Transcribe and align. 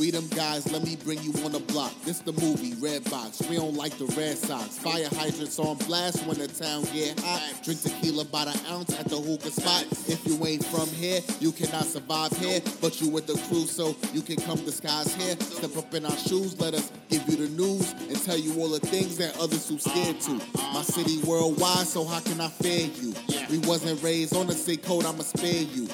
We 0.00 0.10
them 0.10 0.28
guys, 0.28 0.72
let 0.72 0.82
me 0.82 0.96
bring 0.96 1.20
you 1.20 1.30
on 1.44 1.52
the 1.52 1.58
block. 1.60 1.92
This 2.06 2.20
the 2.20 2.32
movie, 2.32 2.72
Red 2.80 3.04
Box. 3.10 3.42
We 3.50 3.56
don't 3.56 3.74
like 3.74 3.98
the 3.98 4.06
Red 4.16 4.38
Sox. 4.38 4.78
Fire 4.78 5.06
hydrants 5.12 5.58
on 5.58 5.76
blast 5.76 6.26
when 6.26 6.38
the 6.38 6.48
town 6.48 6.84
get 6.84 7.20
hot. 7.20 7.60
Drink 7.62 7.82
tequila 7.82 8.24
by 8.24 8.46
the 8.46 8.58
ounce 8.70 8.98
at 8.98 9.10
the 9.10 9.16
hookah 9.16 9.50
spot. 9.50 9.84
If 10.08 10.26
you 10.26 10.42
ain't 10.46 10.64
from 10.64 10.88
here, 10.88 11.20
you 11.38 11.52
cannot 11.52 11.84
survive 11.84 12.32
here. 12.38 12.62
But 12.80 12.98
you 13.02 13.10
with 13.10 13.26
the 13.26 13.34
crew, 13.48 13.66
so 13.66 13.94
you 14.14 14.22
can 14.22 14.36
come 14.36 14.56
disguise 14.64 15.14
here. 15.16 15.36
Step 15.38 15.76
up 15.76 15.92
in 15.92 16.06
our 16.06 16.16
shoes, 16.16 16.58
let 16.58 16.72
us 16.72 16.90
give 17.10 17.28
you 17.28 17.36
the 17.36 17.50
news 17.50 17.92
and 17.92 18.24
tell 18.24 18.38
you 18.38 18.58
all 18.58 18.70
the 18.70 18.80
things 18.80 19.18
that 19.18 19.38
others 19.38 19.68
too 19.68 19.78
scared 19.78 20.18
to. 20.22 20.40
My 20.72 20.80
city 20.80 21.20
worldwide, 21.26 21.86
so 21.86 22.06
how 22.06 22.20
can 22.20 22.40
I 22.40 22.48
fear 22.48 22.88
you? 22.88 23.12
We 23.50 23.58
wasn't 23.68 24.02
raised 24.02 24.34
on 24.34 24.46
the 24.46 24.54
same 24.54 24.78
code, 24.78 25.04
I'ma 25.04 25.24
spare 25.24 25.60
you. 25.60 25.88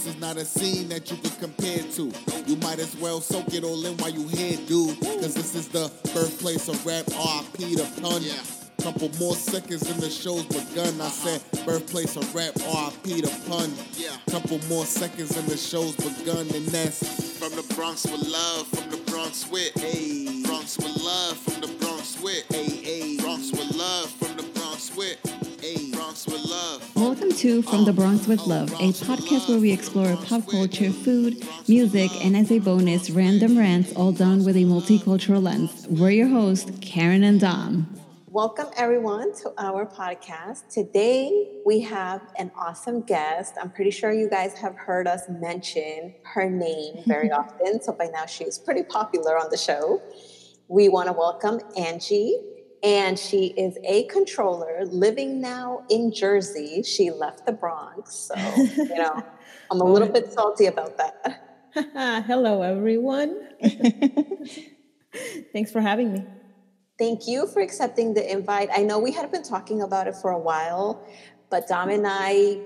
This 0.00 0.14
is 0.14 0.20
not 0.20 0.38
a 0.38 0.46
scene 0.46 0.88
that 0.88 1.10
you 1.10 1.18
can 1.18 1.30
compare 1.32 1.82
to. 1.82 2.10
You 2.46 2.56
might 2.56 2.78
as 2.78 2.96
well 2.96 3.20
soak 3.20 3.52
it 3.52 3.62
all 3.64 3.84
in 3.84 3.98
while 3.98 4.08
you 4.08 4.26
here, 4.28 4.56
dude. 4.66 4.98
Cause 4.98 5.34
this 5.34 5.54
is 5.54 5.68
the 5.68 5.92
birthplace 6.14 6.68
of 6.68 6.86
rap, 6.86 7.06
RIP 7.08 7.76
the 7.76 7.86
pun. 8.00 8.24
Couple 8.82 9.10
more 9.20 9.34
seconds 9.34 9.90
and 9.90 10.00
the 10.00 10.08
show's 10.08 10.46
begun. 10.46 10.98
I 11.02 11.04
uh-huh. 11.04 11.10
said 11.10 11.66
birthplace 11.66 12.16
of 12.16 12.34
rap, 12.34 12.56
RIP 12.56 13.20
the 13.20 13.44
pun. 13.46 13.70
Couple 14.30 14.58
more 14.70 14.86
seconds 14.86 15.36
and 15.36 15.46
the 15.46 15.58
show's 15.58 15.96
begun. 15.96 16.48
And 16.48 16.64
that's 16.68 17.36
from 17.36 17.54
the 17.54 17.74
Bronx 17.74 18.06
with 18.06 18.26
love, 18.26 18.68
from 18.68 18.90
the 18.90 19.10
Bronx 19.10 19.50
with. 19.50 19.74
Hey. 19.74 20.42
Bronx 20.44 20.78
with 20.78 20.96
love, 21.04 21.36
from 21.36 21.60
the 21.60 21.76
Bronx 21.76 22.18
with. 22.22 22.46
Hey, 22.48 22.70
hey. 22.70 23.16
Bronx 23.18 23.52
with 23.52 23.76
love, 23.76 24.08
from 24.12 24.34
the 24.38 24.44
Bronx 24.58 24.96
with. 24.96 25.18
Hey. 25.60 25.92
Bronx 25.92 26.26
with 26.26 26.42
love. 26.42 26.89
Welcome 27.30 27.48
to 27.48 27.62
From 27.62 27.84
the 27.84 27.92
Bronx 27.92 28.26
with 28.26 28.44
Love, 28.48 28.72
a 28.72 28.90
podcast 28.90 29.48
where 29.48 29.60
we 29.60 29.70
explore 29.70 30.16
pop 30.16 30.48
culture, 30.48 30.90
food, 30.90 31.46
music, 31.68 32.10
and 32.24 32.36
as 32.36 32.50
a 32.50 32.58
bonus, 32.58 33.08
random 33.08 33.56
rants, 33.56 33.92
all 33.94 34.10
done 34.10 34.44
with 34.44 34.56
a 34.56 34.64
multicultural 34.64 35.40
lens. 35.40 35.86
We're 35.88 36.10
your 36.10 36.26
hosts, 36.26 36.72
Karen 36.80 37.22
and 37.22 37.38
Dom. 37.38 37.86
Welcome, 38.26 38.66
everyone, 38.76 39.32
to 39.42 39.52
our 39.58 39.86
podcast. 39.86 40.70
Today, 40.70 41.60
we 41.64 41.78
have 41.82 42.20
an 42.36 42.50
awesome 42.56 43.02
guest. 43.02 43.54
I'm 43.62 43.70
pretty 43.70 43.92
sure 43.92 44.10
you 44.10 44.28
guys 44.28 44.54
have 44.54 44.74
heard 44.74 45.06
us 45.06 45.22
mention 45.28 46.12
her 46.24 46.50
name 46.50 47.04
very 47.06 47.30
often. 47.30 47.80
So, 47.80 47.92
by 47.92 48.06
now, 48.06 48.26
she's 48.26 48.58
pretty 48.58 48.82
popular 48.82 49.38
on 49.38 49.50
the 49.50 49.56
show. 49.56 50.02
We 50.66 50.88
want 50.88 51.06
to 51.06 51.12
welcome 51.12 51.60
Angie, 51.76 52.40
and 52.82 53.18
she 53.18 53.48
is 53.56 53.76
a 53.84 54.04
controller 54.04 54.84
living 54.86 55.40
now 55.40 55.84
in 55.88 56.12
Jersey. 56.12 56.82
She 56.82 57.10
left 57.10 57.46
the 57.46 57.52
Bronx. 57.52 58.14
So, 58.14 58.34
you 58.36 58.96
know, 58.96 59.22
I'm 59.70 59.80
a 59.80 59.84
little 59.84 60.08
bit 60.08 60.32
salty 60.32 60.66
about 60.66 60.96
that. 60.98 61.42
Hello, 62.26 62.62
everyone. 62.62 63.48
Thanks 65.52 65.70
for 65.72 65.80
having 65.80 66.12
me. 66.12 66.24
Thank 66.98 67.26
you 67.26 67.46
for 67.46 67.60
accepting 67.62 68.14
the 68.14 68.30
invite. 68.30 68.68
I 68.74 68.82
know 68.82 68.98
we 68.98 69.12
had 69.12 69.30
been 69.32 69.42
talking 69.42 69.82
about 69.82 70.06
it 70.06 70.14
for 70.16 70.30
a 70.30 70.38
while, 70.38 71.02
but 71.50 71.66
Dom 71.66 71.88
and 71.90 72.06
I 72.06 72.60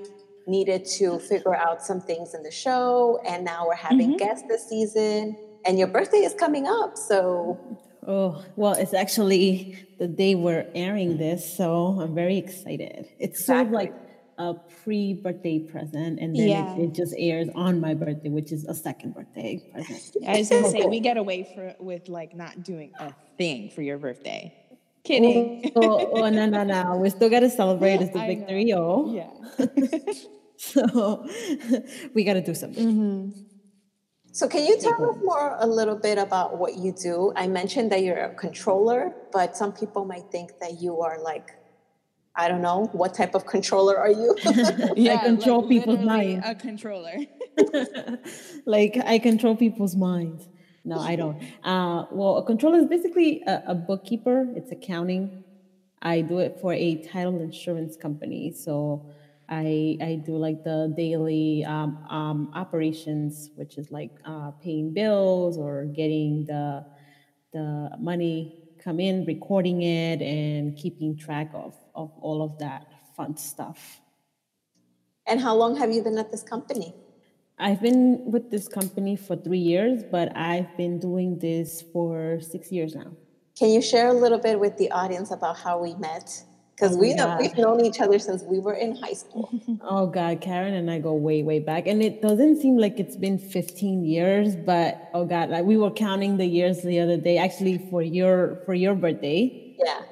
needed 0.47 0.85
to 0.99 1.19
figure 1.21 1.55
out 1.55 1.83
some 1.83 2.01
things 2.01 2.35
in 2.35 2.43
the 2.43 2.51
show, 2.51 3.21
and 3.27 3.45
now 3.45 3.67
we're 3.67 3.75
having 3.77 4.11
Mm-hmm. 4.11 4.19
guests 4.19 4.45
this 4.49 4.69
season. 4.69 5.37
And 5.67 5.79
your 5.79 5.89
birthday 5.89 6.19
is 6.19 6.35
coming 6.35 6.67
up, 6.67 6.97
so 6.99 7.59
Oh, 8.07 8.45
well, 8.57 8.75
it's 8.75 8.95
actually 8.95 9.79
the 9.99 10.07
day 10.09 10.35
we're 10.35 10.67
airing 10.75 11.17
this, 11.17 11.57
so 11.57 11.99
I'm 12.01 12.15
very 12.15 12.37
excited. 12.37 13.09
It's 13.19 13.45
sort 13.45 13.67
of 13.67 13.71
like 13.73 13.95
a 14.39 14.55
pre 14.83 15.15
birthday 15.15 15.61
present, 15.61 16.19
and 16.21 16.37
then 16.37 16.49
Yeah. 16.49 16.77
it, 16.77 16.81
it 16.85 16.93
just 16.93 17.15
airs 17.17 17.49
on 17.55 17.81
my 17.81 17.95
birthday, 17.95 18.29
which 18.29 18.53
is 18.53 18.65
a 18.65 18.75
second 18.75 19.15
birthday 19.15 19.63
present. 19.73 20.03
I 20.27 20.39
was 20.39 20.49
gonna 20.51 20.71
say 20.71 20.87
we 20.87 21.01
get 21.01 21.17
away 21.17 21.49
for 21.55 21.75
with 21.83 22.09
like 22.09 22.35
not 22.35 22.63
doing 22.63 22.93
a 22.99 23.15
thing 23.39 23.71
for 23.71 23.83
your 23.83 23.99
birthday. 23.99 24.55
Kidding. 25.05 25.71
oh, 25.77 26.11
oh, 26.13 26.31
no, 26.31 26.47
no, 26.47 26.65
no. 26.65 26.97
We 26.97 27.11
still 27.11 27.29
got 27.29 27.41
to 27.41 27.51
celebrate. 27.51 28.01
It's 28.01 28.15
the 28.15 28.21
I 28.21 28.27
big. 28.27 28.49
3 28.49 28.67
0. 28.69 29.13
Yeah. 29.13 29.67
So 30.57 31.27
we 32.15 32.25
got 32.25 32.35
to 32.35 32.41
do 32.43 32.55
something. 32.55 32.87
Mm-hmm. 32.87 33.41
So 34.35 34.49
can 34.49 34.67
you 34.67 34.77
tell 34.81 35.09
us 35.09 35.17
more 35.23 35.57
a 35.61 35.67
little 35.67 35.95
bit 35.95 36.19
about 36.19 36.59
what 36.59 36.75
you 36.75 36.91
do? 36.91 37.33
I 37.37 37.47
mentioned 37.47 37.93
that 37.93 38.03
you're 38.03 38.19
a 38.19 38.35
controller, 38.35 39.15
but 39.33 39.57
some 39.57 39.73
people 39.73 40.05
might 40.05 40.25
think 40.33 40.59
that 40.59 40.81
you 40.83 41.03
are 41.03 41.23
like, 41.23 41.53
I 42.35 42.49
don't 42.49 42.61
know, 42.61 42.87
what 42.91 43.15
type 43.15 43.37
of 43.37 43.47
controller 43.47 43.97
are 43.97 44.11
you? 44.11 44.37
yeah, 44.97 45.23
control 45.23 45.61
like 45.61 45.69
people's 45.69 46.01
literally 46.01 46.37
minds. 46.37 46.47
A 46.49 46.55
controller. 46.57 47.17
like 48.67 48.99
I 49.07 49.21
control 49.21 49.55
people's 49.55 49.95
minds. 49.95 50.49
No, 50.85 50.99
I 50.99 51.15
don't. 51.15 51.41
Uh, 51.63 52.07
well, 52.11 52.39
a 52.39 52.45
controller 52.45 52.79
is 52.79 52.87
basically 52.87 53.41
a, 53.47 53.63
a 53.69 53.75
bookkeeper. 53.77 54.49
It's 54.57 54.73
accounting. 54.73 55.45
I 56.03 56.23
do 56.23 56.41
it 56.41 56.59
for 56.61 56.73
a 56.73 56.97
title 57.05 57.41
insurance 57.41 57.97
company. 57.97 58.53
So 58.53 59.07
I 59.49 59.99
I 60.01 60.23
do 60.25 60.37
like 60.37 60.65
the 60.65 60.93
daily 60.97 61.65
um, 61.65 61.99
um, 62.09 62.51
operations, 62.55 63.51
which 63.57 63.79
is 63.79 63.91
like 63.91 64.13
uh, 64.25 64.53
paying 64.63 64.93
bills 64.93 65.59
or 65.59 65.85
getting 65.87 66.47
the 66.47 66.85
the 67.53 67.91
money 67.99 68.61
come 68.83 69.01
in, 69.01 69.25
recording 69.25 69.83
it, 69.83 70.21
and 70.23 70.77
keeping 70.77 71.17
track 71.17 71.51
of 71.55 71.75
of 71.95 72.11
all 72.21 72.43
of 72.43 72.59
that 72.59 72.87
fun 73.17 73.37
stuff. 73.37 74.01
and 75.27 75.41
how 75.41 75.55
long 75.55 75.77
have 75.77 75.91
you 75.93 76.03
been 76.03 76.19
at 76.19 76.31
this 76.31 76.43
company? 76.43 76.95
I've 77.59 77.81
been 77.81 78.31
with 78.31 78.51
this 78.51 78.67
company 78.69 79.17
for 79.17 79.37
three 79.37 79.59
years, 79.73 80.03
but 80.03 80.37
I've 80.37 80.77
been 80.77 80.99
doing 80.99 81.39
this 81.39 81.83
for 81.93 82.41
six 82.41 82.73
years 82.73 82.95
now. 82.95 83.13
Can 83.57 83.71
you 83.71 83.81
share 83.81 84.09
a 84.09 84.13
little 84.13 84.39
bit 84.39 84.59
with 84.59 84.77
the 84.77 84.91
audience 84.91 85.31
about 85.31 85.59
how 85.59 85.81
we 85.81 85.95
met? 85.95 86.45
Because 86.75 86.97
Oh, 86.97 87.01
we 87.01 87.15
know 87.15 87.37
we've 87.41 87.57
known 87.57 87.81
each 87.85 88.01
other 88.01 88.19
since 88.19 88.43
we 88.43 88.59
were 88.59 88.75
in 88.75 88.97
high 88.97 89.13
school. 89.15 89.49
Oh 89.83 90.07
God, 90.07 90.41
Karen 90.41 90.75
and 90.75 90.91
I 90.91 90.99
go 90.99 91.15
way, 91.15 91.43
way 91.43 91.61
back, 91.61 91.87
and 91.87 92.03
it 92.03 92.23
doesn't 92.23 92.61
seem 92.61 92.77
like 92.79 92.99
it's 92.99 93.17
been 93.17 93.39
15 93.39 94.05
years, 94.05 94.57
but 94.57 95.11
oh 95.15 95.25
God, 95.25 95.51
like 95.51 95.65
we 95.65 95.77
were 95.77 95.91
counting 95.91 96.37
the 96.39 96.47
years 96.47 96.83
the 96.83 97.01
other 97.01 97.17
day, 97.17 97.39
actually 97.39 97.79
for 97.91 98.03
your 98.03 98.63
for 98.67 98.75
your 98.75 98.95
birthday, 98.95 99.77
yeah. 99.85 100.03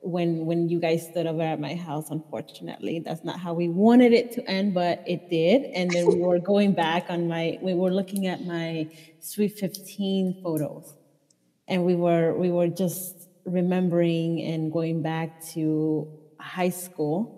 when 0.00 0.46
when 0.46 0.68
you 0.68 0.78
guys 0.80 1.06
stood 1.06 1.26
over 1.26 1.42
at 1.42 1.60
my 1.60 1.74
house. 1.74 2.10
Unfortunately, 2.10 3.00
that's 3.00 3.24
not 3.24 3.38
how 3.40 3.52
we 3.54 3.68
wanted 3.68 4.12
it 4.12 4.32
to 4.32 4.48
end, 4.48 4.74
but 4.74 5.02
it 5.06 5.28
did. 5.30 5.64
And 5.74 5.90
then 5.94 6.06
we 6.06 6.16
were 6.20 6.38
going 6.52 6.72
back 6.72 7.06
on 7.10 7.28
my, 7.28 7.58
we 7.62 7.74
were 7.74 7.90
looking 7.92 8.26
at 8.26 8.44
my 8.44 8.88
sweet 9.20 9.58
15 9.58 10.40
photos. 10.42 10.94
and 11.68 11.84
we 11.84 11.94
were 11.96 12.34
we 12.36 12.50
were 12.50 12.68
just 12.68 13.15
remembering 13.46 14.42
and 14.42 14.72
going 14.72 15.02
back 15.02 15.42
to 15.44 16.08
high 16.38 16.68
school 16.68 17.32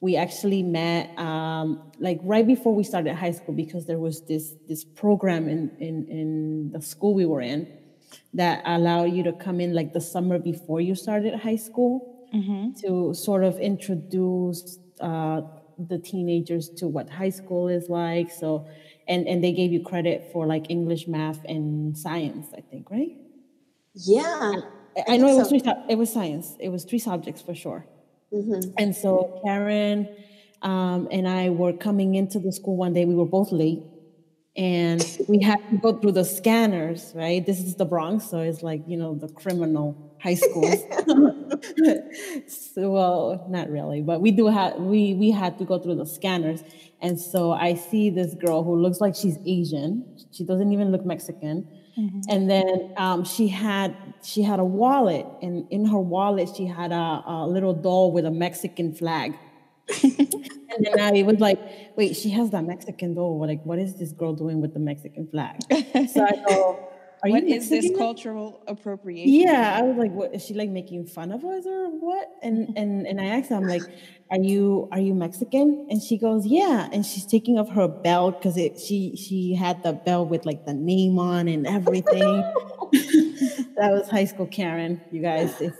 we 0.00 0.14
actually 0.14 0.62
met 0.62 1.18
um, 1.18 1.90
like 1.98 2.20
right 2.22 2.46
before 2.46 2.74
we 2.74 2.84
started 2.84 3.14
high 3.14 3.30
school 3.30 3.54
because 3.54 3.86
there 3.86 3.98
was 3.98 4.26
this 4.26 4.54
this 4.68 4.84
program 4.84 5.48
in, 5.48 5.70
in 5.78 6.06
in 6.08 6.70
the 6.72 6.82
school 6.82 7.14
we 7.14 7.24
were 7.24 7.40
in 7.40 7.66
that 8.34 8.62
allowed 8.66 9.10
you 9.12 9.22
to 9.22 9.32
come 9.32 9.60
in 9.60 9.74
like 9.74 9.92
the 9.94 10.00
summer 10.00 10.38
before 10.38 10.80
you 10.80 10.94
started 10.94 11.34
high 11.34 11.56
school 11.56 12.28
to 12.82 13.14
sort 13.14 13.42
of 13.42 13.58
introduce 13.58 14.78
uh, 15.00 15.40
the 15.78 15.98
teenagers 15.98 16.68
to 16.68 16.86
what 16.86 17.08
high 17.08 17.30
school 17.30 17.68
is 17.68 17.88
like. 17.88 18.30
So 18.30 18.66
and 19.08 19.26
and 19.26 19.42
they 19.42 19.52
gave 19.52 19.72
you 19.72 19.82
credit 19.82 20.28
for 20.32 20.46
like 20.46 20.70
english 20.70 21.06
math 21.06 21.44
and 21.44 21.96
science 21.96 22.48
i 22.56 22.60
think 22.60 22.90
right? 22.90 23.16
Yeah. 23.94 24.52
I, 24.96 25.14
I 25.14 25.16
know 25.16 25.28
it 25.28 25.36
was 25.36 25.48
so. 25.48 25.58
three. 25.58 25.72
It 25.88 25.96
was 25.96 26.12
science. 26.12 26.56
It 26.58 26.68
was 26.70 26.84
three 26.84 26.98
subjects 26.98 27.42
for 27.42 27.54
sure. 27.54 27.86
Mm-hmm. 28.32 28.70
And 28.78 28.94
so 28.94 29.40
Karen 29.44 30.08
um, 30.62 31.08
and 31.10 31.28
I 31.28 31.50
were 31.50 31.72
coming 31.72 32.14
into 32.14 32.38
the 32.38 32.52
school 32.52 32.76
one 32.76 32.92
day. 32.92 33.04
We 33.04 33.14
were 33.14 33.26
both 33.26 33.52
late, 33.52 33.82
and 34.56 35.04
we 35.28 35.40
had 35.42 35.58
to 35.70 35.76
go 35.78 35.98
through 35.98 36.12
the 36.12 36.24
scanners. 36.24 37.12
Right. 37.14 37.44
This 37.44 37.60
is 37.60 37.76
the 37.76 37.84
Bronx, 37.84 38.28
so 38.28 38.40
it's 38.40 38.62
like 38.62 38.82
you 38.86 38.96
know 38.96 39.14
the 39.14 39.28
criminal 39.28 40.06
high 40.20 40.34
schools. 40.34 40.76
so, 42.48 42.90
well, 42.90 43.46
not 43.48 43.70
really, 43.70 44.02
but 44.02 44.20
we 44.20 44.30
do 44.30 44.46
have 44.46 44.76
we 44.76 45.14
we 45.14 45.30
had 45.30 45.58
to 45.58 45.64
go 45.64 45.78
through 45.78 45.96
the 45.96 46.06
scanners. 46.06 46.62
And 47.00 47.20
so 47.20 47.52
I 47.52 47.74
see 47.74 48.08
this 48.10 48.34
girl 48.34 48.64
who 48.64 48.74
looks 48.76 49.00
like 49.00 49.14
she's 49.14 49.38
Asian. 49.46 50.16
She 50.32 50.44
doesn't 50.44 50.72
even 50.72 50.90
look 50.90 51.04
Mexican. 51.04 51.68
And 52.28 52.50
then 52.50 52.92
um, 52.96 53.24
she 53.24 53.48
had 53.48 53.96
she 54.22 54.42
had 54.42 54.60
a 54.60 54.64
wallet, 54.64 55.26
and 55.40 55.66
in 55.70 55.86
her 55.86 55.98
wallet 55.98 56.50
she 56.54 56.66
had 56.66 56.92
a, 56.92 57.22
a 57.26 57.46
little 57.46 57.72
doll 57.72 58.12
with 58.12 58.26
a 58.26 58.30
Mexican 58.30 58.92
flag. 58.94 59.34
and 60.02 60.84
then 60.84 61.00
I 61.00 61.22
was 61.22 61.38
like, 61.38 61.58
"Wait, 61.96 62.16
she 62.16 62.30
has 62.30 62.50
that 62.50 62.64
Mexican 62.64 63.14
doll. 63.14 63.40
Like, 63.40 63.62
what 63.64 63.78
is 63.78 63.94
this 63.94 64.12
girl 64.12 64.34
doing 64.34 64.60
with 64.60 64.74
the 64.74 64.80
Mexican 64.80 65.26
flag?" 65.28 65.56
so 65.70 66.22
I 66.24 66.32
go, 66.48 66.90
are 67.22 67.30
What 67.30 67.44
you 67.46 67.54
is 67.54 67.70
this 67.70 67.84
Mexican?" 67.84 67.98
cultural 67.98 68.62
appropriation? 68.66 69.32
Yeah, 69.32 69.78
I 69.78 69.82
was 69.82 69.96
like, 69.96 70.12
"What 70.12 70.34
is 70.34 70.44
she 70.44 70.54
like 70.54 70.70
making 70.70 71.06
fun 71.06 71.32
of 71.32 71.44
us 71.44 71.64
or 71.66 71.88
what?" 71.88 72.28
And 72.42 72.76
and 72.76 73.06
and 73.06 73.20
I 73.20 73.26
asked 73.26 73.50
her, 73.50 73.56
I'm 73.56 73.66
like, 73.66 73.82
"Are 74.30 74.38
you 74.38 74.88
are 74.92 75.00
you 75.00 75.14
Mexican?" 75.14 75.86
And 75.90 76.02
she 76.02 76.18
goes, 76.18 76.46
"Yeah." 76.46 76.88
And 76.92 77.04
she's 77.04 77.26
taking 77.26 77.58
off 77.58 77.70
her 77.70 77.88
belt 77.88 78.38
because 78.38 78.56
it 78.56 78.78
she 78.80 79.16
she 79.16 79.54
had 79.54 79.82
the 79.82 79.92
belt 79.92 80.28
with 80.28 80.46
like 80.46 80.66
the 80.66 80.74
name 80.74 81.18
on 81.18 81.48
and 81.48 81.66
everything. 81.66 82.42
that 83.76 83.92
was 83.92 84.08
high 84.08 84.24
school 84.24 84.46
Karen, 84.46 85.00
you 85.10 85.22
guys. 85.22 85.60
If 85.60 85.74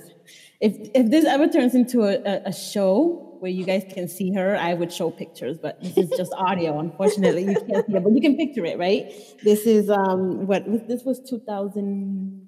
if 0.60 0.90
if 0.94 1.10
this 1.10 1.24
ever 1.24 1.48
turns 1.48 1.74
into 1.74 2.02
a, 2.04 2.42
a, 2.46 2.52
show 2.52 3.36
where 3.40 3.50
you 3.50 3.64
guys 3.64 3.84
can 3.92 4.08
see 4.08 4.32
her, 4.32 4.56
I 4.56 4.74
would 4.74 4.92
show 4.92 5.10
pictures, 5.10 5.58
but 5.58 5.80
this 5.82 5.96
is 5.96 6.10
just 6.16 6.32
audio. 6.34 6.78
Unfortunately, 6.78 7.42
you 7.42 7.54
can't 7.54 7.86
see 7.86 7.94
it, 7.94 8.02
but 8.02 8.12
you 8.12 8.20
can 8.20 8.36
picture 8.36 8.64
it, 8.64 8.78
right? 8.78 9.12
This 9.42 9.66
is 9.66 9.90
um 9.90 10.46
what 10.46 10.64
this 10.88 11.04
was 11.04 11.20
2004. 11.28 12.45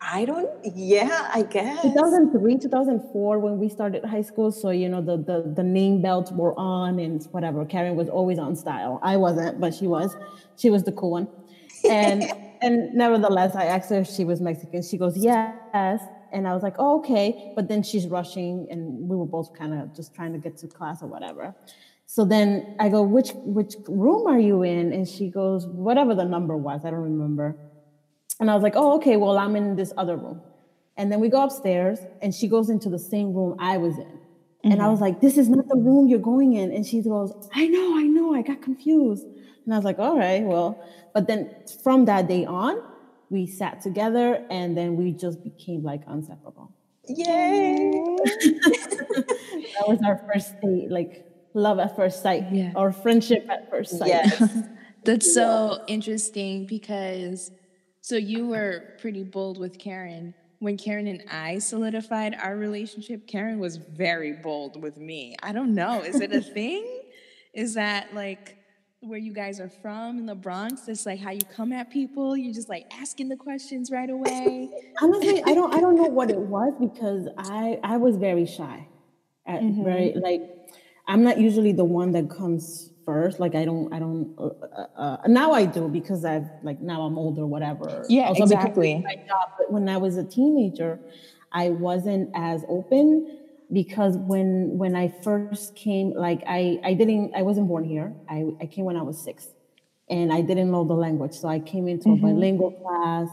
I 0.00 0.24
don't. 0.24 0.48
Yeah, 0.74 1.30
I 1.34 1.42
guess. 1.42 1.82
2003 1.82 2.58
2004 2.58 3.38
when 3.38 3.58
we 3.58 3.68
started 3.68 4.04
high 4.04 4.22
school 4.22 4.52
so 4.52 4.70
you 4.70 4.88
know 4.88 5.02
the, 5.02 5.16
the 5.16 5.52
the 5.56 5.62
name 5.62 6.00
belts 6.00 6.30
were 6.30 6.54
on 6.58 6.98
and 6.98 7.24
whatever. 7.32 7.64
Karen 7.64 7.96
was 7.96 8.08
always 8.08 8.38
on 8.38 8.54
style. 8.54 9.00
I 9.02 9.16
wasn't 9.16 9.60
but 9.60 9.74
she 9.74 9.86
was. 9.86 10.16
She 10.56 10.70
was 10.70 10.84
the 10.84 10.92
cool 10.92 11.10
one. 11.12 11.28
And 11.88 12.24
and 12.62 12.94
nevertheless 12.94 13.54
i 13.54 13.64
asked 13.64 13.90
her 13.90 14.00
if 14.00 14.08
she 14.08 14.24
was 14.24 14.40
mexican. 14.40 14.82
She 14.82 14.96
goes 14.96 15.16
yes. 15.16 16.00
And 16.32 16.46
i 16.46 16.54
was 16.54 16.62
like 16.62 16.76
oh, 16.78 16.98
okay. 17.00 17.52
But 17.56 17.68
then 17.68 17.82
she's 17.82 18.06
rushing 18.06 18.66
and 18.70 19.08
we 19.08 19.16
were 19.16 19.26
both 19.26 19.54
kind 19.54 19.74
of 19.74 19.94
just 19.94 20.14
trying 20.14 20.32
to 20.34 20.38
get 20.38 20.56
to 20.58 20.68
class 20.68 21.02
or 21.02 21.08
whatever. 21.08 21.54
So 22.06 22.24
then 22.24 22.76
i 22.78 22.88
go 22.88 23.02
which 23.02 23.30
which 23.34 23.74
room 23.88 24.28
are 24.28 24.38
you 24.38 24.62
in? 24.62 24.92
And 24.92 25.08
she 25.08 25.30
goes 25.30 25.66
whatever 25.66 26.14
the 26.14 26.24
number 26.24 26.56
was 26.56 26.84
i 26.84 26.90
don't 26.90 27.00
remember 27.00 27.56
and 28.40 28.50
I 28.50 28.54
was 28.54 28.62
like, 28.62 28.74
oh, 28.76 28.96
okay, 28.96 29.16
well, 29.16 29.38
I'm 29.38 29.56
in 29.56 29.76
this 29.76 29.92
other 29.96 30.16
room. 30.16 30.40
And 30.96 31.12
then 31.12 31.20
we 31.20 31.28
go 31.28 31.42
upstairs 31.42 31.98
and 32.22 32.34
she 32.34 32.48
goes 32.48 32.70
into 32.70 32.88
the 32.88 32.98
same 32.98 33.32
room 33.32 33.56
I 33.58 33.76
was 33.76 33.96
in. 33.98 34.18
And 34.64 34.74
I 34.74 34.76
mm-hmm. 34.76 34.90
was 34.90 35.00
like, 35.00 35.20
this 35.20 35.38
is 35.38 35.48
not 35.48 35.68
the 35.68 35.76
room 35.76 36.08
you're 36.08 36.18
going 36.18 36.54
in. 36.54 36.72
And 36.72 36.84
she 36.86 37.02
goes, 37.02 37.32
I 37.54 37.66
know, 37.66 37.96
I 37.96 38.02
know, 38.02 38.34
I 38.34 38.42
got 38.42 38.62
confused. 38.62 39.24
And 39.64 39.74
I 39.74 39.76
was 39.76 39.84
like, 39.84 39.98
all 39.98 40.18
right, 40.18 40.42
well. 40.42 40.82
But 41.14 41.26
then 41.26 41.54
from 41.82 42.06
that 42.06 42.28
day 42.28 42.44
on, 42.44 42.82
we 43.30 43.46
sat 43.46 43.80
together 43.80 44.44
and 44.50 44.76
then 44.76 44.96
we 44.96 45.12
just 45.12 45.42
became 45.42 45.82
like 45.82 46.02
inseparable. 46.08 46.72
Yay! 47.08 47.92
That 49.78 49.88
was 49.88 49.98
our 50.06 50.22
first 50.32 50.58
date, 50.60 50.90
like 50.90 51.26
love 51.52 51.78
at 51.78 51.96
first 51.96 52.22
sight 52.22 52.46
Yeah. 52.50 52.72
or 52.74 52.92
friendship 52.92 53.46
at 53.50 53.68
first 53.70 53.98
sight. 53.98 54.08
Yes. 54.08 54.42
That's 55.04 55.32
so 55.32 55.84
interesting 55.86 56.66
because 56.66 57.50
so 58.06 58.14
you 58.14 58.46
were 58.46 58.94
pretty 59.00 59.24
bold 59.24 59.58
with 59.58 59.80
Karen. 59.80 60.32
When 60.60 60.76
Karen 60.76 61.08
and 61.08 61.24
I 61.28 61.58
solidified 61.58 62.36
our 62.40 62.56
relationship, 62.56 63.26
Karen 63.26 63.58
was 63.58 63.78
very 63.78 64.32
bold 64.32 64.80
with 64.80 64.96
me. 64.96 65.34
I 65.42 65.50
don't 65.50 65.74
know. 65.74 66.02
Is 66.02 66.20
it 66.20 66.32
a 66.32 66.40
thing? 66.56 67.02
Is 67.52 67.74
that 67.74 68.14
like 68.14 68.58
where 69.00 69.18
you 69.18 69.32
guys 69.32 69.58
are 69.58 69.68
from 69.68 70.20
in 70.20 70.26
the 70.26 70.36
Bronx? 70.36 70.86
It's 70.86 71.04
like 71.04 71.18
how 71.18 71.32
you 71.32 71.40
come 71.56 71.72
at 71.72 71.90
people? 71.90 72.36
You're 72.36 72.54
just 72.54 72.68
like 72.68 72.86
asking 72.96 73.28
the 73.28 73.34
questions 73.34 73.90
right 73.90 74.08
away. 74.08 74.70
honestly 75.02 75.42
i 75.44 75.52
don't 75.52 75.74
i 75.74 75.80
don't 75.80 75.96
know 75.96 76.04
what 76.04 76.30
it 76.30 76.38
was 76.38 76.72
because 76.80 77.28
i 77.36 77.78
i 77.82 77.96
was 77.96 78.16
very 78.16 78.46
shy 78.46 78.86
at 79.46 79.60
mm-hmm. 79.60 79.84
very 79.84 80.14
like 80.14 80.40
i'm 81.06 81.22
not 81.22 81.38
usually 81.38 81.72
the 81.72 81.84
one 81.84 82.12
that 82.12 82.30
comes 82.30 82.92
first 83.06 83.40
like 83.40 83.54
i 83.54 83.64
don't 83.64 83.92
i 83.94 83.98
don't 83.98 84.34
uh, 84.36 84.46
uh, 84.46 84.86
uh, 85.02 85.16
now 85.28 85.52
i 85.52 85.64
do 85.64 85.88
because 85.88 86.24
i've 86.24 86.48
like 86.62 86.80
now 86.80 87.02
i'm 87.02 87.16
older 87.16 87.46
whatever. 87.46 88.04
Yeah, 88.08 88.24
Also 88.24 88.42
exactly. 88.42 88.98
my 88.98 89.16
job 89.30 89.46
but 89.58 89.72
when 89.72 89.88
i 89.88 89.96
was 89.96 90.16
a 90.16 90.24
teenager 90.24 90.98
i 91.52 91.70
wasn't 91.70 92.28
as 92.34 92.64
open 92.68 93.06
because 93.72 94.16
when 94.18 94.76
when 94.76 94.94
i 94.96 95.06
first 95.22 95.74
came 95.76 96.12
like 96.14 96.42
i 96.46 96.78
i 96.84 96.92
didn't 96.94 97.34
i 97.34 97.42
wasn't 97.42 97.68
born 97.68 97.84
here. 97.84 98.12
I 98.28 98.38
i 98.60 98.66
came 98.66 98.84
when 98.84 98.96
i 98.96 99.02
was 99.02 99.16
six 99.28 99.48
and 100.08 100.32
I 100.32 100.40
didn't 100.40 100.70
know 100.70 100.84
the 100.84 100.94
language. 100.94 101.32
So 101.32 101.48
I 101.48 101.58
came 101.58 101.88
into 101.88 102.10
a 102.10 102.16
bilingual 102.16 102.70
class, 102.70 103.28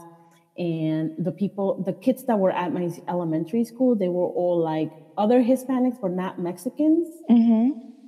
and 0.58 1.12
the 1.18 1.30
people, 1.32 1.82
the 1.84 1.92
kids 1.92 2.24
that 2.24 2.38
were 2.38 2.50
at 2.50 2.72
my 2.72 2.90
elementary 3.08 3.64
school, 3.64 3.94
they 3.94 4.08
were 4.08 4.26
all 4.26 4.58
like 4.58 4.90
other 5.16 5.40
Hispanics, 5.40 6.00
but 6.00 6.10
not 6.12 6.40
Mexicans, 6.40 7.08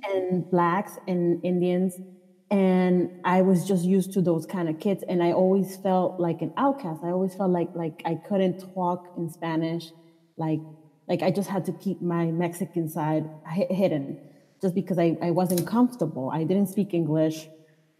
and 0.09 0.49
blacks 0.49 0.93
and 1.07 1.43
Indians. 1.43 1.95
And 2.49 3.09
I 3.25 3.41
was 3.41 3.67
just 3.67 3.83
used 3.83 4.13
to 4.13 4.21
those 4.21 4.45
kind 4.45 4.69
of 4.69 4.79
kids, 4.79 5.03
and 5.09 5.21
I 5.21 5.33
always 5.33 5.75
felt 5.77 6.19
like 6.19 6.41
an 6.41 6.53
outcast. 6.55 7.01
I 7.03 7.09
always 7.09 7.35
felt 7.35 7.51
like 7.51 7.69
like 7.75 8.01
I 8.05 8.15
couldn't 8.15 8.73
talk 8.73 9.03
in 9.17 9.29
Spanish, 9.29 9.91
like 10.37 10.59
like 11.09 11.23
I 11.23 11.31
just 11.31 11.49
had 11.49 11.65
to 11.65 11.73
keep 11.73 12.01
my 12.01 12.25
Mexican 12.27 12.87
side 12.89 13.29
hidden, 13.69 14.19
just 14.61 14.75
because 14.75 14.97
I, 14.97 15.17
I 15.21 15.31
wasn't 15.31 15.67
comfortable. 15.67 16.29
I 16.33 16.43
didn't 16.45 16.67
speak 16.67 16.93
English 16.93 17.47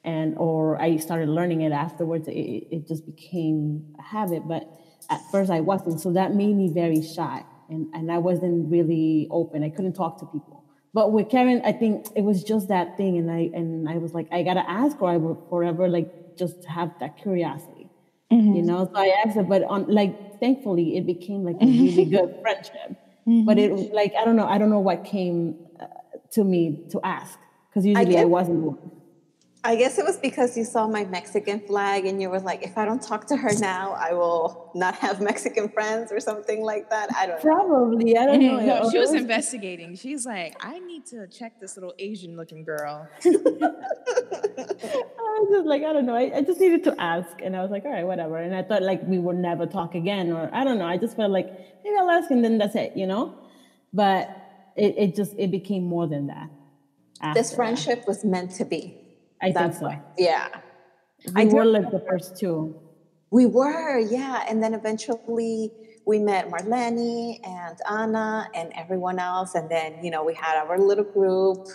and 0.04 0.38
or 0.38 0.82
I 0.82 0.98
started 0.98 1.28
learning 1.30 1.62
it 1.62 1.72
afterwards. 1.74 2.28
It, 2.28 2.34
it 2.72 2.88
just 2.88 3.06
became 3.06 3.94
a 4.00 4.02
habit, 4.02 4.48
but 4.48 4.64
at 5.10 5.22
first 5.32 5.52
I 5.52 5.60
wasn't. 5.60 6.00
So 6.00 6.14
that 6.14 6.34
made 6.34 6.56
me 6.56 6.72
very 6.74 7.02
shy, 7.02 7.44
and 7.70 7.94
and 7.94 8.12
I 8.12 8.18
wasn't 8.20 8.72
really 8.72 9.28
open. 9.30 9.64
I 9.64 9.70
couldn't 9.70 9.94
talk 9.94 10.20
to 10.20 10.26
people. 10.26 10.57
But 10.94 11.12
with 11.12 11.30
Karen, 11.30 11.62
I 11.64 11.72
think 11.72 12.08
it 12.16 12.22
was 12.22 12.44
just 12.44 12.70
that 12.70 12.98
thing, 12.98 13.18
and 13.18 13.30
I 13.30 13.50
and 13.54 13.88
I 13.88 13.98
was 13.98 14.14
like, 14.14 14.28
I 14.32 14.44
gotta 14.44 14.68
ask, 14.70 15.02
or 15.02 15.10
I 15.10 15.18
will 15.18 15.46
forever 15.50 15.88
like 15.88 16.38
just 16.38 16.66
have 16.66 16.92
that 17.00 17.18
curiosity, 17.18 17.90
mm-hmm. 18.32 18.56
you 18.56 18.62
know. 18.62 18.90
So 18.92 19.00
I 19.00 19.14
asked 19.24 19.36
her, 19.36 19.44
but 19.44 19.64
on 19.64 19.86
like 19.88 20.40
thankfully 20.40 20.98
it 20.98 21.06
became 21.06 21.44
like 21.44 21.58
a 21.62 21.66
really 21.66 22.06
mm-hmm. 22.06 22.16
good 22.16 22.38
friendship. 22.42 22.98
Mm-hmm. 23.28 23.46
But 23.46 23.60
it 23.60 23.94
like 23.94 24.14
I 24.18 24.24
don't 24.24 24.38
know, 24.38 24.48
I 24.48 24.58
don't 24.58 24.70
know 24.70 24.80
what 24.80 25.04
came 25.04 25.56
uh, 25.82 25.88
to 26.32 26.46
me 26.46 26.86
to 26.92 27.02
ask 27.04 27.38
because 27.70 27.86
usually 27.86 28.16
I, 28.16 28.22
get- 28.22 28.30
wasn't 28.30 28.62
one. 28.62 28.97
I 29.68 29.76
guess 29.76 29.98
it 29.98 30.06
was 30.06 30.16
because 30.16 30.56
you 30.56 30.64
saw 30.64 30.88
my 30.88 31.04
Mexican 31.04 31.60
flag 31.60 32.06
and 32.06 32.22
you 32.22 32.30
were 32.30 32.40
like, 32.40 32.64
if 32.64 32.78
I 32.78 32.86
don't 32.86 33.02
talk 33.02 33.28
to 33.28 33.36
her 33.36 33.52
now, 33.60 33.98
I 34.00 34.14
will 34.14 34.72
not 34.74 34.96
have 34.96 35.20
Mexican 35.32 35.68
friends 35.68 36.10
or 36.10 36.22
something 36.22 36.64
like 36.64 36.90
that. 36.90 37.14
I 37.14 37.26
don't 37.28 37.36
know. 37.36 37.42
Probably. 37.42 38.18
I 38.18 38.28
don't 38.28 38.40
mm-hmm. 38.40 38.66
know. 38.66 38.84
No, 38.84 38.90
she 38.90 38.98
was 38.98 39.14
investigating. 39.14 39.98
She's 39.98 40.26
like, 40.26 40.56
I 40.62 40.80
need 40.80 41.06
to 41.08 41.28
check 41.28 41.60
this 41.60 41.76
little 41.76 41.94
Asian 42.00 42.38
looking 42.38 42.64
girl. 42.64 43.10
I 43.26 43.30
was 45.42 45.50
just 45.52 45.68
like, 45.68 45.84
I 45.84 45.92
don't 45.92 46.06
know. 46.06 46.16
I, 46.16 46.38
I 46.38 46.42
just 46.44 46.62
needed 46.62 46.86
to 46.86 46.96
ask. 46.98 47.42
And 47.44 47.54
I 47.54 47.62
was 47.62 47.70
like, 47.70 47.84
all 47.84 47.92
right, 47.92 48.06
whatever. 48.06 48.38
And 48.38 48.56
I 48.56 48.64
thought 48.64 48.84
like 48.84 49.04
we 49.04 49.20
would 49.20 49.36
never 49.36 49.66
talk 49.66 49.96
again. 49.96 50.32
Or 50.32 50.50
I 50.54 50.64
don't 50.64 50.78
know. 50.78 50.88
I 50.88 50.96
just 50.96 51.18
felt 51.18 51.32
like 51.32 51.48
maybe 51.84 51.98
I'll 52.00 52.10
ask 52.10 52.32
and 52.32 52.42
then 52.42 52.58
that's 52.58 52.76
it, 52.76 52.96
you 52.96 53.06
know? 53.06 53.36
But 53.92 54.30
it, 54.78 54.96
it 54.98 55.16
just, 55.18 55.34
it 55.38 55.52
became 55.52 55.84
more 55.84 56.08
than 56.08 56.28
that. 56.28 56.48
This 56.50 57.22
after 57.22 57.42
that. 57.42 57.56
friendship 57.58 58.08
was 58.08 58.24
meant 58.24 58.52
to 58.52 58.64
be. 58.64 59.04
I 59.42 59.46
think 59.46 59.56
That's 59.56 59.80
so. 59.80 59.86
why. 59.86 60.02
Yeah. 60.18 60.50
We 61.36 61.46
do 61.46 61.56
were 61.56 61.66
like 61.66 61.92
the 61.92 62.04
first 62.08 62.38
two. 62.38 62.80
We 63.30 63.46
were, 63.46 64.00
yeah. 64.00 64.46
And 64.48 64.64
then 64.64 64.74
eventually 64.74 65.72
we 66.06 66.20
met 66.20 66.50
Marlene 66.50 67.40
and 67.46 67.78
Anna 67.90 68.50
and 68.56 68.72
everyone 68.76 69.20
else. 69.20 69.56
And 69.56 69.70
then, 69.70 70.04
you 70.04 70.12
know, 70.12 70.24
we 70.24 70.34
had 70.34 70.58
our 70.58 70.80
little 70.80 71.04
group. 71.04 71.68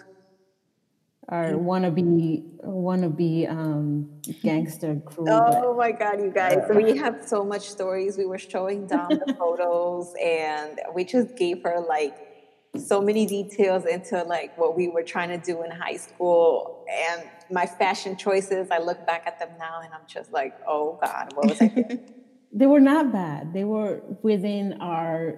Our 1.28 1.52
wannabe, 1.52 2.42
wannabe 2.64 3.48
um, 3.48 4.20
gangster 4.42 5.00
crew. 5.04 5.26
Oh 5.28 5.74
my 5.76 5.92
God, 5.92 6.20
you 6.20 6.32
guys. 6.34 6.58
We 6.74 6.96
have 6.96 7.24
so 7.24 7.44
much 7.44 7.70
stories. 7.70 8.18
We 8.18 8.26
were 8.26 8.38
showing 8.38 8.86
down 8.86 9.08
the 9.08 9.34
photos 9.38 10.14
and 10.20 10.80
we 10.94 11.04
just 11.04 11.36
gave 11.36 11.62
her 11.62 11.84
like 11.88 12.31
so 12.76 13.00
many 13.02 13.26
details 13.26 13.84
into 13.84 14.22
like 14.22 14.56
what 14.56 14.76
we 14.76 14.88
were 14.88 15.02
trying 15.02 15.28
to 15.28 15.38
do 15.38 15.62
in 15.62 15.70
high 15.70 15.96
school 15.96 16.84
and 16.90 17.22
my 17.50 17.66
fashion 17.66 18.16
choices. 18.16 18.70
I 18.70 18.78
look 18.78 19.06
back 19.06 19.24
at 19.26 19.38
them 19.38 19.50
now 19.58 19.80
and 19.82 19.92
I'm 19.92 20.06
just 20.06 20.32
like, 20.32 20.54
oh 20.66 20.98
God, 21.00 21.32
what 21.34 21.48
was 21.48 21.60
I 21.60 21.68
doing? 21.68 22.08
They 22.54 22.66
were 22.66 22.80
not 22.80 23.12
bad. 23.12 23.54
They 23.54 23.64
were 23.64 24.02
within 24.22 24.74
our 24.82 25.36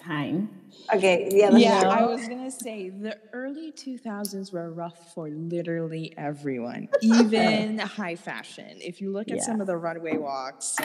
time. 0.00 0.48
okay, 0.94 1.28
yeah, 1.32 1.50
Yeah, 1.56 1.82
go. 1.82 1.88
I 1.88 2.04
was 2.04 2.28
gonna 2.28 2.52
say 2.52 2.88
the 2.88 3.16
early 3.32 3.72
2000s 3.72 4.52
were 4.52 4.72
rough 4.72 5.12
for 5.12 5.28
literally 5.28 6.14
everyone, 6.16 6.88
even 7.02 7.78
high 7.98 8.14
fashion. 8.14 8.78
If 8.80 9.00
you 9.00 9.10
look 9.10 9.32
at 9.32 9.42
some 9.42 9.60
of 9.60 9.66
the 9.66 9.76
runway 9.76 10.18
walks, 10.18 10.76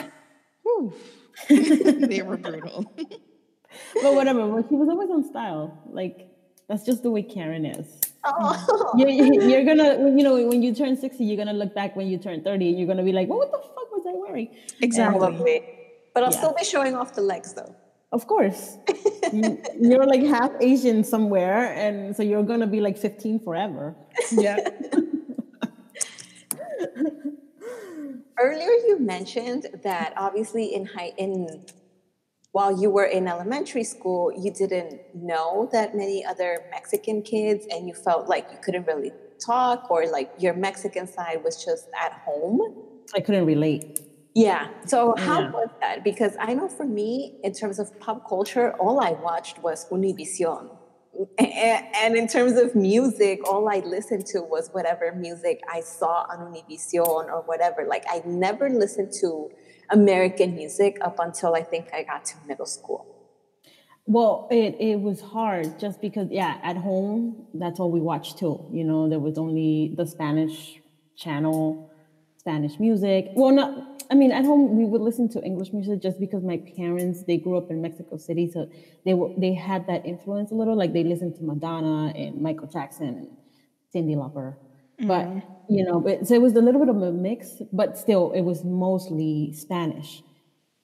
whew, 0.62 0.92
they 1.48 2.22
were 2.22 2.36
brutal. 2.36 2.92
But 4.02 4.14
whatever. 4.14 4.46
But 4.48 4.68
she 4.68 4.74
was 4.74 4.88
always 4.88 5.10
on 5.10 5.24
style. 5.28 5.78
Like 5.90 6.28
that's 6.68 6.84
just 6.84 7.02
the 7.02 7.10
way 7.10 7.22
Karen 7.22 7.64
is. 7.66 7.86
Oh. 8.24 8.94
You're, 8.96 9.08
you're 9.10 9.64
gonna, 9.64 9.98
you 10.16 10.22
know, 10.22 10.34
when 10.46 10.62
you 10.62 10.74
turn 10.74 10.96
60, 10.96 11.24
you're 11.24 11.36
gonna 11.36 11.52
look 11.52 11.74
back 11.74 11.96
when 11.96 12.06
you 12.06 12.18
turn 12.18 12.42
30 12.42 12.68
and 12.68 12.78
you're 12.78 12.86
gonna 12.86 13.02
be 13.02 13.12
like, 13.12 13.28
well, 13.28 13.38
what 13.38 13.50
the 13.50 13.58
fuck 13.58 13.90
was 13.90 14.04
I 14.06 14.12
wearing? 14.14 14.48
Probably. 14.94 15.62
But 16.14 16.22
I'll 16.24 16.30
Yeah. 16.32 16.38
still 16.38 16.54
be 16.56 16.64
showing 16.64 16.94
off 16.94 17.14
the 17.14 17.22
legs 17.22 17.52
though. 17.54 17.74
Of 18.12 18.26
course. 18.26 18.76
You- 19.32 19.62
you're 19.80 20.06
like 20.06 20.22
half 20.22 20.52
Asian 20.60 21.02
somewhere, 21.04 21.72
and 21.72 22.14
so 22.14 22.22
you're 22.22 22.42
gonna 22.42 22.66
be 22.66 22.80
like 22.80 22.98
15 22.98 23.40
forever. 23.40 23.96
yeah. 24.32 24.56
earlier 28.38 28.70
you 28.88 28.98
mentioned 28.98 29.66
that 29.84 30.12
obviously 30.16 30.74
in 30.74 30.84
high 30.86 31.12
in 31.18 31.64
while 32.52 32.80
you 32.80 32.90
were 32.90 33.04
in 33.04 33.26
elementary 33.26 33.84
school, 33.84 34.30
you 34.38 34.52
didn't 34.52 35.00
know 35.14 35.68
that 35.72 35.96
many 35.96 36.24
other 36.24 36.58
Mexican 36.70 37.22
kids, 37.22 37.66
and 37.70 37.88
you 37.88 37.94
felt 37.94 38.28
like 38.28 38.46
you 38.52 38.58
couldn't 38.62 38.86
really 38.86 39.12
talk, 39.44 39.90
or 39.90 40.06
like 40.06 40.30
your 40.38 40.54
Mexican 40.54 41.06
side 41.06 41.42
was 41.42 41.64
just 41.64 41.88
at 42.00 42.12
home. 42.12 42.60
I 43.14 43.20
couldn't 43.20 43.46
relate. 43.46 44.00
Yeah. 44.34 44.68
So 44.86 45.14
how 45.18 45.40
Yeah. 45.40 45.50
was 45.50 45.68
that? 45.80 46.04
Because 46.04 46.36
I 46.38 46.54
know 46.54 46.68
for 46.68 46.86
me, 46.86 47.38
in 47.42 47.52
terms 47.52 47.78
of 47.78 47.98
pop 48.00 48.28
culture, 48.28 48.72
all 48.74 49.00
I 49.00 49.12
watched 49.12 49.62
was 49.62 49.88
Univision. 49.90 50.70
And 51.38 52.16
in 52.16 52.26
terms 52.26 52.52
of 52.52 52.74
music, 52.74 53.46
all 53.46 53.68
I 53.68 53.80
listened 53.80 54.24
to 54.32 54.40
was 54.40 54.70
whatever 54.72 55.12
music 55.12 55.60
I 55.70 55.80
saw 55.80 56.24
on 56.30 56.38
Univision 56.54 57.30
or 57.34 57.42
whatever. 57.44 57.84
Like 57.86 58.04
I 58.08 58.22
never 58.24 58.70
listened 58.70 59.12
to 59.20 59.50
American 59.90 60.54
music 60.54 60.98
up 61.00 61.18
until 61.18 61.54
I 61.54 61.62
think 61.62 61.88
I 61.92 62.02
got 62.02 62.24
to 62.26 62.34
middle 62.46 62.66
school. 62.66 63.06
Well, 64.06 64.48
it, 64.50 64.76
it 64.80 65.00
was 65.00 65.20
hard 65.20 65.78
just 65.78 66.00
because, 66.00 66.28
yeah, 66.30 66.58
at 66.62 66.76
home, 66.76 67.46
that's 67.54 67.78
all 67.78 67.90
we 67.90 68.00
watched 68.00 68.38
too. 68.38 68.66
You 68.72 68.84
know, 68.84 69.08
there 69.08 69.20
was 69.20 69.38
only 69.38 69.94
the 69.96 70.06
Spanish 70.06 70.80
channel, 71.16 71.90
Spanish 72.36 72.80
music. 72.80 73.30
Well, 73.36 73.52
not, 73.52 74.02
I 74.10 74.14
mean, 74.14 74.32
at 74.32 74.44
home, 74.44 74.76
we 74.76 74.84
would 74.84 75.00
listen 75.00 75.28
to 75.30 75.42
English 75.42 75.72
music 75.72 76.02
just 76.02 76.18
because 76.18 76.42
my 76.42 76.58
parents, 76.76 77.22
they 77.24 77.36
grew 77.36 77.56
up 77.56 77.70
in 77.70 77.80
Mexico 77.80 78.16
City. 78.16 78.50
So 78.50 78.68
they 79.04 79.14
were, 79.14 79.30
they 79.38 79.54
had 79.54 79.86
that 79.86 80.04
influence 80.04 80.50
a 80.50 80.54
little. 80.54 80.76
Like 80.76 80.92
they 80.92 81.04
listened 81.04 81.36
to 81.36 81.44
Madonna 81.44 82.12
and 82.16 82.40
Michael 82.42 82.66
Jackson 82.66 83.06
and 83.06 83.28
Cyndi 83.94 84.16
Lauper. 84.16 84.56
But, 85.02 85.28
you 85.68 85.84
know, 85.84 86.00
but, 86.00 86.26
so 86.26 86.34
it 86.34 86.42
was 86.42 86.54
a 86.54 86.60
little 86.60 86.80
bit 86.80 86.88
of 86.88 87.00
a 87.02 87.12
mix, 87.12 87.62
but 87.72 87.98
still, 87.98 88.32
it 88.32 88.42
was 88.42 88.64
mostly 88.64 89.52
Spanish. 89.52 90.22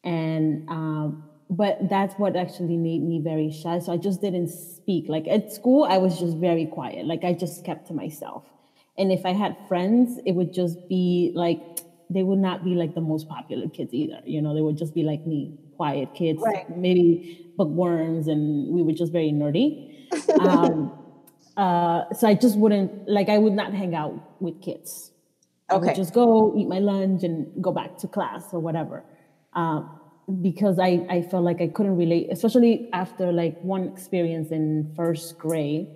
And 0.04 0.68
um, 0.68 1.24
but 1.50 1.88
that's 1.88 2.14
what 2.14 2.36
actually 2.36 2.76
made 2.76 3.02
me 3.02 3.20
very 3.20 3.50
shy. 3.50 3.78
So 3.78 3.92
i 3.92 3.96
just 3.96 4.20
didn't 4.20 4.48
speak. 4.48 5.06
Like 5.08 5.26
at 5.28 5.52
school 5.52 5.84
i 5.84 5.98
was 5.98 6.18
just 6.18 6.36
very 6.36 6.66
quiet. 6.66 7.06
Like 7.06 7.24
i 7.24 7.32
just 7.32 7.64
kept 7.64 7.88
to 7.88 7.94
myself. 7.94 8.44
And 8.96 9.10
if 9.12 9.24
i 9.26 9.32
had 9.32 9.56
friends 9.66 10.20
it 10.26 10.32
would 10.32 10.52
just 10.52 10.88
be 10.88 11.32
like 11.34 11.60
they 12.10 12.22
would 12.22 12.38
not 12.38 12.64
be 12.64 12.74
like 12.74 12.94
the 12.94 13.00
most 13.00 13.28
popular 13.28 13.68
kids 13.68 13.92
either. 13.92 14.20
You 14.24 14.42
know 14.42 14.54
they 14.54 14.60
would 14.60 14.78
just 14.78 14.94
be 14.94 15.02
like 15.02 15.26
me 15.26 15.58
quiet 15.76 16.14
kids 16.14 16.40
Right. 16.44 16.68
maybe 16.76 17.52
bookworms 17.56 18.28
and 18.28 18.72
we 18.74 18.82
were 18.82 18.92
just 18.92 19.12
very 19.12 19.32
nerdy. 19.32 19.94
Um, 20.40 20.92
uh, 21.58 22.10
so 22.14 22.26
i 22.26 22.34
just 22.34 22.56
wouldn't 22.56 23.08
like 23.08 23.28
i 23.28 23.36
would 23.36 23.52
not 23.52 23.74
hang 23.74 23.94
out 23.94 24.14
with 24.40 24.62
kids 24.62 25.12
Okay. 25.70 25.76
I 25.76 25.86
would 25.88 25.96
just 25.96 26.14
go 26.14 26.54
eat 26.56 26.66
my 26.66 26.78
lunch 26.78 27.24
and 27.24 27.62
go 27.62 27.72
back 27.72 27.98
to 27.98 28.08
class 28.08 28.52
or 28.52 28.60
whatever. 28.60 29.04
Um, 29.52 29.90
because 30.40 30.78
I, 30.78 31.06
I 31.10 31.22
felt 31.22 31.44
like 31.44 31.60
I 31.60 31.68
couldn't 31.68 31.96
relate, 31.96 32.28
especially 32.30 32.88
after 32.92 33.32
like 33.32 33.58
one 33.62 33.88
experience 33.88 34.50
in 34.50 34.92
first 34.96 35.38
grade, 35.38 35.88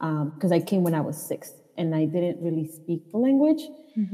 because 0.00 0.52
I 0.52 0.60
came 0.60 0.82
when 0.82 0.94
I 0.94 1.00
was 1.00 1.16
six 1.16 1.52
and 1.76 1.94
I 1.94 2.04
didn't 2.04 2.42
really 2.42 2.66
speak 2.66 3.10
the 3.10 3.18
language. 3.18 3.62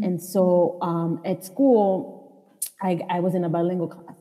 And 0.03 0.23
so 0.23 0.79
um, 0.83 1.21
at 1.25 1.45
school, 1.45 2.61
I, 2.83 3.01
I 3.09 3.21
was 3.21 3.35
in 3.35 3.45
a 3.45 3.49
bilingual 3.49 3.89
class 3.89 4.17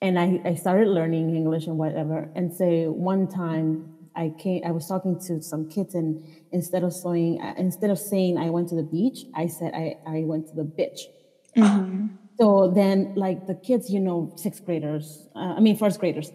and 0.00 0.18
I, 0.18 0.40
I 0.44 0.54
started 0.54 0.88
learning 0.88 1.34
English 1.36 1.66
and 1.66 1.76
whatever. 1.76 2.28
And 2.34 2.54
so 2.54 2.90
one 2.92 3.28
time 3.28 3.93
I 4.16 4.32
came, 4.38 4.62
I 4.64 4.70
was 4.70 4.86
talking 4.86 5.18
to 5.26 5.42
some 5.42 5.68
kids, 5.68 5.94
and 5.94 6.24
instead 6.52 6.84
of 6.84 6.92
saying 6.92 7.40
uh, 7.40 7.54
instead 7.56 7.90
of 7.90 7.98
saying 7.98 8.38
I 8.38 8.50
went 8.50 8.68
to 8.68 8.74
the 8.76 8.82
beach, 8.82 9.24
I 9.34 9.46
said 9.48 9.72
I, 9.74 9.96
I 10.06 10.22
went 10.24 10.48
to 10.48 10.54
the 10.54 10.64
bitch. 10.64 11.00
So 12.38 12.70
then, 12.74 13.14
like 13.14 13.46
the 13.46 13.54
kids, 13.54 13.90
you 13.90 14.00
know, 14.00 14.32
sixth 14.36 14.64
graders, 14.64 15.28
uh, 15.36 15.54
I 15.56 15.60
mean 15.60 15.76
first 15.76 16.00
graders, 16.00 16.32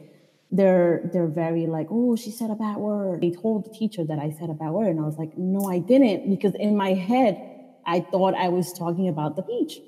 they're 0.51 1.09
they're 1.11 1.27
very 1.27 1.67
like, 1.67 1.87
oh, 1.89 2.15
she 2.15 2.31
said 2.31 2.49
a 2.51 2.55
bad 2.55 2.77
word. 2.77 3.21
They 3.21 3.31
told 3.31 3.65
the 3.65 3.77
teacher 3.77 4.03
that 4.05 4.19
I 4.19 4.29
said 4.31 4.49
a 4.49 4.53
bad 4.53 4.71
word, 4.71 4.87
and 4.87 4.99
I 4.99 5.03
was 5.03 5.17
like, 5.17 5.37
no, 5.37 5.69
I 5.69 5.79
didn't, 5.79 6.29
because 6.29 6.55
in 6.55 6.75
my 6.77 6.93
head 6.93 7.39
I 7.85 8.01
thought 8.01 8.33
I 8.35 8.49
was 8.49 8.71
talking 8.73 9.07
about 9.07 9.35
the 9.35 9.41
beach, 9.41 9.79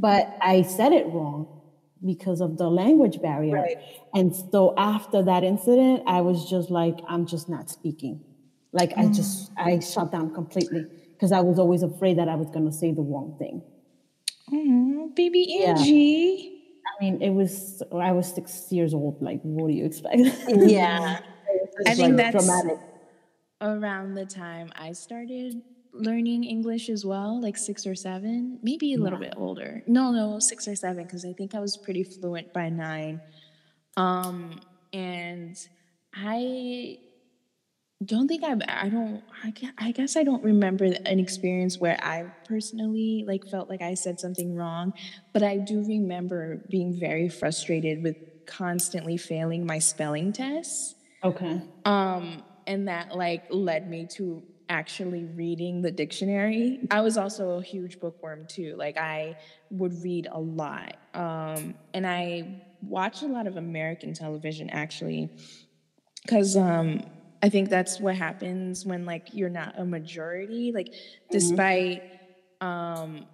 but 0.00 0.36
I 0.40 0.62
said 0.62 0.92
it 0.92 1.06
wrong 1.06 1.61
because 2.04 2.40
of 2.40 2.58
the 2.58 2.68
language 2.68 3.20
barrier. 3.20 3.54
Right. 3.54 3.76
And 4.14 4.34
so 4.34 4.74
after 4.76 5.22
that 5.22 5.44
incident, 5.44 6.02
I 6.06 6.20
was 6.20 6.48
just 6.48 6.70
like, 6.70 6.98
I'm 7.08 7.26
just 7.26 7.48
not 7.48 7.70
speaking. 7.70 8.24
Like 8.72 8.92
I 8.96 9.06
just 9.06 9.54
mm. 9.54 9.66
I 9.66 9.80
shut 9.80 10.10
down 10.10 10.32
completely 10.32 10.86
because 11.12 11.30
I 11.30 11.40
was 11.40 11.58
always 11.58 11.82
afraid 11.82 12.18
that 12.18 12.28
I 12.28 12.36
was 12.36 12.48
gonna 12.50 12.72
say 12.72 12.92
the 12.92 13.02
wrong 13.02 13.36
thing. 13.38 13.62
Aw, 14.50 15.08
baby 15.14 15.46
Yeah. 15.48 15.74
I 15.74 17.04
mean, 17.04 17.22
it 17.22 17.30
was 17.30 17.82
I 17.92 18.12
was 18.12 18.32
six 18.32 18.72
years 18.72 18.94
old. 18.94 19.20
Like, 19.20 19.40
what 19.42 19.68
do 19.68 19.74
you 19.74 19.84
expect? 19.84 20.22
Yeah. 20.48 21.20
I 21.86 21.94
think 21.94 22.16
like, 22.16 22.32
that's 22.32 22.46
dramatic. 22.46 22.78
around 23.60 24.14
the 24.14 24.26
time 24.26 24.72
I 24.74 24.92
started 24.92 25.62
learning 25.92 26.44
English 26.44 26.88
as 26.88 27.04
well, 27.04 27.40
like 27.40 27.56
six 27.56 27.86
or 27.86 27.94
seven, 27.94 28.58
maybe 28.62 28.94
a 28.94 28.98
little 28.98 29.18
bit 29.18 29.34
older. 29.36 29.82
No, 29.86 30.10
no, 30.10 30.38
six 30.38 30.66
or 30.66 30.74
seven, 30.74 31.04
because 31.04 31.24
I 31.24 31.32
think 31.32 31.54
I 31.54 31.60
was 31.60 31.76
pretty 31.76 32.02
fluent 32.04 32.52
by 32.52 32.68
nine. 32.70 33.20
Um, 33.96 34.60
and 34.92 35.56
I 36.14 36.98
don't 38.04 38.26
think 38.26 38.42
I've, 38.42 38.62
I 38.66 38.88
don't, 38.88 39.22
I 39.44 39.50
gue- 39.50 39.70
I 39.78 39.92
guess 39.92 40.16
I 40.16 40.24
don't 40.24 40.42
remember 40.42 40.84
an 40.84 41.20
experience 41.20 41.78
where 41.78 41.98
I 42.02 42.32
personally 42.46 43.24
like 43.26 43.46
felt 43.46 43.68
like 43.68 43.80
I 43.82 43.94
said 43.94 44.18
something 44.18 44.56
wrong, 44.56 44.92
but 45.32 45.42
I 45.42 45.58
do 45.58 45.84
remember 45.86 46.64
being 46.68 46.98
very 46.98 47.28
frustrated 47.28 48.02
with 48.02 48.16
constantly 48.46 49.16
failing 49.16 49.64
my 49.64 49.78
spelling 49.78 50.32
tests 50.32 50.96
Okay. 51.22 51.62
um 51.84 52.42
and 52.66 52.88
that 52.88 53.14
like 53.16 53.44
led 53.50 53.88
me 53.88 54.04
to 54.16 54.42
actually 54.72 55.26
reading 55.26 55.82
the 55.82 55.92
dictionary. 55.92 56.80
I 56.90 57.02
was 57.02 57.16
also 57.18 57.58
a 57.58 57.62
huge 57.62 58.00
bookworm 58.00 58.46
too. 58.48 58.74
Like 58.78 58.96
i 58.98 59.36
would 59.70 60.02
read 60.02 60.28
a 60.30 60.40
lot. 60.40 60.94
Um 61.14 61.74
and 61.94 62.06
i 62.06 62.44
watch 62.82 63.22
a 63.22 63.26
lot 63.28 63.46
of 63.46 63.56
american 63.56 64.12
television 64.14 64.68
actually 64.70 65.30
because 66.24 66.56
um 66.56 67.00
i 67.42 67.48
think 67.48 67.68
that's 67.68 68.00
what 68.00 68.16
happens 68.16 68.84
when 68.84 69.04
like 69.06 69.28
you're 69.32 69.50
not 69.50 69.78
a 69.78 69.84
majority. 69.84 70.72
Like 70.74 70.92
despite 71.30 72.04
um 72.60 73.26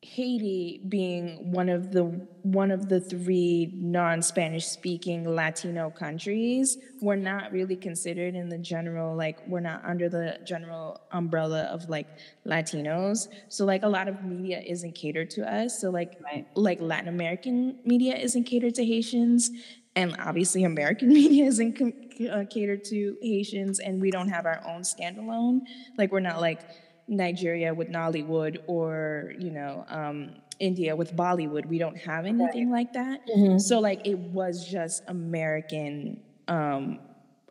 Haiti 0.00 0.80
being 0.88 1.50
one 1.50 1.68
of 1.68 1.90
the 1.90 2.04
one 2.42 2.70
of 2.70 2.88
the 2.88 3.00
three 3.00 3.68
non-Spanish 3.74 4.64
speaking 4.64 5.28
Latino 5.28 5.90
countries, 5.90 6.78
we're 7.00 7.16
not 7.16 7.50
really 7.50 7.74
considered 7.74 8.36
in 8.36 8.48
the 8.48 8.58
general 8.58 9.16
like 9.16 9.44
we're 9.48 9.58
not 9.58 9.84
under 9.84 10.08
the 10.08 10.38
general 10.46 11.00
umbrella 11.10 11.62
of 11.64 11.88
like 11.88 12.06
Latinos. 12.46 13.26
So 13.48 13.64
like 13.64 13.82
a 13.82 13.88
lot 13.88 14.06
of 14.06 14.22
media 14.24 14.60
isn't 14.64 14.94
catered 14.94 15.30
to 15.30 15.52
us. 15.52 15.80
So 15.80 15.90
like 15.90 16.20
Right. 16.22 16.46
like 16.54 16.80
Latin 16.80 17.08
American 17.08 17.80
media 17.84 18.14
isn't 18.16 18.44
catered 18.44 18.76
to 18.76 18.84
Haitians, 18.84 19.50
and 19.96 20.14
obviously 20.20 20.62
American 20.62 21.08
media 21.20 21.44
isn't 21.46 21.72
com- 21.76 21.92
uh, 22.30 22.44
catered 22.48 22.84
to 22.84 23.16
Haitians, 23.20 23.80
and 23.80 24.00
we 24.00 24.12
don't 24.12 24.28
have 24.28 24.46
our 24.46 24.62
own 24.64 24.82
standalone. 24.82 25.62
Like 25.96 26.12
we're 26.12 26.20
not 26.20 26.40
like 26.40 26.60
Nigeria 27.08 27.74
with 27.74 27.88
Nollywood 27.88 28.58
or 28.66 29.32
you 29.38 29.50
know 29.50 29.84
um, 29.88 30.34
India 30.60 30.94
with 30.94 31.16
Bollywood. 31.16 31.66
We 31.66 31.78
don't 31.78 31.96
have 31.98 32.26
anything 32.26 32.70
like 32.70 32.92
that. 32.92 33.20
So 33.58 33.80
like 33.80 34.06
it 34.06 34.18
was 34.18 34.66
just 34.66 35.02
American 35.08 36.20
um, 36.46 37.00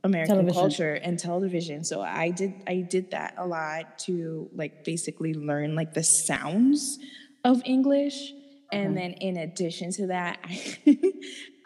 American 0.04 0.36
Television. 0.36 0.62
culture 0.62 0.94
and 0.94 1.20
television. 1.20 1.84
So 1.84 2.02
I 2.02 2.30
did 2.32 2.54
I 2.68 2.82
did 2.82 3.12
that 3.12 3.34
a 3.38 3.46
lot 3.46 4.00
to 4.00 4.50
like 4.54 4.84
basically 4.84 5.34
learn 5.34 5.76
like 5.76 5.94
the 5.94 6.04
sounds 6.04 7.00
of 7.44 7.62
English. 7.66 8.34
And 8.70 8.98
then 8.98 9.14
in 9.14 9.38
addition 9.38 9.92
to 9.94 10.08
that, 10.08 10.40
I, 10.44 11.00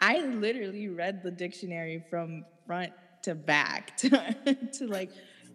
I 0.00 0.20
literally 0.20 0.88
read 0.88 1.24
the 1.24 1.32
dictionary 1.32 2.04
from 2.08 2.44
front 2.64 2.92
to 3.22 3.34
back 3.34 3.96
to, 3.98 4.08
to 4.74 4.86
like 4.86 5.10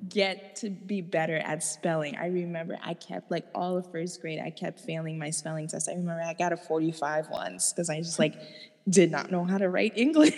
get 0.09 0.55
to 0.57 0.69
be 0.69 1.01
better 1.01 1.37
at 1.37 1.63
spelling. 1.63 2.15
I 2.17 2.27
remember 2.27 2.77
I 2.83 2.93
kept 2.93 3.31
like 3.31 3.45
all 3.55 3.77
of 3.77 3.91
first 3.91 4.21
grade, 4.21 4.39
I 4.43 4.49
kept 4.49 4.79
failing 4.79 5.17
my 5.17 5.29
spelling 5.29 5.67
test. 5.67 5.89
I 5.89 5.93
remember 5.93 6.21
I 6.21 6.33
got 6.33 6.53
a 6.53 6.57
45 6.57 7.29
once 7.29 7.73
because 7.73 7.89
I 7.89 7.97
just 7.99 8.19
like 8.19 8.35
did 8.89 9.11
not 9.11 9.31
know 9.31 9.43
how 9.43 9.57
to 9.57 9.69
write 9.69 9.93
English. 9.97 10.33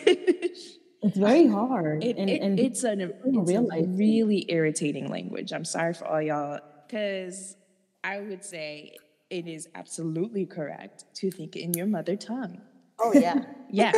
It's 1.01 1.18
very 1.18 1.48
hard. 1.48 2.04
It, 2.04 2.18
and, 2.18 2.30
it- 2.30 2.42
and 2.42 2.60
it's 2.60 2.84
an 2.84 3.00
it's 3.01 3.13
real 3.50 3.68
a 3.72 3.84
really 3.84 4.46
irritating 4.50 5.10
language. 5.10 5.54
I'm 5.54 5.66
sorry 5.66 5.94
for 5.94 6.06
all 6.06 6.22
y'all, 6.22 6.60
because 6.88 7.56
I 8.04 8.20
would 8.20 8.44
say 8.44 8.96
it 9.30 9.48
is 9.48 9.70
absolutely 9.75 10.46
correct 10.46 11.06
to 11.16 11.32
think 11.32 11.56
in 11.56 11.74
your 11.74 11.86
mother 11.88 12.16
tongue. 12.16 12.62
Oh 13.00 13.13
yeah. 13.13 13.44
Yeah, 13.72 13.92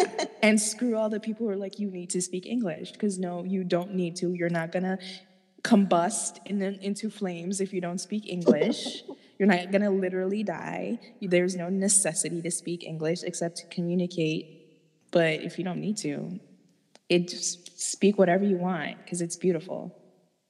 and 0.44 0.60
screw 0.60 0.98
all 0.98 1.10
the 1.10 1.22
people 1.22 1.46
who 1.48 1.54
are 1.54 1.56
like, 1.56 1.80
you 1.80 1.90
need 1.90 2.10
to 2.10 2.22
speak 2.22 2.46
English, 2.46 2.92
because 2.92 3.18
no, 3.18 3.46
you 3.46 3.64
don't 3.64 3.94
need 3.96 4.18
to. 4.18 4.34
You're 4.34 4.50
not 4.50 4.74
gonna 4.74 5.00
combust 5.64 6.40
in, 6.46 6.62
into 6.62 7.10
flames 7.10 7.62
if 7.62 7.74
you 7.74 7.82
don't 7.82 8.00
speak 8.00 8.28
English. 8.28 9.04
You're 9.38 9.48
not 9.48 9.72
going 9.72 9.82
to 9.82 9.90
literally 9.90 10.44
die. 10.44 11.00
There's 11.22 11.56
no 11.56 11.70
necessity 11.70 12.42
to 12.42 12.52
speak 12.52 12.84
English 12.84 13.24
except 13.24 13.58
to 13.58 13.68
communicate. 13.68 14.58
But 15.12 15.42
if 15.42 15.58
you 15.58 15.64
don't 15.66 15.82
need 15.82 15.98
to, 15.98 16.40
it 17.10 17.28
just 17.28 17.80
speak 17.82 18.18
whatever 18.18 18.44
you 18.46 18.58
want 18.58 18.98
because 19.04 19.22
it's 19.22 19.36
beautiful. 19.36 19.98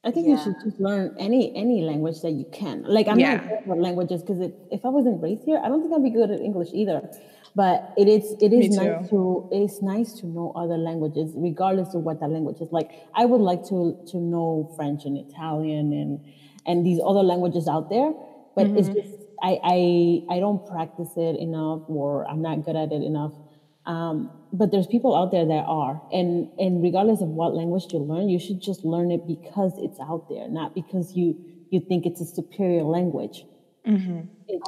I 0.04 0.12
think 0.12 0.28
you 0.28 0.38
should 0.38 0.56
just 0.64 0.80
learn 0.80 1.16
any 1.20 1.56
any 1.56 1.84
language 1.84 2.22
that 2.22 2.32
you 2.32 2.46
can. 2.52 2.84
Like 2.84 3.08
I'm 3.08 3.20
Yeah. 3.20 3.36
not 3.36 3.66
good 3.66 3.72
at 3.74 3.78
languages 3.78 4.22
because 4.24 4.40
if 4.72 4.84
I 4.84 4.90
wasn't 4.90 5.22
raised 5.22 5.44
here, 5.44 5.62
I 5.64 5.70
don't 5.70 5.82
think 5.82 5.94
I'd 5.94 6.04
be 6.04 6.10
good 6.10 6.32
at 6.32 6.40
English 6.42 6.70
either. 6.74 7.08
But 7.54 7.94
it 7.98 8.08
is 8.08 8.36
it 8.40 8.54
is 8.54 8.70
nice 8.72 8.96
to 9.10 9.50
it 9.52 9.58
is 9.60 9.82
nice 9.82 10.14
to 10.22 10.26
know 10.28 10.54
other 10.56 10.78
languages, 10.78 11.34
regardless 11.36 11.94
of 11.94 12.02
what 12.04 12.20
that 12.22 12.30
language 12.30 12.62
is. 12.62 12.72
Like 12.72 12.92
I 13.14 13.26
would 13.26 13.42
like 13.42 13.64
to 13.68 13.98
to 14.12 14.18
know 14.18 14.72
French 14.78 15.04
and 15.06 15.18
Italian 15.18 15.92
and 15.92 16.20
and 16.66 16.86
these 16.86 17.00
other 17.06 17.24
languages 17.24 17.68
out 17.68 17.90
there, 17.90 18.14
but 18.56 18.72
it's 18.76 18.88
Mm-hmm. 18.88 18.94
just 18.96 19.10
I 19.44 19.60
I 19.64 20.36
I 20.36 20.40
don't 20.40 20.66
practice 20.66 21.12
it 21.18 21.36
enough, 21.40 21.82
or 21.88 22.26
I'm 22.30 22.42
not 22.42 22.64
good 22.64 22.78
at 22.78 22.92
it 22.94 23.04
enough. 23.04 23.34
Um, 23.86 24.30
but 24.54 24.72
there's 24.72 24.88
people 24.88 25.16
out 25.16 25.32
there 25.32 25.46
that 25.46 25.66
are, 25.68 26.02
and 26.12 26.48
and 26.60 26.82
regardless 26.84 27.22
of 27.22 27.30
what 27.30 27.54
language 27.56 27.86
you 27.92 28.00
learn, 28.00 28.30
you 28.30 28.40
should 28.40 28.62
just 28.62 28.86
learn 28.86 29.12
it 29.12 29.26
because 29.28 29.74
it's 29.78 30.00
out 30.00 30.30
there, 30.30 30.48
not 30.48 30.74
because 30.76 31.16
you 31.16 31.36
you 31.70 31.80
think 31.82 32.06
it's 32.06 32.22
a 32.22 32.26
superior 32.26 32.84
language. 32.84 33.44
Just- 33.86 34.28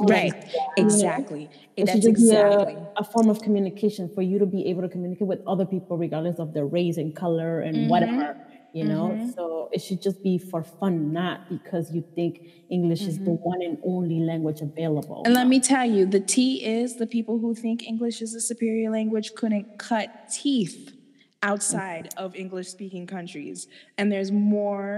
Right. 0.10 0.34
Exactly. 0.78 1.50
should 1.78 1.88
That's 1.88 2.06
exactly. 2.06 2.74
a, 2.76 3.02
a 3.02 3.04
form 3.04 3.30
of 3.30 3.42
communication 3.42 4.10
for 4.10 4.22
you 4.22 4.40
to 4.40 4.46
be 4.46 4.66
able 4.68 4.82
to 4.82 4.90
communicate 4.90 5.28
with 5.28 5.42
other 5.46 5.66
people, 5.66 5.98
regardless 5.98 6.40
of 6.40 6.54
their 6.54 6.66
race 6.66 6.98
and 6.98 7.16
color 7.16 7.60
and 7.62 7.76
Mm-hmm. 7.76 7.90
whatever. 7.90 8.38
You 8.76 8.86
know, 8.86 9.32
so 9.36 9.70
it 9.72 9.84
should 9.84 10.02
just 10.02 10.24
be 10.24 10.40
for 10.40 10.64
fun, 10.64 11.14
not 11.14 11.48
because 11.48 11.92
you 11.94 12.04
think 12.16 12.42
English 12.72 13.02
is 13.04 13.20
the 13.20 13.30
one 13.30 13.62
and 13.62 13.78
only 13.86 14.20
language 14.20 14.62
available. 14.62 15.18
Mm-hmm. 15.18 15.26
And 15.28 15.36
let 15.36 15.48
me 15.48 15.60
tell 15.60 15.86
you, 15.86 16.08
the 16.08 16.20
T 16.20 16.66
is 16.66 16.96
the 16.96 17.06
people 17.06 17.38
who 17.38 17.54
think 17.54 17.84
English 17.84 18.20
is 18.20 18.34
a 18.34 18.42
superior 18.42 18.90
language 18.90 19.36
couldn't 19.36 19.78
cut 19.78 20.10
teeth 20.34 20.92
outside 21.44 22.12
of 22.18 22.36
English 22.36 22.70
speaking 22.70 23.06
countries. 23.06 23.68
And 24.00 24.12
there's 24.12 24.32
more 24.32 24.98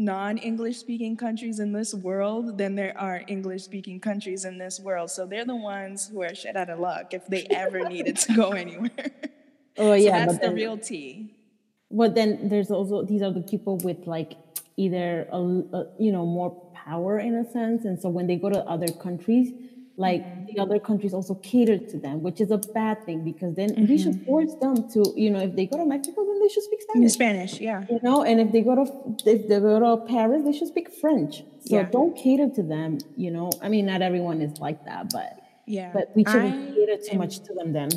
non 0.00 0.38
English 0.38 0.78
speaking 0.78 1.14
countries 1.14 1.60
in 1.60 1.72
this 1.72 1.92
world 1.92 2.56
than 2.56 2.74
there 2.74 2.96
are 2.98 3.22
English 3.28 3.64
speaking 3.64 4.00
countries 4.00 4.44
in 4.46 4.56
this 4.56 4.80
world. 4.80 5.10
So 5.10 5.26
they're 5.26 5.44
the 5.44 5.54
ones 5.54 6.08
who 6.08 6.22
are 6.22 6.34
shit 6.34 6.56
out 6.56 6.70
of 6.70 6.80
luck 6.80 7.12
if 7.12 7.26
they 7.26 7.46
ever 7.50 7.88
needed 7.94 8.16
to 8.16 8.34
go 8.34 8.52
anywhere. 8.52 9.10
oh 9.76 9.90
so 9.90 9.94
yeah, 9.94 10.26
that's 10.26 10.38
but 10.38 10.48
the 10.48 10.54
real 10.54 10.78
T. 10.78 11.36
But 11.90 12.14
then 12.14 12.48
there's 12.48 12.70
also 12.70 13.04
these 13.04 13.20
are 13.20 13.32
the 13.32 13.42
people 13.42 13.76
with 13.78 14.06
like 14.06 14.38
either 14.76 15.28
a, 15.30 15.38
a 15.38 15.86
you 15.98 16.10
know 16.10 16.24
more 16.24 16.50
power 16.74 17.18
in 17.18 17.34
a 17.34 17.44
sense, 17.50 17.84
and 17.84 18.00
so 18.00 18.08
when 18.08 18.26
they 18.26 18.36
go 18.36 18.48
to 18.48 18.60
other 18.60 18.88
countries, 18.88 19.52
like 20.06 20.22
the 20.48 20.58
other 20.64 20.78
countries 20.88 21.12
also 21.18 21.34
cater 21.50 21.78
to 21.92 21.96
them, 21.98 22.22
which 22.26 22.40
is 22.40 22.50
a 22.50 22.58
bad 22.58 22.96
thing 23.06 23.22
because 23.30 23.54
then 23.54 23.70
we 23.88 23.96
should 24.02 24.14
mm-hmm. 24.14 24.24
force 24.30 24.54
them 24.64 24.74
to 24.94 25.00
you 25.24 25.30
know 25.30 25.40
if 25.48 25.52
they 25.56 25.66
go 25.66 25.76
to 25.82 25.86
Mexico, 25.94 26.24
then 26.28 26.38
they 26.42 26.48
should 26.48 26.62
speak 26.68 26.80
In 26.80 27.08
Spanish. 27.08 27.12
Spanish, 27.20 27.60
yeah. 27.60 27.84
You 27.92 28.00
know, 28.02 28.18
and 28.28 28.40
if 28.44 28.50
they 28.54 28.62
go 28.62 28.74
to 28.80 28.84
if 29.34 29.40
they 29.48 29.58
go 29.60 29.78
to 29.86 29.90
Paris, 30.06 30.40
they 30.46 30.54
should 30.58 30.68
speak 30.74 30.88
French. 31.02 31.34
So 31.66 31.76
Yeah. 31.76 31.88
don't 31.96 32.16
cater 32.16 32.48
to 32.58 32.62
them. 32.74 32.98
You 33.24 33.30
know, 33.36 33.48
I 33.64 33.68
mean, 33.68 33.84
not 33.92 34.00
everyone 34.10 34.38
is 34.46 34.54
like 34.66 34.80
that, 34.86 35.02
but 35.12 35.30
Yeah. 35.66 35.90
but 35.96 36.04
we 36.16 36.24
shouldn't 36.30 36.70
I 36.70 36.74
cater 36.76 36.96
too 37.06 37.12
am- 37.12 37.18
much 37.18 37.34
to 37.46 37.52
them. 37.58 37.68
Then 37.78 37.90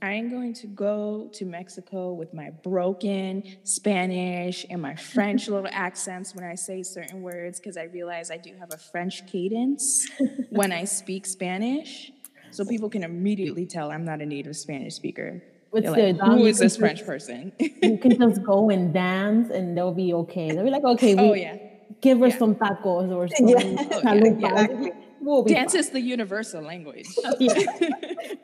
I 0.00 0.12
am 0.12 0.30
going 0.30 0.54
to 0.54 0.66
go 0.68 1.28
to 1.32 1.44
Mexico 1.44 2.12
with 2.12 2.32
my 2.32 2.50
broken 2.50 3.42
Spanish 3.64 4.64
and 4.70 4.80
my 4.80 4.94
French 4.94 5.48
little 5.48 5.68
accents 5.72 6.34
when 6.34 6.44
I 6.44 6.54
say 6.54 6.82
certain 6.84 7.22
words 7.22 7.58
because 7.58 7.76
I 7.76 7.84
realize 7.84 8.30
I 8.30 8.36
do 8.36 8.54
have 8.60 8.72
a 8.72 8.78
French 8.78 9.26
cadence 9.26 10.08
when 10.50 10.70
I 10.70 10.84
speak 10.84 11.26
Spanish. 11.26 12.12
So 12.50 12.64
people 12.64 12.88
can 12.88 13.02
immediately 13.02 13.66
tell 13.66 13.90
I'm 13.90 14.04
not 14.04 14.20
a 14.22 14.26
native 14.26 14.56
Spanish 14.56 14.94
speaker. 14.94 15.42
Like, 15.72 15.84
Who 15.84 16.46
you 16.46 16.52
this 16.54 16.76
French 16.76 17.04
person? 17.04 17.52
you 17.58 17.98
can 17.98 18.18
just 18.18 18.42
go 18.42 18.70
and 18.74 18.94
dance, 18.94 19.50
and 19.50 19.76
they'll 19.76 19.92
be 19.92 20.14
okay. 20.14 20.52
They'll 20.52 20.64
be 20.64 20.70
like, 20.70 20.84
okay, 20.84 21.14
oh, 21.14 21.24
we 21.24 21.30
oh, 21.30 21.34
yeah. 21.34 21.56
give 22.00 22.20
her 22.20 22.30
some 22.30 22.54
tacos 22.54 23.12
or 23.14 23.28
some 23.36 23.48
oh, 23.48 23.50
Yeah. 23.50 24.00
chalupas. 24.00 24.94
We'll 25.28 25.42
be 25.42 25.52
Dance 25.52 25.74
is 25.74 25.90
the 25.90 26.00
universal 26.00 26.62
language. 26.62 27.06
Yeah, 27.38 27.54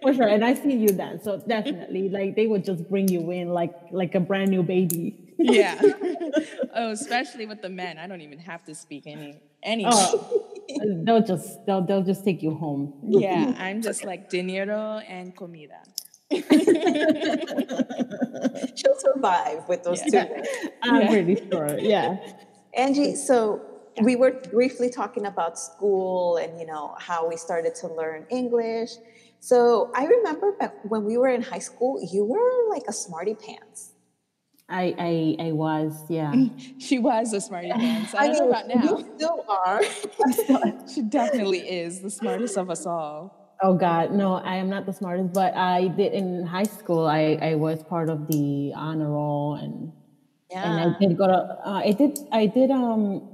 for 0.02 0.12
sure. 0.12 0.28
And 0.28 0.44
I 0.44 0.52
see 0.52 0.74
you 0.76 0.88
dance, 0.88 1.24
so 1.24 1.38
definitely, 1.38 2.10
like 2.10 2.36
they 2.36 2.46
would 2.46 2.62
just 2.62 2.88
bring 2.90 3.08
you 3.08 3.30
in 3.30 3.48
like 3.48 3.72
like 3.90 4.14
a 4.14 4.20
brand 4.20 4.50
new 4.50 4.62
baby. 4.62 5.16
yeah. 5.38 5.80
oh, 6.74 6.90
especially 6.90 7.46
with 7.46 7.62
the 7.62 7.70
men. 7.70 7.96
I 7.96 8.06
don't 8.06 8.20
even 8.20 8.38
have 8.38 8.62
to 8.66 8.74
speak 8.74 9.04
any 9.06 9.40
any. 9.62 9.86
Oh, 9.88 10.44
they'll 11.04 11.24
just 11.24 11.64
they'll 11.64 11.80
they'll 11.86 12.04
just 12.04 12.22
take 12.22 12.42
you 12.42 12.54
home. 12.54 12.92
Yeah, 13.02 13.54
I'm 13.56 13.80
just 13.80 14.04
like 14.04 14.28
dinero 14.28 15.00
and 15.08 15.34
comida. 15.34 15.80
She'll 18.76 18.98
survive 18.98 19.66
with 19.68 19.84
those 19.84 20.02
two. 20.02 20.20
I'm 20.82 21.08
pretty 21.08 21.36
sure. 21.50 21.78
Yeah. 21.78 22.18
Angie, 22.76 23.14
so 23.14 23.73
we 24.02 24.16
were 24.16 24.32
briefly 24.32 24.90
talking 24.90 25.26
about 25.26 25.58
school 25.58 26.36
and 26.36 26.58
you 26.58 26.66
know 26.66 26.94
how 26.98 27.28
we 27.28 27.36
started 27.36 27.74
to 27.76 27.88
learn 27.88 28.26
English. 28.30 28.90
So 29.40 29.90
I 29.94 30.06
remember 30.06 30.52
back 30.52 30.74
when 30.84 31.04
we 31.04 31.18
were 31.18 31.28
in 31.28 31.42
high 31.42 31.58
school, 31.58 32.00
you 32.12 32.24
were 32.24 32.70
like 32.70 32.84
a 32.88 32.92
smarty 32.92 33.34
pants. 33.34 33.92
I 34.68 34.94
I 34.98 35.46
I 35.48 35.52
was 35.52 36.02
yeah. 36.08 36.32
She 36.78 36.98
was 36.98 37.32
a 37.32 37.40
smarty 37.40 37.70
pants. 37.70 38.14
I 38.14 38.28
don't 38.28 38.38
know 38.38 38.48
about 38.48 38.68
now. 38.68 38.98
You 38.98 39.10
still 39.16 39.44
are. 39.48 39.82
She 40.88 41.02
definitely 41.02 41.60
is 41.60 42.00
the 42.00 42.10
smartest 42.10 42.56
of 42.56 42.70
us 42.70 42.86
all. 42.86 43.56
Oh 43.62 43.74
God, 43.74 44.12
no, 44.12 44.34
I 44.34 44.56
am 44.56 44.68
not 44.68 44.84
the 44.86 44.92
smartest, 44.92 45.32
but 45.32 45.54
I 45.54 45.88
did 45.88 46.12
in 46.12 46.44
high 46.46 46.64
school. 46.64 47.06
I 47.06 47.38
I 47.40 47.54
was 47.54 47.82
part 47.82 48.08
of 48.08 48.26
the 48.28 48.72
honor 48.74 49.10
roll 49.10 49.54
and 49.54 49.92
and 50.50 50.80
I 50.80 50.98
did 50.98 51.16
go 51.16 51.26
to 51.26 51.32
uh, 51.66 51.82
I 51.84 51.92
did 51.92 52.18
I 52.32 52.46
did 52.46 52.70
um 52.70 53.28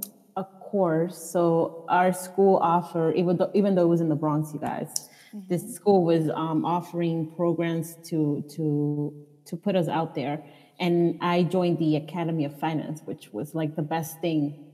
course. 0.71 1.17
So 1.17 1.85
our 1.89 2.13
school 2.13 2.57
offered 2.57 3.15
even 3.15 3.37
though 3.37 3.51
even 3.53 3.75
though 3.75 3.83
it 3.83 3.93
was 3.95 4.01
in 4.01 4.09
the 4.09 4.15
Bronx, 4.15 4.53
you 4.53 4.59
guys, 4.59 5.09
this 5.33 5.75
school 5.75 6.05
was 6.05 6.29
um, 6.29 6.65
offering 6.65 7.31
programs 7.35 7.95
to 8.09 8.43
to 8.55 9.13
to 9.45 9.57
put 9.57 9.75
us 9.75 9.87
out 9.87 10.15
there. 10.15 10.43
And 10.79 11.19
I 11.21 11.43
joined 11.43 11.77
the 11.77 11.95
Academy 11.97 12.45
of 12.45 12.57
Finance, 12.59 13.01
which 13.05 13.31
was 13.31 13.53
like 13.53 13.75
the 13.75 13.83
best 13.83 14.19
thing 14.21 14.65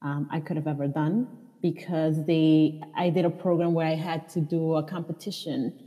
um, 0.00 0.28
I 0.30 0.40
could 0.40 0.56
have 0.56 0.66
ever 0.66 0.86
done 0.86 1.28
because 1.60 2.24
they 2.26 2.80
I 2.96 3.10
did 3.10 3.24
a 3.24 3.30
program 3.30 3.74
where 3.74 3.86
I 3.86 3.94
had 3.94 4.28
to 4.30 4.40
do 4.40 4.74
a 4.76 4.82
competition 4.82 5.83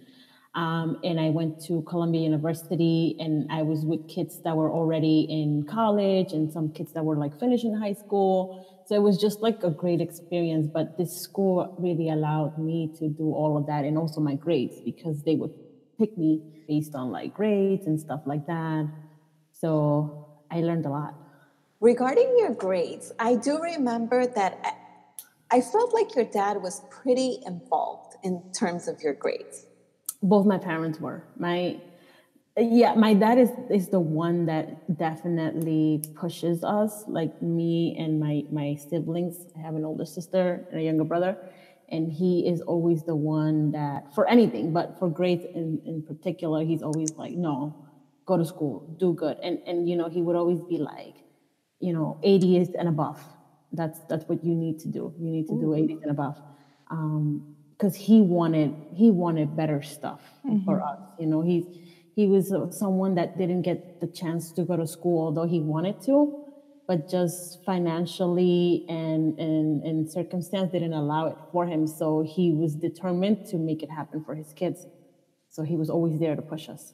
um, 0.57 0.97
and 1.03 1.19
I 1.19 1.29
went 1.29 1.63
to 1.65 1.83
Columbia 1.83 2.21
University 2.21 3.15
and 3.19 3.45
I 3.51 3.61
was 3.61 3.85
with 3.85 4.07
kids 4.07 4.41
that 4.41 4.57
were 4.57 4.71
already 4.71 5.27
in 5.29 5.67
college 5.69 6.33
and 6.33 6.51
some 6.51 6.71
kids 6.71 6.93
that 6.93 7.05
were 7.05 7.15
like 7.15 7.39
finishing 7.39 7.75
high 7.75 7.93
school. 7.93 8.65
So 8.87 8.95
it 8.95 9.03
was 9.03 9.21
just 9.21 9.41
like 9.41 9.61
a 9.61 9.69
great 9.69 10.01
experience. 10.01 10.65
But 10.65 10.97
this 10.97 11.15
school 11.15 11.75
really 11.77 12.09
allowed 12.09 12.57
me 12.57 12.91
to 12.97 13.07
do 13.07 13.31
all 13.35 13.55
of 13.55 13.67
that 13.67 13.85
and 13.85 13.99
also 13.99 14.19
my 14.19 14.33
grades 14.33 14.81
because 14.83 15.21
they 15.21 15.35
would 15.35 15.53
pick 15.99 16.17
me 16.17 16.41
based 16.67 16.95
on 16.95 17.11
like 17.11 17.35
grades 17.35 17.85
and 17.85 17.99
stuff 17.99 18.21
like 18.25 18.47
that. 18.47 18.87
So 19.51 20.25
I 20.49 20.61
learned 20.61 20.87
a 20.87 20.89
lot. 20.89 21.13
Regarding 21.81 22.35
your 22.39 22.55
grades, 22.55 23.11
I 23.19 23.35
do 23.35 23.61
remember 23.61 24.25
that 24.25 24.57
I, 25.51 25.57
I 25.57 25.61
felt 25.61 25.93
like 25.93 26.15
your 26.15 26.25
dad 26.25 26.63
was 26.63 26.81
pretty 26.89 27.41
involved 27.45 28.15
in 28.23 28.41
terms 28.53 28.87
of 28.87 29.03
your 29.03 29.13
grades. 29.13 29.66
Both 30.21 30.45
my 30.45 30.57
parents 30.57 30.99
were. 30.99 31.23
My 31.37 31.79
yeah 32.57 32.95
my 32.95 33.13
dad 33.13 33.37
is 33.37 33.51
is 33.69 33.89
the 33.89 33.99
one 33.99 34.45
that 34.47 34.97
definitely 34.97 36.03
pushes 36.15 36.63
us 36.63 37.03
like 37.07 37.41
me 37.41 37.95
and 37.99 38.19
my 38.19 38.43
my 38.51 38.75
siblings. 38.75 39.45
I 39.55 39.61
have 39.61 39.75
an 39.75 39.85
older 39.85 40.05
sister 40.05 40.67
and 40.71 40.79
a 40.79 40.83
younger 40.83 41.03
brother 41.03 41.37
and 41.89 42.11
he 42.11 42.47
is 42.47 42.61
always 42.61 43.03
the 43.03 43.15
one 43.15 43.71
that 43.71 44.13
for 44.13 44.27
anything 44.27 44.73
but 44.73 44.99
for 44.99 45.09
grades 45.09 45.45
in, 45.55 45.81
in 45.85 46.01
particular 46.01 46.63
he's 46.63 46.81
always 46.81 47.11
like 47.11 47.33
no 47.33 47.73
go 48.25 48.37
to 48.37 48.45
school 48.45 48.95
do 48.99 49.13
good. 49.13 49.37
And 49.41 49.59
and 49.65 49.89
you 49.89 49.95
know 49.95 50.09
he 50.09 50.21
would 50.21 50.35
always 50.35 50.61
be 50.61 50.77
like 50.77 51.15
you 51.79 51.93
know 51.93 52.19
80s 52.23 52.75
and 52.77 52.87
above. 52.87 53.23
That's 53.71 53.99
that's 54.09 54.25
what 54.27 54.43
you 54.43 54.53
need 54.53 54.79
to 54.79 54.87
do. 54.87 55.13
You 55.17 55.31
need 55.31 55.47
to 55.47 55.55
do 55.59 55.67
80s 55.67 56.01
and 56.03 56.11
above. 56.11 56.41
Um 56.91 57.56
because 57.77 57.95
he 57.95 58.21
wanted 58.21 58.73
he 58.93 59.11
wanted 59.11 59.55
better 59.55 59.81
stuff 59.81 60.21
for 60.65 60.81
us 60.81 60.99
you 61.19 61.25
know? 61.25 61.41
He's 61.41 61.65
he 62.15 62.25
was 62.25 62.51
uh, 62.51 62.71
someone 62.71 63.15
that 63.15 63.37
didn't 63.37 63.61
get 63.61 64.01
the 64.01 64.07
chance 64.07 64.51
to 64.53 64.63
go 64.63 64.75
to 64.75 64.87
school 64.87 65.25
although 65.25 65.47
he 65.47 65.59
wanted 65.59 66.01
to 66.01 66.43
but 66.87 67.09
just 67.09 67.63
financially 67.65 68.85
and 68.89 69.37
and, 69.39 69.83
and 69.83 70.09
circumstance 70.09 70.71
didn't 70.71 70.93
allow 70.93 71.27
it 71.27 71.37
for 71.51 71.65
him 71.67 71.85
so 71.85 72.23
he 72.23 72.51
was 72.51 72.75
determined 72.75 73.45
to 73.47 73.57
make 73.57 73.83
it 73.83 73.91
happen 73.91 74.23
for 74.23 74.33
his 74.35 74.53
kids. 74.53 74.87
So 75.49 75.63
he 75.63 75.75
was 75.75 75.89
always 75.89 76.19
there 76.19 76.35
to 76.35 76.41
push 76.41 76.69
us 76.69 76.93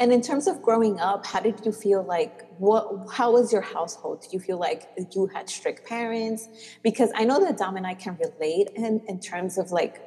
And 0.00 0.12
in 0.12 0.22
terms 0.22 0.48
of 0.48 0.60
growing 0.60 0.98
up, 0.98 1.24
how 1.24 1.40
did 1.40 1.64
you 1.64 1.70
feel 1.70 2.02
like 2.02 2.46
what 2.58 3.06
how 3.12 3.32
was 3.32 3.52
your 3.52 3.62
household? 3.62 4.22
Did 4.22 4.32
you 4.32 4.40
feel 4.40 4.58
like 4.58 4.88
you 5.14 5.26
had 5.26 5.48
strict 5.48 5.86
parents? 5.86 6.48
Because 6.82 7.10
I 7.14 7.24
know 7.24 7.40
that 7.44 7.56
Dom 7.56 7.76
and 7.76 7.86
I 7.86 7.94
can 7.94 8.16
relate 8.16 8.70
in, 8.74 9.02
in 9.06 9.20
terms 9.20 9.56
of 9.56 9.70
like 9.70 10.02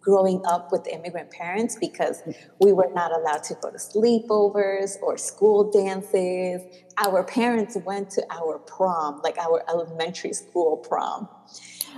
growing 0.00 0.44
up 0.44 0.70
with 0.70 0.86
immigrant 0.86 1.30
parents 1.30 1.76
because 1.80 2.20
mm. 2.22 2.36
we 2.60 2.72
were 2.72 2.90
not 2.92 3.10
allowed 3.12 3.42
to 3.42 3.54
go 3.62 3.70
to 3.70 3.78
sleepovers 3.78 5.00
or 5.02 5.16
school 5.16 5.70
dances. 5.70 6.60
Our 6.98 7.24
parents 7.24 7.76
went 7.86 8.10
to 8.10 8.26
our 8.30 8.58
prom, 8.58 9.20
like 9.22 9.38
our 9.38 9.64
elementary 9.68 10.32
school 10.32 10.76
prom. 10.76 11.28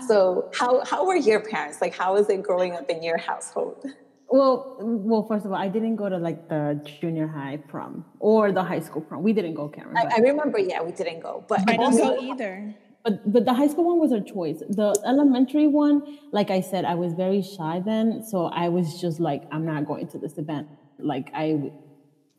So 0.06 0.44
ah. 0.46 0.56
how 0.58 0.84
how 0.84 1.06
were 1.06 1.16
your 1.16 1.40
parents? 1.40 1.80
Like 1.80 1.94
how 1.94 2.14
was 2.14 2.28
it 2.28 2.42
growing 2.42 2.74
up 2.74 2.88
in 2.90 3.02
your 3.02 3.18
household? 3.18 3.84
Well, 4.30 4.76
well, 4.80 5.24
first 5.24 5.44
of 5.44 5.50
all, 5.52 5.58
I 5.58 5.68
didn't 5.68 5.96
go 5.96 6.08
to 6.08 6.16
like 6.16 6.48
the 6.48 6.80
junior 7.00 7.26
high 7.26 7.56
prom 7.56 8.04
or 8.20 8.52
the 8.52 8.62
high 8.62 8.78
school 8.80 9.02
prom. 9.02 9.22
We 9.24 9.32
didn't 9.32 9.54
go, 9.54 9.68
Karen. 9.68 9.96
I, 9.96 10.04
I 10.16 10.20
remember, 10.20 10.58
yeah, 10.60 10.82
we 10.82 10.92
didn't 10.92 11.20
go, 11.20 11.44
but 11.48 11.60
I 11.62 11.64
didn't 11.64 11.80
also- 11.80 12.14
go 12.16 12.22
either. 12.32 12.74
but 13.04 13.32
but 13.32 13.44
the 13.44 13.54
high 13.54 13.66
school 13.66 13.84
one 13.92 13.98
was 13.98 14.12
our 14.12 14.20
choice. 14.20 14.60
The 14.68 14.94
elementary 15.04 15.66
one, 15.66 16.18
like 16.32 16.50
I 16.50 16.60
said, 16.60 16.84
I 16.84 16.94
was 16.94 17.14
very 17.14 17.42
shy 17.42 17.82
then, 17.84 18.22
so 18.30 18.46
I 18.46 18.68
was 18.68 19.00
just 19.00 19.18
like, 19.18 19.42
I'm 19.50 19.64
not 19.66 19.86
going 19.86 20.06
to 20.08 20.18
this 20.18 20.38
event. 20.38 20.68
Like 20.98 21.30
I, 21.34 21.72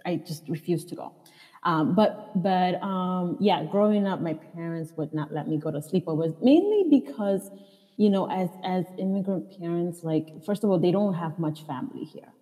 I 0.05 0.15
just 0.15 0.47
refused 0.47 0.87
to 0.89 0.95
go. 0.95 1.11
Um, 1.63 1.93
but 1.93 2.41
but 2.41 2.81
um, 2.81 3.37
yeah, 3.39 3.65
growing 3.65 4.07
up, 4.07 4.21
my 4.21 4.35
parents 4.55 4.93
would 4.97 5.13
not 5.13 5.33
let 5.33 5.47
me 5.47 5.57
go 5.57 5.69
to 5.71 5.79
sleepovers 5.79 6.33
mainly 6.41 6.85
because, 6.89 7.51
you 7.97 8.09
know, 8.09 8.29
as 8.29 8.49
as 8.63 8.85
immigrant 8.97 9.59
parents, 9.59 10.03
like 10.03 10.43
first 10.45 10.63
of 10.63 10.69
all, 10.69 10.79
they 10.79 10.91
don't 10.91 11.13
have 11.13 11.37
much 11.39 11.65
family 11.65 12.03
here. 12.03 12.33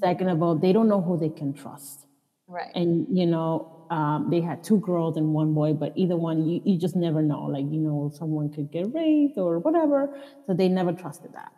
Second 0.00 0.28
of 0.28 0.42
all, 0.42 0.56
they 0.56 0.72
don't 0.72 0.88
know 0.88 1.00
who 1.00 1.16
they 1.16 1.28
can 1.28 1.54
trust 1.54 2.06
right. 2.48 2.70
and 2.74 3.06
you 3.16 3.26
know 3.26 3.86
um, 3.90 4.28
they 4.30 4.40
had 4.40 4.64
two 4.64 4.78
girls 4.80 5.16
and 5.16 5.32
one 5.34 5.54
boy 5.54 5.72
but 5.72 5.92
either 5.96 6.16
one 6.16 6.46
you, 6.48 6.60
you 6.64 6.78
just 6.78 6.96
never 6.96 7.22
know 7.22 7.44
like 7.44 7.64
you 7.70 7.80
know 7.80 8.10
someone 8.14 8.52
could 8.52 8.70
get 8.70 8.92
raped 8.94 9.38
or 9.38 9.58
whatever 9.58 10.16
so 10.46 10.54
they 10.54 10.68
never 10.68 10.92
trusted 10.92 11.32
that 11.34 11.52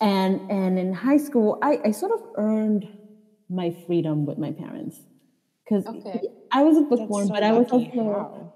and 0.00 0.40
and 0.50 0.78
in 0.78 0.92
high 0.92 1.16
school 1.16 1.58
i, 1.62 1.78
I 1.84 1.90
sort 1.90 2.12
of 2.12 2.20
earned 2.36 2.88
my 3.48 3.70
freedom 3.86 4.26
with 4.26 4.38
my 4.38 4.52
parents 4.52 5.00
because 5.64 5.86
Okay. 5.86 6.20
i 6.52 6.62
was 6.62 6.76
a 6.78 6.82
bookworm 6.82 7.28
so 7.28 7.34
but 7.34 7.42
i 7.42 7.52
was 7.52 7.68
lucky. 7.70 7.98
also? 7.98 8.52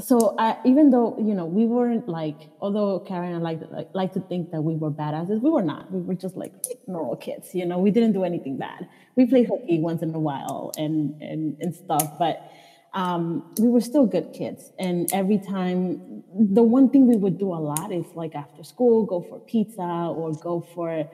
So 0.00 0.34
I, 0.38 0.56
even 0.64 0.90
though 0.90 1.16
you 1.18 1.34
know 1.34 1.44
we 1.44 1.64
weren't 1.66 2.08
like 2.08 2.50
although 2.60 3.00
Karen 3.00 3.34
and 3.34 3.46
I 3.46 3.52
like, 3.52 3.70
like 3.70 3.88
like 3.94 4.12
to 4.14 4.20
think 4.20 4.50
that 4.52 4.62
we 4.62 4.74
were 4.74 4.90
badasses 4.90 5.40
we 5.40 5.50
were 5.50 5.62
not. 5.62 5.90
We 5.92 6.00
were 6.00 6.14
just 6.14 6.36
like 6.36 6.52
normal 6.86 7.16
kids 7.16 7.54
you 7.54 7.66
know? 7.66 7.78
We 7.78 7.90
didn't 7.90 8.12
do 8.12 8.24
anything 8.24 8.56
bad. 8.56 8.88
We 9.16 9.26
played 9.26 9.46
hooky 9.46 9.78
once 9.78 10.02
in 10.02 10.14
a 10.14 10.18
while 10.18 10.72
and 10.76 11.20
and, 11.22 11.56
and 11.60 11.74
stuff 11.74 12.18
but 12.18 12.50
um, 12.92 13.54
we 13.60 13.68
were 13.68 13.80
still 13.80 14.04
good 14.04 14.32
kids. 14.32 14.72
And 14.76 15.08
every 15.12 15.38
time 15.38 16.24
the 16.34 16.62
one 16.62 16.90
thing 16.90 17.06
we 17.06 17.16
would 17.16 17.38
do 17.38 17.52
a 17.52 17.60
lot 17.70 17.92
is 17.92 18.06
like 18.14 18.34
after 18.34 18.64
school 18.64 19.06
go 19.06 19.20
for 19.22 19.38
pizza 19.38 19.82
or 19.82 20.32
go 20.32 20.60
for 20.74 21.08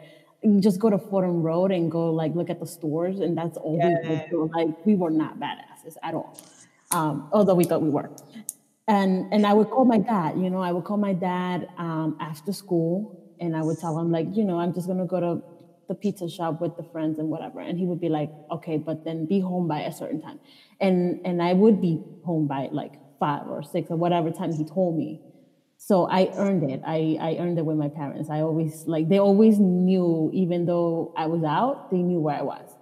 just 0.60 0.78
go 0.78 0.88
to 0.88 0.98
Fordham 0.98 1.42
Road 1.42 1.72
and 1.72 1.90
go 1.90 2.10
like 2.10 2.34
look 2.34 2.48
at 2.50 2.60
the 2.60 2.66
stores 2.66 3.20
and 3.20 3.36
that's 3.36 3.58
all 3.58 3.78
we 3.78 4.08
would 4.08 4.30
do. 4.30 4.50
Like 4.54 4.86
we 4.86 4.94
were 4.94 5.10
not 5.10 5.38
badasses 5.38 5.96
at 6.02 6.14
all 6.14 6.38
um, 6.92 7.28
although 7.32 7.54
we 7.54 7.64
thought 7.64 7.82
we 7.82 7.90
were 7.90 8.10
and 8.88 9.32
and 9.32 9.46
I 9.46 9.52
would 9.52 9.70
call 9.70 9.84
my 9.84 9.98
dad. 9.98 10.38
You 10.38 10.50
know, 10.50 10.60
I 10.60 10.72
would 10.72 10.84
call 10.84 10.96
my 10.96 11.12
dad 11.12 11.68
um, 11.78 12.16
after 12.20 12.52
school, 12.52 13.34
and 13.40 13.56
I 13.56 13.62
would 13.62 13.78
tell 13.78 13.98
him 13.98 14.10
like, 14.12 14.28
you 14.32 14.44
know, 14.44 14.58
I'm 14.58 14.72
just 14.74 14.86
gonna 14.86 15.06
go 15.06 15.20
to 15.20 15.42
the 15.88 15.94
pizza 15.94 16.28
shop 16.28 16.60
with 16.60 16.76
the 16.76 16.82
friends 16.82 17.18
and 17.18 17.28
whatever. 17.28 17.60
And 17.60 17.78
he 17.78 17.86
would 17.86 18.00
be 18.00 18.08
like, 18.08 18.30
okay, 18.50 18.76
but 18.76 19.04
then 19.04 19.26
be 19.26 19.40
home 19.40 19.68
by 19.68 19.80
a 19.80 19.92
certain 19.92 20.20
time, 20.20 20.38
and 20.80 21.20
and 21.24 21.42
I 21.42 21.52
would 21.52 21.80
be 21.80 22.02
home 22.24 22.46
by 22.46 22.68
like 22.72 22.94
five 23.18 23.48
or 23.48 23.62
six 23.62 23.90
or 23.90 23.96
whatever 23.96 24.30
time 24.30 24.52
he 24.52 24.64
told 24.64 24.96
me. 24.96 25.20
So 25.78 26.08
I 26.08 26.30
earned 26.36 26.70
it. 26.70 26.80
I, 26.86 27.18
I 27.20 27.36
earned 27.38 27.58
it 27.58 27.66
with 27.66 27.76
my 27.76 27.88
parents. 27.88 28.30
I 28.30 28.40
always 28.40 28.84
like 28.86 29.08
they 29.08 29.18
always 29.18 29.58
knew, 29.58 30.30
even 30.32 30.64
though 30.66 31.12
I 31.16 31.26
was 31.26 31.44
out, 31.44 31.90
they 31.90 31.98
knew 31.98 32.20
where 32.20 32.36
I 32.36 32.42
was. 32.42 32.75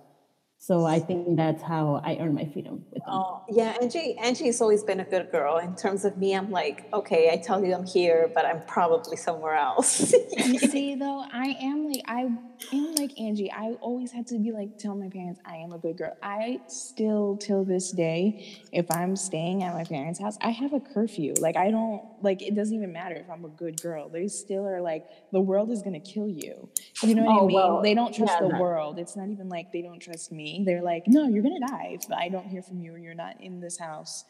So 0.66 0.86
I 0.86 0.98
think 0.98 1.36
that's 1.36 1.62
how 1.62 2.00
I 2.02 2.16
earn 2.18 2.32
my 2.32 2.46
freedom 2.46 2.86
with 2.90 3.04
them. 3.04 3.12
Oh, 3.12 3.44
yeah, 3.50 3.76
Angie. 3.82 4.16
Angie's 4.18 4.62
always 4.62 4.82
been 4.82 4.98
a 4.98 5.04
good 5.04 5.30
girl. 5.30 5.58
In 5.58 5.76
terms 5.76 6.06
of 6.06 6.16
me, 6.16 6.34
I'm 6.34 6.50
like, 6.50 6.88
okay, 6.94 7.28
I 7.30 7.36
tell 7.36 7.62
you 7.62 7.74
I'm 7.74 7.84
here, 7.84 8.30
but 8.34 8.46
I'm 8.46 8.62
probably 8.62 9.18
somewhere 9.18 9.56
else. 9.56 10.14
You 10.34 10.58
see, 10.70 10.94
though, 10.98 11.22
I 11.30 11.54
am 11.60 11.86
like 11.86 12.02
I 12.08 12.30
am 12.72 12.94
like 12.94 13.18
Angie. 13.20 13.50
I 13.52 13.72
always 13.80 14.12
had 14.12 14.26
to 14.28 14.38
be 14.38 14.52
like 14.52 14.78
tell 14.78 14.94
my 14.94 15.08
parents 15.08 15.40
I 15.44 15.56
am 15.56 15.72
a 15.72 15.78
good 15.78 15.96
girl. 15.96 16.16
I 16.22 16.60
still 16.68 17.36
till 17.36 17.64
this 17.64 17.90
day, 17.92 18.58
if 18.72 18.90
I'm 18.90 19.16
staying 19.16 19.62
at 19.62 19.74
my 19.74 19.84
parents' 19.84 20.20
house, 20.20 20.36
I 20.40 20.50
have 20.50 20.72
a 20.72 20.80
curfew. 20.80 21.34
Like 21.40 21.56
I 21.56 21.70
don't 21.70 22.02
like 22.22 22.42
it 22.42 22.54
doesn't 22.54 22.74
even 22.74 22.92
matter 22.92 23.14
if 23.16 23.28
I'm 23.30 23.44
a 23.44 23.48
good 23.48 23.80
girl. 23.82 24.08
They 24.08 24.28
still 24.28 24.66
are 24.66 24.80
like 24.80 25.06
the 25.32 25.40
world 25.40 25.70
is 25.70 25.82
gonna 25.82 26.00
kill 26.00 26.28
you. 26.28 26.68
You 27.02 27.14
know 27.14 27.24
what 27.24 27.40
Oh, 27.40 27.44
I 27.44 27.46
mean? 27.46 27.54
well, 27.54 27.82
they 27.82 27.94
don't 27.94 28.14
trust 28.14 28.32
yeah, 28.34 28.42
the 28.46 28.48
that- 28.52 28.60
world. 28.60 28.98
It's 28.98 29.16
not 29.16 29.28
even 29.28 29.48
like 29.48 29.72
they 29.72 29.82
don't 29.82 30.00
trust 30.00 30.32
me. 30.32 30.62
They're 30.64 30.82
like, 30.82 31.04
no, 31.06 31.28
you're 31.28 31.42
gonna 31.42 31.60
die 31.66 31.98
if 32.00 32.10
I 32.10 32.28
don't 32.28 32.46
hear 32.46 32.62
from 32.62 32.80
you 32.80 32.94
or 32.94 32.98
you're 32.98 33.14
not 33.14 33.40
in 33.40 33.60
this 33.60 33.78
house. 33.78 34.24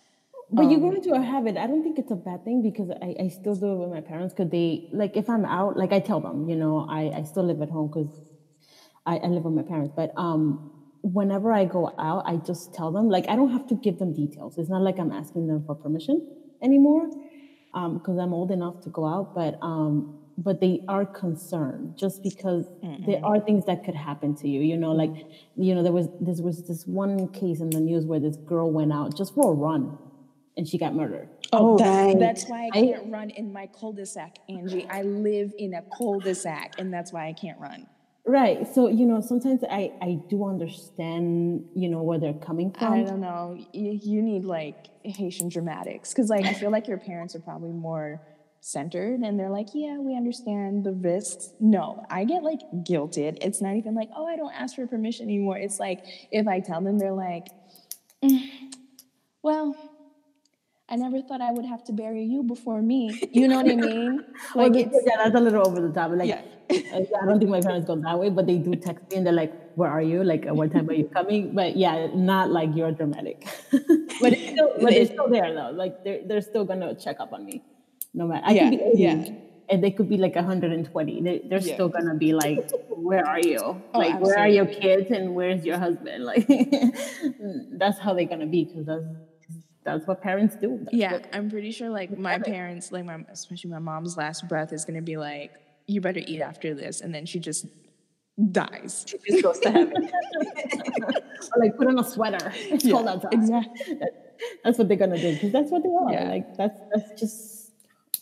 But 0.55 0.71
you 0.71 0.77
Um, 0.77 0.83
go 0.83 0.91
into 0.93 1.13
a 1.13 1.21
habit. 1.21 1.57
I 1.57 1.67
don't 1.67 1.83
think 1.83 1.99
it's 1.99 2.13
a 2.13 2.17
bad 2.17 2.45
thing 2.45 2.63
because 2.63 2.91
I, 3.03 3.15
I 3.25 3.29
still 3.29 3.57
do 3.57 3.73
it 3.73 3.79
with 3.83 3.91
my 3.91 4.01
parents 4.01 4.33
because 4.35 4.51
they 4.51 4.89
like 4.93 5.17
if 5.17 5.29
I'm 5.29 5.45
out, 5.45 5.77
like 5.77 5.93
I 5.93 6.01
tell 6.01 6.21
them, 6.21 6.49
you 6.49 6.57
know, 6.57 6.87
I, 6.89 7.03
I 7.19 7.23
still 7.25 7.45
live 7.45 7.61
at 7.61 7.71
home 7.71 7.89
because 7.89 8.21
I, 9.05 9.17
I 9.17 9.27
live 9.27 9.45
with 9.45 9.55
my 9.55 9.63
parents. 9.63 9.93
But 9.97 10.13
um, 10.17 10.71
whenever 11.03 11.53
I 11.53 11.65
go 11.65 11.93
out, 11.99 12.23
I 12.27 12.37
just 12.37 12.73
tell 12.73 12.93
them 12.93 13.09
like 13.09 13.29
I 13.29 13.35
don't 13.37 13.51
have 13.51 13.67
to 13.69 13.75
give 13.75 13.99
them 13.99 14.13
details. 14.13 14.57
It's 14.57 14.69
not 14.69 14.83
like 14.83 14.99
I'm 14.99 15.13
asking 15.13 15.49
them 15.49 15.65
for 15.67 15.75
permission 15.75 16.17
anymore 16.63 17.09
because 17.73 18.19
I'm 18.19 18.33
old 18.33 18.53
enough 18.53 18.81
to 18.83 18.91
go 18.91 19.07
out. 19.07 19.35
But 19.35 19.59
um, 19.61 20.21
but 20.39 20.61
they 20.61 20.83
are 20.89 21.05
concerned 21.05 21.97
just 21.97 22.23
because 22.23 22.67
there 23.07 23.25
are 23.25 23.41
things 23.41 23.65
that 23.67 23.85
could 23.85 23.95
happen 23.95 24.37
to 24.37 24.49
you. 24.49 24.61
You 24.61 24.77
know, 24.77 24.93
like 24.93 25.11
you 25.57 25.75
know 25.75 25.83
there 25.83 25.93
was 25.93 26.09
this 26.21 26.41
was 26.41 26.63
this 26.69 26.87
one 26.87 27.29
case 27.29 27.61
in 27.61 27.71
the 27.71 27.81
news 27.81 28.05
where 28.05 28.21
this 28.21 28.37
girl 28.37 28.71
went 28.71 28.93
out 28.93 29.17
just 29.17 29.35
for 29.35 29.51
a 29.53 29.55
run 29.55 29.99
and 30.57 30.67
she 30.69 30.79
got 30.79 30.95
murdered. 30.95 31.29
Oh, 31.53 31.77
that- 31.79 32.07
right. 32.07 32.19
That's 32.19 32.47
why 32.49 32.71
I 32.73 32.79
I- 32.79 32.83
can't 32.83 33.11
run 33.13 33.31
in 33.31 33.53
my 33.53 33.67
cul-de-sac, 33.69 34.39
Angie. 34.49 34.87
I 34.89 35.03
live 35.03 35.53
in 35.59 35.75
a 35.75 35.83
cul-de-sac, 35.97 36.75
and 36.79 36.93
that's 36.93 37.13
why 37.13 37.27
I 37.29 37.33
can't 37.33 37.59
run. 37.61 37.87
Right. 38.27 38.67
So, 38.75 38.89
you 38.89 39.05
know, 39.05 39.21
sometimes 39.21 39.63
I, 39.71 39.93
I 40.01 40.19
do 40.31 40.47
understand, 40.47 41.67
you 41.75 41.91
know, 41.91 42.03
where 42.03 42.19
they're 42.19 42.33
coming 42.33 42.73
from. 42.73 42.93
I 42.95 43.03
don't 43.03 43.21
know. 43.21 43.59
You, 43.75 44.01
you 44.03 44.23
need 44.23 44.45
like 44.47 44.87
Haitian 45.05 45.51
dramatics 45.51 46.11
because, 46.15 46.31
like, 46.31 46.47
I 46.47 46.55
feel 46.55 46.71
like 46.71 46.89
your 46.89 46.97
parents 46.97 47.35
are 47.37 47.41
probably 47.41 47.73
more 47.73 48.23
centered, 48.61 49.21
and 49.21 49.39
they're 49.39 49.51
like, 49.51 49.69
"Yeah, 49.75 49.99
we 49.99 50.17
understand 50.17 50.85
the 50.85 50.93
risks." 50.93 51.51
No, 51.61 52.03
I 52.09 52.25
get 52.25 52.43
like 52.43 52.61
guilted. 52.77 53.37
It's 53.43 53.61
not 53.61 53.77
even 53.77 53.95
like, 53.95 54.09
"Oh, 54.17 54.27
I 54.27 54.37
don't 54.37 54.55
ask 54.55 54.75
for 54.77 54.87
permission 54.87 55.25
anymore." 55.27 55.59
It's 55.59 55.79
like 55.79 56.03
if 56.33 56.49
I 56.49 56.61
tell 56.61 56.81
them, 56.81 56.99
they're 56.99 57.13
like, 57.13 57.49
"Mm, 58.23 58.49
"Well." 59.43 59.77
I 60.89 60.97
never 60.97 61.23
thought 61.23 61.41
I 61.41 61.51
would 61.51 61.65
have 61.65 61.83
to 61.85 61.93
bury 61.93 62.25
you 62.25 62.43
before 62.43 62.83
me. 62.83 63.19
You 63.33 63.49
know 63.49 63.57
what 63.57 63.71
I 63.71 63.75
mean? 63.77 64.25
Well, 64.55 64.69
Like 64.69 64.75
yeah, 64.79 64.89
it's 64.93 65.17
that's 65.17 65.35
a 65.35 65.41
little 65.41 65.67
over 65.67 65.81
the 65.81 65.93
top. 65.93 66.11
Like, 66.13 66.29
Yeah. 66.29 66.43
Uh, 66.71 66.75
I 66.97 67.23
I 67.23 67.27
don't 67.27 67.39
think 67.39 67.51
my 67.51 67.61
parents 67.61 67.87
go 67.87 67.97
that 67.97 68.19
way, 68.19 68.29
but 68.31 68.47
they 68.47 68.59
do 68.59 68.75
text 68.75 69.11
me 69.11 69.17
and 69.19 69.27
they're 69.27 69.33
like, 69.45 69.53
"Where 69.77 69.91
are 69.91 70.01
you? 70.03 70.25
Like, 70.25 70.45
what 70.59 70.73
time 70.73 70.89
are 70.89 70.95
you 71.01 71.05
coming?" 71.19 71.55
But 71.55 71.77
yeah, 71.77 72.09
not 72.15 72.51
like 72.51 72.71
you're 72.75 72.93
dramatic. 72.93 73.45
but 74.23 74.33
it's 74.33 74.49
still, 74.53 74.71
but 74.81 74.93
it's 74.93 75.11
still 75.13 75.29
there 75.29 75.53
though. 75.55 75.71
Like, 75.83 76.03
they're 76.05 76.21
they're 76.27 76.41
still 76.41 76.65
gonna 76.65 76.95
check 76.95 77.21
up 77.21 77.33
on 77.35 77.45
me, 77.45 77.63
no 78.15 78.27
matter. 78.27 78.45
I 78.47 78.53
Yeah, 78.53 78.71
could 78.71 78.79
be 78.79 78.85
80, 78.85 79.03
yeah. 79.03 79.25
and 79.71 79.85
they 79.85 79.91
could 79.91 80.09
be 80.09 80.17
like 80.17 80.35
120. 80.37 81.21
They, 81.23 81.43
they're 81.49 81.61
Yeah. 81.61 81.75
still 81.75 81.89
gonna 81.91 82.15
be 82.17 82.33
like, 82.33 82.65
"Where 82.89 83.27
are 83.27 83.41
you? 83.41 83.61
Oh, 83.93 83.99
like, 83.99 84.21
where 84.25 84.39
are 84.39 84.49
your 84.49 84.67
kids 84.67 85.11
and 85.11 85.35
where's 85.35 85.65
your 85.67 85.79
husband?" 85.79 86.25
Like, 86.31 86.49
that's 87.79 87.99
how 87.99 88.15
they're 88.15 88.31
gonna 88.35 88.47
be 88.57 88.65
because 88.65 88.87
that's 88.87 89.05
that's 89.85 90.07
what 90.07 90.23
parents 90.23 90.57
do. 90.57 90.79
That's 90.83 90.97
Yeah, 90.97 91.13
what- 91.13 91.27
I'm 91.33 91.51
pretty 91.51 91.71
sure 91.71 91.91
like 91.91 92.17
my 92.17 92.39
parents, 92.39 92.91
like 92.93 93.05
my 93.05 93.25
especially 93.31 93.71
my 93.71 93.79
mom's 93.79 94.17
last 94.17 94.49
breath 94.49 94.73
is 94.73 94.85
gonna 94.85 95.03
be 95.03 95.17
like, 95.17 95.53
"You 95.87 96.01
better 96.01 96.21
eat 96.27 96.41
after 96.41 96.75
this," 96.75 97.01
and 97.01 97.15
then 97.15 97.27
she 97.27 97.39
just 97.39 97.67
dies. 98.51 99.05
Just 99.05 99.43
goes 99.43 99.59
to 99.61 99.71
heaven. 99.71 100.11
or 101.03 101.59
like 101.59 101.77
put 101.77 101.87
on 101.87 101.99
a 101.99 102.05
sweater. 102.05 102.53
It's 102.55 102.85
cold 102.85 103.07
outside. 103.07 103.35
exactly. 103.35 103.95
That- 103.95 104.21
that's 104.63 104.79
what 104.79 104.89
they're 104.89 104.97
gonna 104.97 105.21
do 105.21 105.33
because 105.35 105.53
that's 105.53 105.71
what 105.71 105.83
they 105.83 105.91
are. 105.91 106.13
Yeah. 106.13 106.29
Like 106.29 106.57
that's 106.57 106.81
that's 106.93 107.21
just 107.21 107.73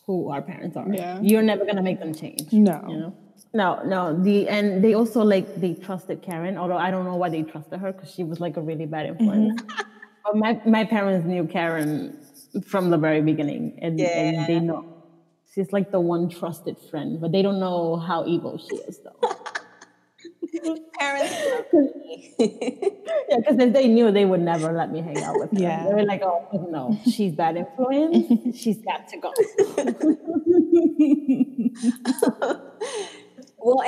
who 0.07 0.31
our 0.31 0.43
parents 0.43 0.77
are. 0.77 0.87
Yeah. 0.93 1.21
You're 1.23 1.43
never 1.43 1.65
gonna 1.65 1.83
make 1.83 2.01
them 2.01 2.15
change. 2.15 2.53
No. 2.53 2.85
You 2.89 2.97
know. 2.99 3.17
No, 3.55 3.83
no. 3.85 4.23
The 4.23 4.49
and 4.49 4.83
they 4.83 4.95
also 4.95 5.23
like 5.23 5.61
they 5.61 5.75
trusted 5.75 6.23
Karen, 6.23 6.57
although 6.57 6.77
I 6.77 6.91
don't 6.91 7.05
know 7.05 7.17
why 7.17 7.29
they 7.29 7.43
trusted 7.43 7.81
her 7.81 7.93
because 7.93 8.13
she 8.13 8.25
was 8.25 8.41
like 8.41 8.57
a 8.57 8.61
really 8.61 8.87
bad 8.87 9.07
mm-hmm. 9.07 9.29
influence. 9.29 9.63
But 10.25 10.37
my 10.37 10.61
my 10.67 10.85
parents 10.85 11.27
knew 11.27 11.47
Karen 11.47 12.19
from 12.67 12.91
the 12.91 12.99
very 12.99 13.23
beginning, 13.23 13.79
and, 13.81 14.01
and 14.01 14.47
they 14.47 14.61
know 14.61 14.85
she's 15.55 15.73
like 15.73 15.91
the 15.91 16.01
one 16.01 16.29
trusted 16.29 16.77
friend, 16.91 17.21
but 17.21 17.33
they 17.33 17.43
don't 17.43 17.61
know 17.61 17.97
how 17.97 18.27
evil 18.27 18.59
she 18.59 18.77
is 18.77 19.01
though. 19.01 19.37
Parents. 20.99 21.35
Yeah, 22.39 23.39
because 23.39 23.59
if 23.59 23.73
they 23.73 23.89
knew, 23.89 24.11
they 24.13 24.25
would 24.27 24.41
never 24.43 24.73
let 24.73 24.93
me 24.93 25.01
hang 25.01 25.17
out 25.23 25.39
with 25.39 25.51
her. 25.53 25.59
Yeah. 25.59 25.87
They 25.87 25.95
were 25.95 26.05
like, 26.05 26.23
oh, 26.23 26.69
no, 26.71 26.99
she's 27.11 27.33
bad 27.33 27.57
influence. 27.57 28.59
she's 28.59 28.79
got 28.79 29.09
to 29.09 29.17
go. 29.17 29.33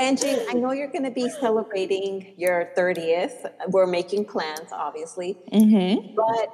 Well, 0.05 0.11
Angie, 0.11 0.47
I 0.51 0.53
know 0.53 0.73
you're 0.73 0.93
going 0.93 1.05
to 1.05 1.11
be 1.11 1.31
celebrating 1.31 2.35
your 2.37 2.71
30th. 2.77 3.51
We're 3.69 3.87
making 3.87 4.27
plans, 4.27 4.71
obviously. 4.71 5.39
Mm-hmm. 5.51 6.15
But 6.15 6.53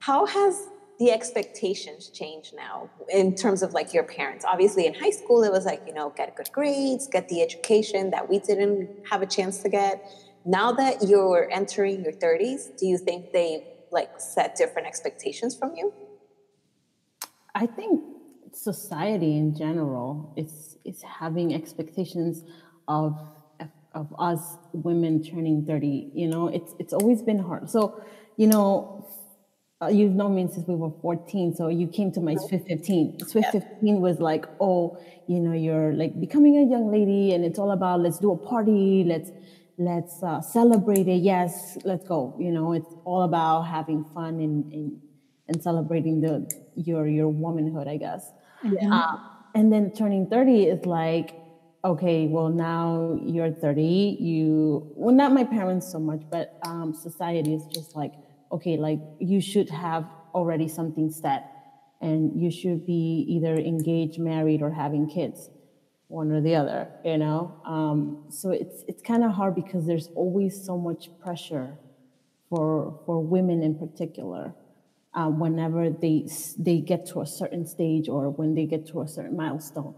how 0.00 0.26
has 0.26 0.66
the 0.98 1.12
expectations 1.12 2.08
changed 2.08 2.52
now 2.56 2.90
in 3.08 3.36
terms 3.36 3.62
of 3.62 3.74
like 3.74 3.94
your 3.94 4.02
parents? 4.02 4.44
Obviously, 4.44 4.86
in 4.86 4.94
high 4.94 5.10
school, 5.10 5.44
it 5.44 5.52
was 5.52 5.66
like, 5.66 5.82
you 5.86 5.94
know, 5.94 6.12
get 6.16 6.34
good 6.34 6.50
grades, 6.50 7.06
get 7.06 7.28
the 7.28 7.40
education 7.42 8.10
that 8.10 8.28
we 8.28 8.40
didn't 8.40 8.90
have 9.08 9.22
a 9.22 9.26
chance 9.26 9.62
to 9.62 9.68
get. 9.68 10.04
Now 10.44 10.72
that 10.72 11.06
you're 11.06 11.48
entering 11.52 12.02
your 12.02 12.12
30s, 12.12 12.76
do 12.76 12.86
you 12.86 12.98
think 12.98 13.30
they 13.32 13.68
like 13.92 14.18
set 14.18 14.56
different 14.56 14.88
expectations 14.88 15.56
from 15.56 15.76
you? 15.76 15.92
I 17.54 17.66
think 17.66 18.02
society 18.52 19.36
in 19.36 19.56
general 19.56 20.34
is 20.36 20.76
is 20.84 21.02
having 21.02 21.54
expectations 21.54 22.42
of 22.90 23.18
of 23.92 24.14
us 24.18 24.56
women 24.72 25.22
turning 25.22 25.64
30 25.66 26.10
you 26.14 26.28
know 26.28 26.48
it's 26.48 26.72
it's 26.78 26.92
always 26.92 27.22
been 27.22 27.38
hard. 27.38 27.70
So 27.70 28.02
you 28.36 28.46
know 28.46 29.08
uh, 29.82 29.88
you've 29.88 30.12
known 30.12 30.34
me 30.34 30.46
since 30.52 30.66
we 30.68 30.74
were 30.74 30.92
14 31.00 31.54
so 31.54 31.68
you 31.68 31.86
came 31.88 32.12
to 32.12 32.20
my 32.20 32.34
swift 32.34 32.66
15 32.68 33.20
swift 33.26 33.50
15 33.52 34.00
was 34.00 34.20
like 34.20 34.44
oh 34.60 34.98
you 35.26 35.40
know 35.40 35.54
you're 35.54 35.92
like 35.94 36.20
becoming 36.20 36.58
a 36.58 36.66
young 36.70 36.90
lady 36.92 37.32
and 37.32 37.44
it's 37.44 37.58
all 37.58 37.70
about 37.70 38.00
let's 38.00 38.18
do 38.18 38.32
a 38.32 38.36
party 38.36 39.04
let's 39.06 39.30
let's 39.78 40.22
uh, 40.22 40.40
celebrate 40.42 41.08
it. 41.08 41.22
Yes 41.22 41.78
let's 41.84 42.06
go. 42.06 42.36
You 42.38 42.52
know 42.52 42.72
it's 42.72 42.92
all 43.04 43.22
about 43.22 43.62
having 43.62 44.04
fun 44.14 44.34
and 44.46 44.72
and, 44.72 45.00
and 45.48 45.62
celebrating 45.62 46.20
the 46.20 46.32
your 46.74 47.06
your 47.08 47.28
womanhood 47.28 47.88
i 47.88 47.96
guess. 47.96 48.30
Uh, 48.92 49.16
and 49.54 49.72
then 49.72 49.90
turning 49.92 50.28
30 50.28 50.64
is 50.64 50.86
like 50.86 51.39
okay 51.84 52.26
well 52.26 52.50
now 52.50 53.18
you're 53.24 53.50
30 53.50 53.82
you 54.20 54.92
well 54.96 55.14
not 55.14 55.32
my 55.32 55.44
parents 55.44 55.90
so 55.90 55.98
much 55.98 56.20
but 56.30 56.58
um, 56.66 56.92
society 56.92 57.54
is 57.54 57.64
just 57.72 57.96
like 57.96 58.12
okay 58.52 58.76
like 58.76 59.00
you 59.18 59.40
should 59.40 59.70
have 59.70 60.04
already 60.34 60.68
something 60.68 61.10
set 61.10 61.50
and 62.02 62.40
you 62.40 62.50
should 62.50 62.86
be 62.86 63.24
either 63.28 63.54
engaged 63.54 64.18
married 64.18 64.60
or 64.62 64.70
having 64.70 65.08
kids 65.08 65.48
one 66.08 66.30
or 66.32 66.40
the 66.40 66.54
other 66.54 66.88
you 67.04 67.16
know? 67.16 67.54
Um, 67.64 68.24
so 68.28 68.50
it's 68.50 68.84
it's 68.86 69.00
kind 69.00 69.24
of 69.24 69.32
hard 69.32 69.54
because 69.54 69.86
there's 69.86 70.08
always 70.14 70.62
so 70.62 70.76
much 70.76 71.08
pressure 71.18 71.78
for 72.50 73.00
for 73.06 73.20
women 73.22 73.62
in 73.62 73.78
particular 73.78 74.52
uh, 75.14 75.28
whenever 75.28 75.88
they 75.88 76.28
they 76.58 76.78
get 76.78 77.06
to 77.06 77.22
a 77.22 77.26
certain 77.26 77.66
stage 77.66 78.08
or 78.08 78.28
when 78.28 78.54
they 78.54 78.66
get 78.66 78.86
to 78.88 79.00
a 79.00 79.08
certain 79.08 79.36
milestone 79.36 79.94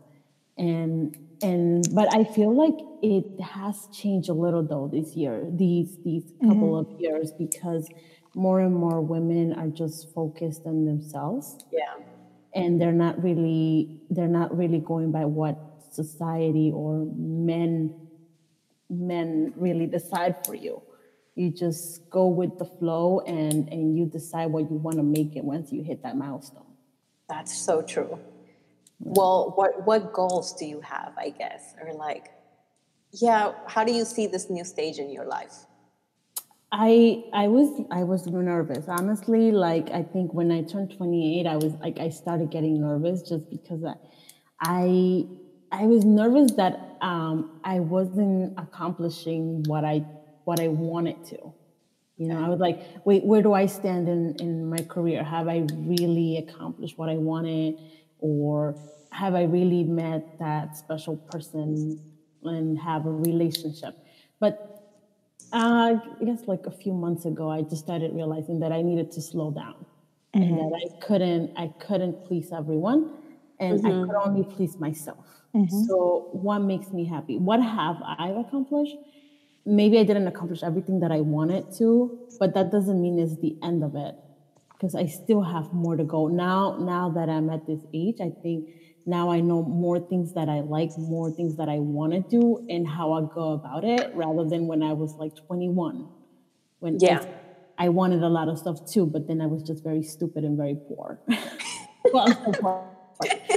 and 0.59 1.17
and 1.43 1.87
but 1.95 2.13
i 2.15 2.25
feel 2.25 2.55
like 2.55 2.75
it 3.03 3.41
has 3.41 3.89
changed 3.93 4.29
a 4.29 4.33
little 4.33 4.63
though 4.63 4.89
this 4.93 5.17
year 5.17 5.45
these 5.51 5.99
these 6.05 6.33
couple 6.43 6.73
mm-hmm. 6.75 6.95
of 6.95 7.01
years 7.01 7.33
because 7.33 7.89
more 8.35 8.61
and 8.61 8.75
more 8.75 9.01
women 9.01 9.53
are 9.53 9.69
just 9.69 10.13
focused 10.15 10.63
on 10.67 10.85
themselves 10.85 11.59
Yeah. 11.71 11.95
and 12.55 12.81
they're 12.81 12.93
not 12.93 13.23
really 13.23 14.03
they're 14.11 14.29
not 14.29 14.57
really 14.57 14.79
going 14.79 15.11
by 15.13 15.25
what 15.25 15.59
society 15.91 16.71
or 16.75 17.07
men 17.17 17.95
men 18.89 19.53
really 19.57 19.87
decide 19.87 20.37
for 20.47 20.55
you 20.55 20.83
you 21.35 21.51
just 21.51 22.09
go 22.11 22.27
with 22.27 22.59
the 22.59 22.65
flow 22.65 23.21
and 23.21 23.69
and 23.71 23.97
you 23.97 24.07
decide 24.07 24.47
what 24.47 24.71
you 24.71 24.77
want 24.77 24.97
to 24.97 25.03
make 25.03 25.35
it 25.37 25.45
once 25.45 25.73
you 25.73 25.83
hit 25.83 26.03
that 26.03 26.17
milestone 26.17 26.65
That's 27.29 27.57
so 27.57 27.83
true. 27.83 28.19
Well, 29.05 29.53
what 29.57 29.87
what 29.87 30.13
goals 30.13 30.55
do 30.55 30.65
you 30.65 30.81
have, 30.81 31.13
I 31.19 31.31
guess? 31.31 31.75
Or 31.83 31.93
like 31.93 32.31
yeah, 33.13 33.53
how 33.67 33.85
do 33.85 33.93
you 33.93 34.05
see 34.05 34.27
this 34.27 34.49
new 34.49 34.65
stage 34.65 34.99
in 34.99 35.11
your 35.11 35.27
life? 35.27 35.55
I 36.71 37.25
I 37.35 37.49
was 37.49 37.85
I 37.91 38.05
was 38.05 38.27
nervous 38.27 38.87
honestly. 38.89 39.53
Like 39.53 39.91
I 39.91 40.03
think 40.03 40.33
when 40.33 40.51
I 40.51 40.63
turned 40.63 40.97
28, 40.97 41.47
I 41.47 41.57
was 41.57 41.75
like 41.75 41.99
I 41.99 42.09
started 42.09 42.51
getting 42.51 42.81
nervous 42.81 43.23
just 43.23 43.51
because 43.51 43.85
I 43.85 43.95
I, 44.63 45.27
I 45.73 45.87
was 45.87 46.05
nervous 46.05 46.53
that 46.53 46.97
um, 47.01 47.61
I 47.65 47.81
wasn't 47.81 48.55
accomplishing 48.59 49.65
what 49.65 49.85
I 49.85 50.07
what 50.45 50.61
I 50.61 50.69
wanted 50.69 51.25
to. 51.27 51.53
You 52.17 52.29
know, 52.29 52.45
I 52.45 52.49
was 52.49 52.61
like, 52.61 52.81
wait, 53.05 53.25
where 53.25 53.43
do 53.43 53.53
I 53.53 53.67
stand 53.67 54.09
in 54.09 54.37
in 54.39 54.71
my 54.71 54.79
career? 54.79 55.25
Have 55.25 55.49
I 55.49 55.67
really 55.73 56.37
accomplished 56.39 56.97
what 56.97 57.09
I 57.09 57.17
wanted, 57.17 57.79
or 58.23 58.75
have 59.11 59.35
I 59.35 59.43
really 59.43 59.85
met 59.85 60.39
that 60.39 60.77
special 60.77 61.17
person 61.17 62.01
and 62.45 62.79
have 62.79 63.05
a 63.05 63.13
relationship? 63.13 63.95
But 64.41 64.83
uh, 65.53 65.99
I 66.21 66.25
guess 66.25 66.47
like 66.47 66.65
a 66.67 66.71
few 66.71 66.95
months 66.95 67.27
ago, 67.27 67.51
I 67.51 67.61
just 67.63 67.85
started 67.85 68.15
realizing 68.15 68.61
that 68.61 68.73
I 68.73 68.81
needed 68.81 69.11
to 69.13 69.21
slow 69.21 69.51
down 69.51 69.85
and 70.33 70.45
mm-hmm. 70.45 70.57
that 70.57 70.73
I 70.75 71.07
couldn't 71.07 71.53
I 71.57 71.69
couldn't 71.79 72.25
please 72.25 72.53
everyone, 72.53 73.11
and 73.61 73.79
I 73.81 73.91
could 73.91 74.09
mm-hmm. 74.09 74.29
only 74.29 74.45
please 74.45 74.79
myself. 74.79 75.27
Mm-hmm. 75.55 75.83
So, 75.87 76.31
what 76.33 76.61
makes 76.61 76.91
me 76.91 77.05
happy? 77.05 77.37
What 77.37 77.63
have 77.63 77.97
I 78.03 78.29
accomplished? 78.31 78.97
Maybe 79.67 79.99
I 79.99 80.05
didn't 80.05 80.27
accomplish 80.27 80.63
everything 80.63 81.01
that 81.01 81.13
I 81.13 81.21
wanted 81.21 81.71
to, 81.79 82.19
but 82.41 82.55
that 82.55 82.73
doesn't 82.73 83.01
mean 83.01 83.19
it's 83.19 83.37
the 83.37 83.57
end 83.63 83.85
of 83.85 83.95
it 83.95 84.17
because 84.83 84.97
I 84.97 85.07
still 85.07 85.43
have 85.43 85.73
more 85.73 85.97
to 85.97 86.03
go. 86.03 86.27
Now, 86.27 86.77
now 86.81 87.09
that 87.11 87.29
I'm 87.29 87.49
at 87.51 87.69
this 87.69 87.79
age, 87.95 88.17
I 88.21 88.31
think 88.43 88.69
now 89.07 89.31
I 89.31 89.39
know 89.39 89.63
more 89.63 90.01
things 90.01 90.35
that 90.35 90.49
I 90.49 90.59
like, 90.59 90.91
more 90.99 91.31
things 91.31 91.57
that 91.59 91.69
I 91.69 91.79
want 91.79 92.13
to 92.15 92.21
do, 92.21 92.67
and 92.69 92.87
how 92.87 93.13
I 93.13 93.21
go 93.33 93.53
about 93.53 93.85
it, 93.85 94.11
rather 94.13 94.45
than 94.45 94.67
when 94.67 94.83
I 94.83 94.93
was 94.93 95.15
like 95.15 95.37
21, 95.37 96.09
when 96.81 96.99
Yeah. 96.99 97.25
I 97.79 97.91
wanted 97.91 98.25
a 98.25 98.29
lot 98.29 98.49
of 98.49 98.59
stuff 98.59 98.85
too, 98.85 99.07
but 99.07 99.29
then 99.29 99.41
I 99.41 99.47
was 99.47 99.63
just 99.63 99.85
very 99.85 100.03
stupid 100.03 100.43
and 100.43 100.57
very 100.57 100.77
poor. 100.89 101.21
well, 102.13 102.27
I'm 102.27 102.35
so 102.45 102.53
poor. 102.53 102.85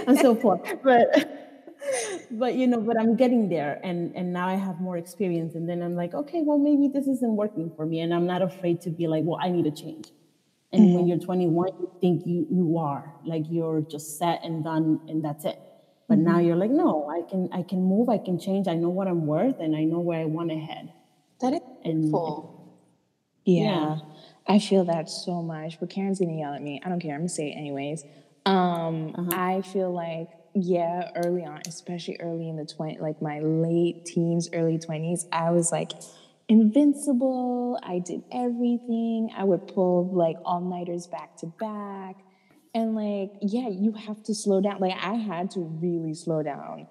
I'm 0.08 0.18
so 0.18 0.36
poor, 0.36 0.58
but 0.84 1.08
but 2.32 2.54
you 2.54 2.68
know, 2.68 2.82
but 2.82 3.00
I'm 3.00 3.16
getting 3.16 3.50
there, 3.50 3.80
and 3.84 4.16
and 4.16 4.32
now 4.32 4.48
I 4.48 4.56
have 4.56 4.80
more 4.80 4.98
experience, 4.98 5.56
and 5.56 5.68
then 5.68 5.82
I'm 5.82 5.96
like, 5.96 6.14
okay, 6.14 6.44
well, 6.44 6.60
maybe 6.60 6.88
this 6.88 7.08
isn't 7.08 7.36
working 7.36 7.72
for 7.76 7.86
me, 7.86 8.02
and 8.02 8.14
I'm 8.14 8.28
not 8.28 8.44
afraid 8.44 8.82
to 8.82 8.92
be 8.92 9.08
like, 9.08 9.24
well, 9.26 9.40
I 9.42 9.50
need 9.50 9.66
to 9.66 9.72
change. 9.72 10.08
And 10.76 10.94
when 10.94 11.04
mm-hmm. 11.04 11.08
you're 11.08 11.20
21, 11.20 11.68
you 11.80 11.92
think 12.02 12.26
you 12.26 12.48
you 12.52 12.78
are 12.78 13.14
like 13.26 13.44
you're 13.50 13.82
just 13.82 14.18
set 14.18 14.44
and 14.44 14.64
done, 14.64 15.00
and 15.08 15.24
that's 15.24 15.46
it. 15.46 15.60
But 16.08 16.20
now 16.20 16.38
mm-hmm. 16.38 16.48
you're 16.48 16.56
like, 16.56 16.72
no, 16.72 17.10
I 17.10 17.28
can 17.30 17.50
I 17.52 17.64
can 17.64 17.82
move, 17.84 18.10
I 18.10 18.18
can 18.18 18.40
change. 18.40 18.68
I 18.68 18.76
know 18.76 18.90
what 18.90 19.08
I'm 19.08 19.26
worth, 19.26 19.60
and 19.60 19.76
I 19.76 19.84
know 19.84 20.00
where 20.00 20.20
I 20.20 20.26
want 20.26 20.50
to 20.50 20.58
head. 20.58 20.92
That 21.42 21.54
is 21.54 21.62
And- 21.84 22.02
beautiful. 22.04 22.52
Yeah. 23.46 23.64
Yeah. 23.64 23.98
I 24.48 24.60
feel 24.60 24.86
that 24.86 25.10
so 25.10 25.42
much. 25.42 25.80
But 25.80 25.90
Karen's 25.90 26.20
gonna 26.20 26.38
yell 26.38 26.54
at 26.54 26.62
me. 26.62 26.82
I 26.84 26.90
don't 26.90 27.00
care. 27.00 27.14
I'm 27.14 27.22
gonna 27.22 27.30
say 27.30 27.50
it 27.50 27.58
anyways. 27.58 28.04
Um, 28.46 29.14
uh-huh. 29.16 29.30
I 29.34 29.62
feel 29.62 29.92
like 29.92 30.30
yeah, 30.54 31.12
early 31.16 31.44
on, 31.44 31.62
especially 31.68 32.18
early 32.20 32.48
in 32.48 32.56
the 32.56 32.66
twenty, 32.66 33.00
like 33.00 33.22
my 33.22 33.40
late 33.40 34.06
teens, 34.06 34.50
early 34.54 34.78
twenties, 34.78 35.26
I 35.32 35.52
was 35.52 35.72
like 35.72 35.92
invincible. 36.48 37.80
I 37.84 38.00
did 38.00 38.24
everything. 38.32 39.30
I 39.36 39.44
would 39.44 39.68
pull 39.68 40.14
like 40.14 40.38
all 40.46 40.62
nighters 40.62 41.08
back 41.08 41.38
to 41.38 41.48
back, 41.48 42.18
and 42.74 42.96
like 42.96 43.32
yeah, 43.42 43.70
you 43.70 43.94
have 43.94 44.24
to 44.24 44.36
slow 44.36 44.62
down. 44.62 44.80
Like 44.80 44.98
I 45.00 45.14
had 45.14 45.52
to 45.52 45.62
really 45.62 46.14
slow 46.14 46.44
down 46.44 46.88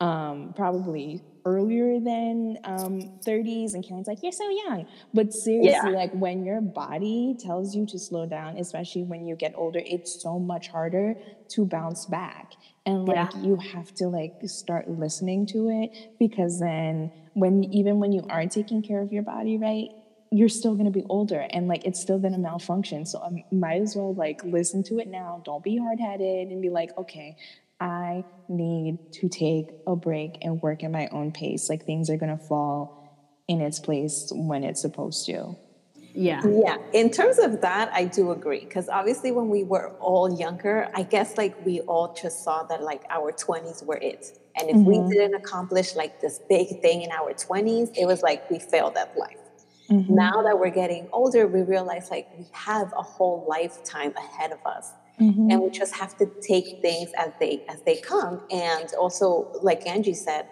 um, 0.00 0.52
probably 0.54 1.22
earlier 1.44 1.98
than 1.98 2.58
um, 2.64 3.00
30s. 3.26 3.74
And 3.74 3.86
Karen's 3.86 4.06
like, 4.06 4.22
You're 4.22 4.32
so 4.32 4.48
young. 4.48 4.86
But 5.12 5.32
seriously, 5.32 5.90
like 5.92 6.12
when 6.12 6.44
your 6.44 6.60
body 6.60 7.36
tells 7.38 7.74
you 7.74 7.86
to 7.86 7.98
slow 7.98 8.26
down, 8.26 8.56
especially 8.58 9.02
when 9.02 9.26
you 9.26 9.34
get 9.36 9.54
older, 9.56 9.80
it's 9.84 10.22
so 10.22 10.38
much 10.38 10.68
harder 10.68 11.14
to 11.50 11.64
bounce 11.66 12.06
back. 12.06 12.52
And 12.88 13.06
like 13.06 13.16
Yeah. 13.16 13.28
you 13.34 13.58
have 13.58 13.92
to 13.96 14.08
like 14.08 14.34
start 14.46 14.88
listening 14.88 15.46
to 15.48 15.68
it 15.68 15.90
because 16.18 16.58
then 16.58 17.10
when 17.34 17.64
even 17.72 18.00
when 18.00 18.12
you 18.12 18.22
are 18.30 18.46
taking 18.48 18.82
care 18.82 19.02
of 19.02 19.12
your 19.12 19.22
body 19.22 19.58
right, 19.58 19.90
you're 20.30 20.48
still 20.48 20.74
gonna 20.74 20.90
be 20.90 21.04
older 21.10 21.46
and 21.50 21.68
like 21.68 21.84
it's 21.84 22.00
still 22.00 22.18
gonna 22.18 22.38
malfunction. 22.38 23.06
So 23.06 23.20
I 23.22 23.44
might 23.52 23.82
as 23.82 23.94
well 23.96 24.14
like 24.14 24.42
listen 24.44 24.82
to 24.84 24.98
it 24.98 25.08
now. 25.08 25.42
Don't 25.44 25.62
be 25.64 25.76
hard 25.76 26.00
headed 26.00 26.48
and 26.50 26.62
be 26.62 26.70
like, 26.70 26.90
okay, 26.98 27.36
I 27.80 28.24
need 28.48 28.98
to 29.14 29.28
take 29.28 29.70
a 29.86 29.96
break 29.96 30.38
and 30.42 30.62
work 30.62 30.82
at 30.84 30.90
my 30.90 31.08
own 31.12 31.32
pace. 31.32 31.68
Like 31.68 31.84
things 31.84 32.10
are 32.10 32.16
gonna 32.18 32.38
fall 32.38 32.90
in 33.48 33.60
its 33.60 33.80
place 33.80 34.28
when 34.32 34.64
it's 34.64 34.80
supposed 34.82 35.26
to. 35.26 35.58
Yeah. 36.18 36.42
Yeah, 36.44 36.78
in 36.92 37.10
terms 37.10 37.38
of 37.38 37.60
that, 37.60 37.92
I 37.92 38.04
do 38.04 38.32
agree. 38.32 38.64
Because 38.64 38.88
obviously, 38.88 39.30
when 39.30 39.48
we 39.48 39.62
were 39.62 39.90
all 40.00 40.36
younger, 40.36 40.88
I 40.92 41.04
guess 41.04 41.38
like 41.38 41.54
we 41.64 41.78
all 41.82 42.12
just 42.12 42.42
saw 42.42 42.64
that 42.64 42.82
like 42.82 43.04
our 43.08 43.30
20s 43.30 43.86
were 43.86 43.98
it. 43.98 44.36
And 44.56 44.68
if 44.68 44.76
we 44.78 44.98
didn't 45.14 45.34
accomplish 45.34 45.94
like 45.94 46.20
this 46.20 46.40
big 46.48 46.82
thing 46.82 47.02
in 47.02 47.12
our 47.12 47.32
20s, 47.34 47.96
it 47.96 48.06
was 48.06 48.22
like 48.22 48.50
we 48.50 48.58
failed 48.58 48.96
at 48.96 49.16
life. 49.16 49.38
Mm-hmm. 49.88 50.12
Now 50.12 50.42
that 50.42 50.58
we're 50.58 50.70
getting 50.70 51.08
older, 51.12 51.46
we 51.46 51.62
realize 51.62 52.10
like 52.10 52.26
we 52.36 52.46
have 52.50 52.92
a 52.96 53.02
whole 53.02 53.46
lifetime 53.48 54.12
ahead 54.16 54.50
of 54.50 54.58
us. 54.66 54.90
Mm-hmm. 55.20 55.52
And 55.52 55.60
we 55.60 55.70
just 55.70 55.94
have 55.94 56.16
to 56.18 56.26
take 56.40 56.82
things 56.82 57.10
as 57.16 57.30
they 57.38 57.64
as 57.68 57.80
they 57.82 57.98
come. 57.98 58.42
And 58.50 58.92
also, 58.98 59.52
like 59.62 59.86
Angie 59.86 60.14
said, 60.14 60.48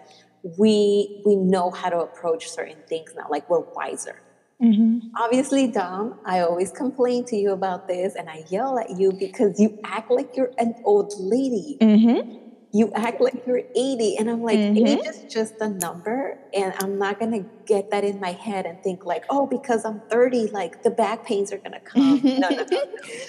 we 0.57 1.21
we 1.25 1.35
know 1.35 1.71
how 1.71 1.89
to 1.89 1.99
approach 1.99 2.49
certain 2.49 2.81
things 2.87 3.13
now. 3.17 3.27
Like 3.29 3.49
we're 3.49 3.65
wiser. 3.75 4.21
Mm-hmm. 4.61 5.09
Obviously, 5.15 5.67
Dom, 5.67 6.19
I 6.25 6.39
always 6.39 6.71
complain 6.71 7.25
to 7.25 7.35
you 7.35 7.51
about 7.51 7.87
this 7.87 8.15
and 8.15 8.29
I 8.29 8.43
yell 8.49 8.79
at 8.79 8.97
you 8.97 9.11
because 9.11 9.59
you 9.59 9.79
act 9.83 10.09
like 10.09 10.35
you're 10.35 10.51
an 10.57 10.75
old 10.83 11.13
lady. 11.19 11.77
Mm-hmm 11.79 12.47
you 12.73 12.91
act 12.93 13.21
like 13.21 13.45
you're 13.45 13.63
80 13.75 14.17
and 14.17 14.29
i'm 14.29 14.43
like 14.43 14.59
mm-hmm. 14.59 14.85
age 14.85 15.07
is 15.07 15.33
just 15.33 15.55
a 15.61 15.69
number 15.69 16.37
and 16.53 16.73
i'm 16.79 16.97
not 16.97 17.19
going 17.19 17.31
to 17.31 17.49
get 17.65 17.91
that 17.91 18.03
in 18.03 18.19
my 18.19 18.31
head 18.31 18.65
and 18.65 18.81
think 18.83 19.05
like 19.05 19.23
oh 19.29 19.47
because 19.47 19.85
i'm 19.85 20.01
30 20.09 20.47
like 20.47 20.83
the 20.83 20.89
back 20.89 21.25
pains 21.25 21.51
are 21.51 21.57
going 21.57 21.71
to 21.71 21.79
come 21.79 22.21
no 22.23 22.49
no 22.49 22.65
no, 22.69 22.83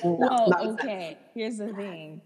no, 0.05 0.17
no 0.17 0.47
well 0.49 0.73
okay 0.73 1.19
here's 1.35 1.59
the 1.59 1.73
thing 1.73 2.21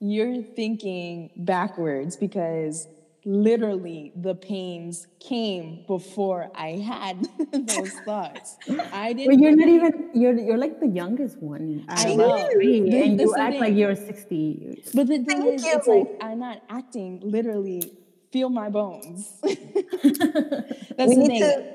you're 0.00 0.42
thinking 0.42 1.30
backwards 1.36 2.16
because 2.16 2.88
literally 3.24 4.12
the 4.16 4.34
pains 4.34 5.06
came 5.18 5.84
before 5.86 6.50
I 6.54 6.72
had 6.72 7.26
those 7.52 7.92
thoughts. 8.04 8.56
I 8.92 9.12
didn't. 9.12 9.34
But 9.34 9.42
you're 9.42 9.56
not 9.56 9.68
even. 9.68 10.10
You're 10.14 10.38
you're 10.38 10.58
like 10.58 10.80
the 10.80 10.88
youngest 10.88 11.38
one. 11.38 11.84
I 11.88 12.14
know, 12.14 12.36
and 12.36 13.20
you 13.20 13.34
act 13.36 13.56
like 13.56 13.74
you're 13.74 13.96
sixty. 13.96 14.82
But 14.94 15.08
the 15.08 15.18
thing 15.18 15.42
Thank 15.42 15.54
is, 15.54 15.64
you. 15.64 15.72
it's 15.74 15.86
like 15.86 16.16
I'm 16.20 16.38
not 16.38 16.62
acting. 16.68 17.20
Literally, 17.22 17.82
feel 18.30 18.48
my 18.48 18.68
bones. 18.68 19.32
That's 19.42 19.56
we 21.08 21.16
the 21.16 21.24
thing. 21.26 21.40
To, 21.40 21.74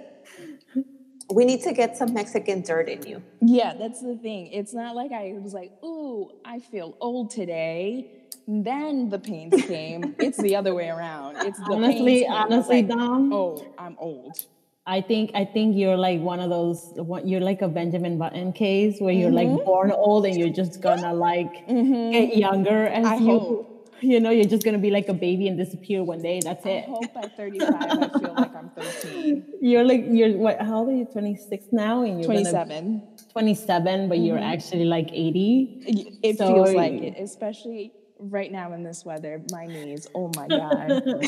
we 1.32 1.46
need 1.46 1.62
to 1.62 1.74
get 1.74 1.96
some 1.96 2.14
Mexican 2.14 2.62
dirt 2.62 2.90
in 2.90 3.04
you. 3.06 3.22
Yeah, 3.40 3.76
that's 3.78 4.02
the 4.02 4.16
thing. 4.16 4.48
It's 4.48 4.74
not 4.74 4.96
like 4.96 5.12
I 5.12 5.36
was 5.40 5.54
like, 5.54 5.72
ooh, 5.84 6.32
I 6.44 6.58
feel 6.58 6.98
old 7.00 7.30
today 7.30 8.19
then 8.48 9.10
the 9.10 9.20
pains 9.20 9.62
came. 9.66 10.16
it's 10.20 10.38
the 10.38 10.56
other 10.56 10.74
way 10.74 10.90
around. 10.90 11.38
It's 11.46 11.60
the 11.60 11.74
honestly, 11.74 12.28
honestly, 12.28 12.84
like, 12.84 12.88
Dom. 12.88 13.32
Oh, 13.32 13.74
I'm 13.78 13.96
old. 14.00 14.48
I 14.90 15.02
think 15.02 15.32
I 15.36 15.46
think 15.46 15.78
you're 15.78 15.98
like 15.98 16.20
one 16.20 16.40
of 16.40 16.50
those. 16.50 16.94
You're 17.24 17.42
like 17.42 17.62
a 17.62 17.68
Benjamin 17.68 18.18
Button 18.18 18.54
case 18.54 19.00
where 19.00 19.14
you're 19.14 19.30
mm-hmm. 19.30 19.58
like 19.58 19.66
born 19.66 19.92
old 19.92 20.26
and 20.26 20.36
you're 20.36 20.50
just 20.50 20.82
gonna 20.82 21.14
like 21.14 21.68
mm-hmm. 21.68 22.12
get 22.12 22.36
younger 22.36 22.88
as 22.88 23.06
I 23.06 23.16
you. 23.18 23.40
Hope. 23.40 23.76
You 24.02 24.20
know, 24.20 24.32
you're 24.32 24.46
just 24.46 24.64
gonna 24.64 24.80
be 24.80 24.90
like 24.90 25.08
a 25.08 25.14
baby 25.14 25.48
and 25.48 25.58
disappear 25.58 26.04
one 26.04 26.24
day. 26.24 26.40
That's 26.44 26.66
it. 26.66 26.86
I 26.88 26.90
hope 26.90 27.18
at 27.18 27.38
35 27.38 27.70
I 27.72 28.20
feel 28.20 28.34
like 28.34 28.56
I'm 28.56 28.70
13. 28.70 29.46
You're 29.62 29.84
like 29.84 30.06
you're 30.08 30.38
what? 30.38 30.60
How 30.60 30.78
old 30.78 30.90
are 30.90 30.94
you? 30.94 31.06
26 31.06 31.66
now, 31.72 32.02
and 32.04 32.20
you're 32.20 32.26
27. 32.26 33.04
27, 33.32 34.10
but 34.10 34.16
mm-hmm. 34.16 34.26
you're 34.26 34.40
actually 34.40 34.86
like 34.86 35.10
80. 35.12 36.20
It 36.24 36.38
so 36.38 36.48
feels 36.48 36.74
like 36.74 36.94
it, 36.94 37.16
especially 37.20 37.94
right 38.20 38.52
now 38.52 38.74
in 38.74 38.84
this 38.84 39.06
weather, 39.06 39.42
my 39.52 39.66
knees, 39.66 40.08
oh 40.14 40.32
my 40.36 40.48
God. 40.48 41.04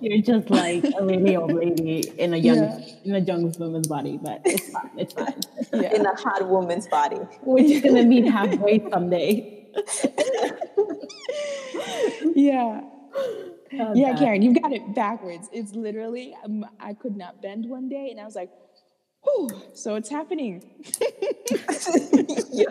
You're 0.00 0.20
just 0.20 0.50
like 0.50 0.84
a 0.84 1.04
really 1.04 1.36
old 1.36 1.52
lady 1.52 2.12
in 2.18 2.34
a 2.34 2.36
young 2.36 2.58
yeah. 2.58 2.80
in 3.04 3.14
a 3.14 3.20
young 3.20 3.52
woman's 3.58 3.86
body, 3.86 4.18
but 4.20 4.42
it's 4.44 4.68
fine. 4.70 4.90
It's 4.98 5.14
fine. 5.14 5.40
Yeah. 5.72 5.94
In 5.94 6.04
a 6.04 6.14
hot 6.14 6.48
woman's 6.48 6.88
body. 6.88 7.18
We're 7.42 7.68
just 7.68 7.84
gonna 7.84 8.04
meet 8.04 8.26
halfway 8.26 8.80
someday. 8.90 9.68
yeah. 12.34 12.80
Oh, 13.74 13.94
yeah, 13.94 14.10
God. 14.10 14.18
Karen, 14.18 14.42
you've 14.42 14.60
got 14.60 14.72
it 14.72 14.94
backwards. 14.94 15.48
It's 15.52 15.72
literally, 15.72 16.36
um, 16.44 16.66
I 16.78 16.92
could 16.94 17.16
not 17.16 17.40
bend 17.40 17.64
one 17.66 17.88
day, 17.88 18.10
and 18.10 18.20
I 18.20 18.24
was 18.24 18.34
like, 18.34 18.50
"Whew!" 19.22 19.48
So 19.72 19.94
it's 19.94 20.10
happening. 20.10 20.62
yeah. 22.50 22.66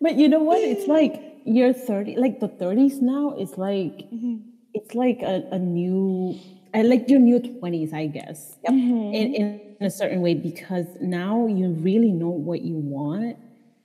But 0.00 0.16
you 0.16 0.28
know 0.28 0.40
what? 0.40 0.58
It's 0.58 0.86
like 0.86 1.27
you're 1.48 1.72
30 1.72 2.16
like 2.16 2.40
the 2.40 2.48
30s 2.48 3.00
now 3.00 3.34
is 3.38 3.56
like 3.56 4.10
mm-hmm. 4.12 4.36
it's 4.74 4.94
like 4.94 5.22
a, 5.22 5.46
a 5.52 5.58
new 5.58 6.38
I 6.74 6.82
like 6.82 7.08
your 7.08 7.20
new 7.20 7.40
20s 7.40 7.94
i 7.94 8.06
guess 8.06 8.56
yep. 8.62 8.72
mm-hmm. 8.72 9.14
in, 9.14 9.34
in 9.34 9.86
a 9.86 9.90
certain 9.90 10.20
way 10.20 10.34
because 10.34 10.86
now 11.00 11.46
you 11.46 11.70
really 11.70 12.12
know 12.12 12.28
what 12.28 12.60
you 12.60 12.76
want 12.76 13.36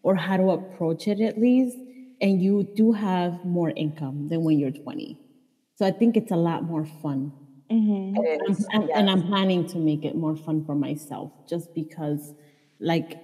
or 0.03 0.15
how 0.15 0.37
to 0.37 0.51
approach 0.51 1.07
it 1.07 1.21
at 1.21 1.39
least 1.39 1.77
and 2.21 2.41
you 2.41 2.63
do 2.75 2.91
have 2.91 3.43
more 3.45 3.71
income 3.71 4.27
than 4.29 4.43
when 4.43 4.59
you're 4.59 4.71
20 4.71 5.17
so 5.75 5.85
i 5.85 5.91
think 5.91 6.17
it's 6.17 6.31
a 6.31 6.35
lot 6.35 6.63
more 6.63 6.85
fun 7.01 7.31
mm-hmm. 7.71 8.15
and, 8.17 8.67
I'm, 8.73 8.81
yes. 8.81 8.91
and 8.95 9.09
i'm 9.09 9.23
planning 9.23 9.65
to 9.69 9.77
make 9.77 10.03
it 10.03 10.15
more 10.15 10.35
fun 10.35 10.65
for 10.65 10.75
myself 10.75 11.31
just 11.47 11.73
because 11.73 12.33
like 12.79 13.21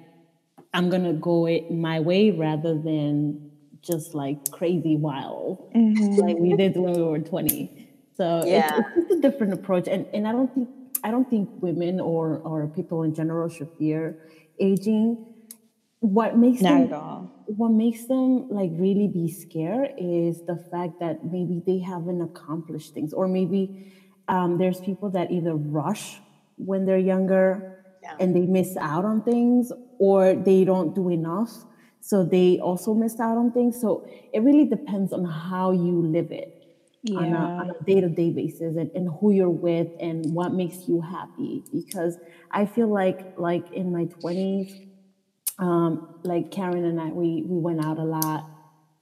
i'm 0.73 0.89
gonna 0.89 1.13
go 1.13 1.47
it 1.47 1.69
my 1.69 1.99
way 1.99 2.31
rather 2.31 2.75
than 2.75 3.48
just 3.81 4.13
like 4.13 4.51
crazy 4.51 4.95
wild, 4.95 5.71
mm-hmm. 5.75 6.15
like 6.15 6.37
we 6.37 6.55
did 6.55 6.75
when 6.75 6.93
we 6.93 7.01
were 7.01 7.19
20. 7.19 7.89
So 8.17 8.43
yeah. 8.45 8.79
it's, 8.79 8.89
it's, 8.97 9.13
a 9.13 9.21
different 9.21 9.53
approach. 9.53 9.87
And, 9.87 10.05
and 10.13 10.27
I 10.27 10.31
don't 10.31 10.53
think, 10.53 10.69
I 11.03 11.11
don't 11.11 11.29
think 11.29 11.49
women 11.61 11.99
or, 11.99 12.39
or 12.39 12.67
people 12.67 13.03
in 13.03 13.13
general 13.13 13.47
should 13.49 13.69
fear 13.77 14.19
aging. 14.59 15.25
What 16.01 16.37
makes 16.37 16.61
Not 16.61 16.69
them, 16.69 16.83
at 16.87 16.93
all. 16.93 17.43
what 17.47 17.71
makes 17.71 18.05
them 18.05 18.49
like 18.49 18.71
really 18.73 19.07
be 19.07 19.31
scared 19.31 19.91
is 19.97 20.45
the 20.45 20.57
fact 20.71 20.99
that 20.99 21.25
maybe 21.25 21.61
they 21.65 21.79
haven't 21.79 22.21
accomplished 22.21 22.93
things 22.93 23.13
or 23.13 23.27
maybe 23.27 23.93
um, 24.27 24.57
there's 24.57 24.79
people 24.79 25.09
that 25.11 25.31
either 25.31 25.55
rush 25.55 26.19
when 26.57 26.85
they're 26.85 26.97
younger 26.97 27.83
yeah. 28.01 28.15
and 28.19 28.35
they 28.35 28.45
miss 28.45 28.77
out 28.77 29.03
on 29.03 29.23
things 29.23 29.71
or 29.97 30.33
they 30.33 30.63
don't 30.63 30.95
do 30.95 31.09
enough 31.09 31.65
so 32.01 32.23
they 32.23 32.59
also 32.59 32.93
missed 32.93 33.19
out 33.19 33.37
on 33.37 33.51
things. 33.51 33.79
So 33.79 34.07
it 34.33 34.41
really 34.41 34.65
depends 34.65 35.13
on 35.13 35.25
how 35.25 35.71
you 35.71 36.01
live 36.01 36.31
it 36.31 36.59
yeah. 37.03 37.17
on 37.17 37.69
a 37.69 37.83
day 37.83 38.01
to 38.01 38.09
day 38.09 38.31
basis 38.31 38.75
and, 38.75 38.91
and 38.91 39.09
who 39.19 39.31
you're 39.31 39.49
with 39.49 39.87
and 39.99 40.33
what 40.33 40.53
makes 40.53 40.87
you 40.87 41.01
happy. 41.01 41.63
Because 41.73 42.17
I 42.51 42.65
feel 42.65 42.87
like 42.87 43.37
like 43.37 43.71
in 43.71 43.91
my 43.91 44.05
twenties, 44.05 44.73
um, 45.59 46.19
like 46.23 46.51
Karen 46.51 46.85
and 46.85 46.99
I, 46.99 47.09
we 47.09 47.43
we 47.45 47.59
went 47.59 47.83
out 47.83 47.97
a 47.97 48.03
lot. 48.03 48.49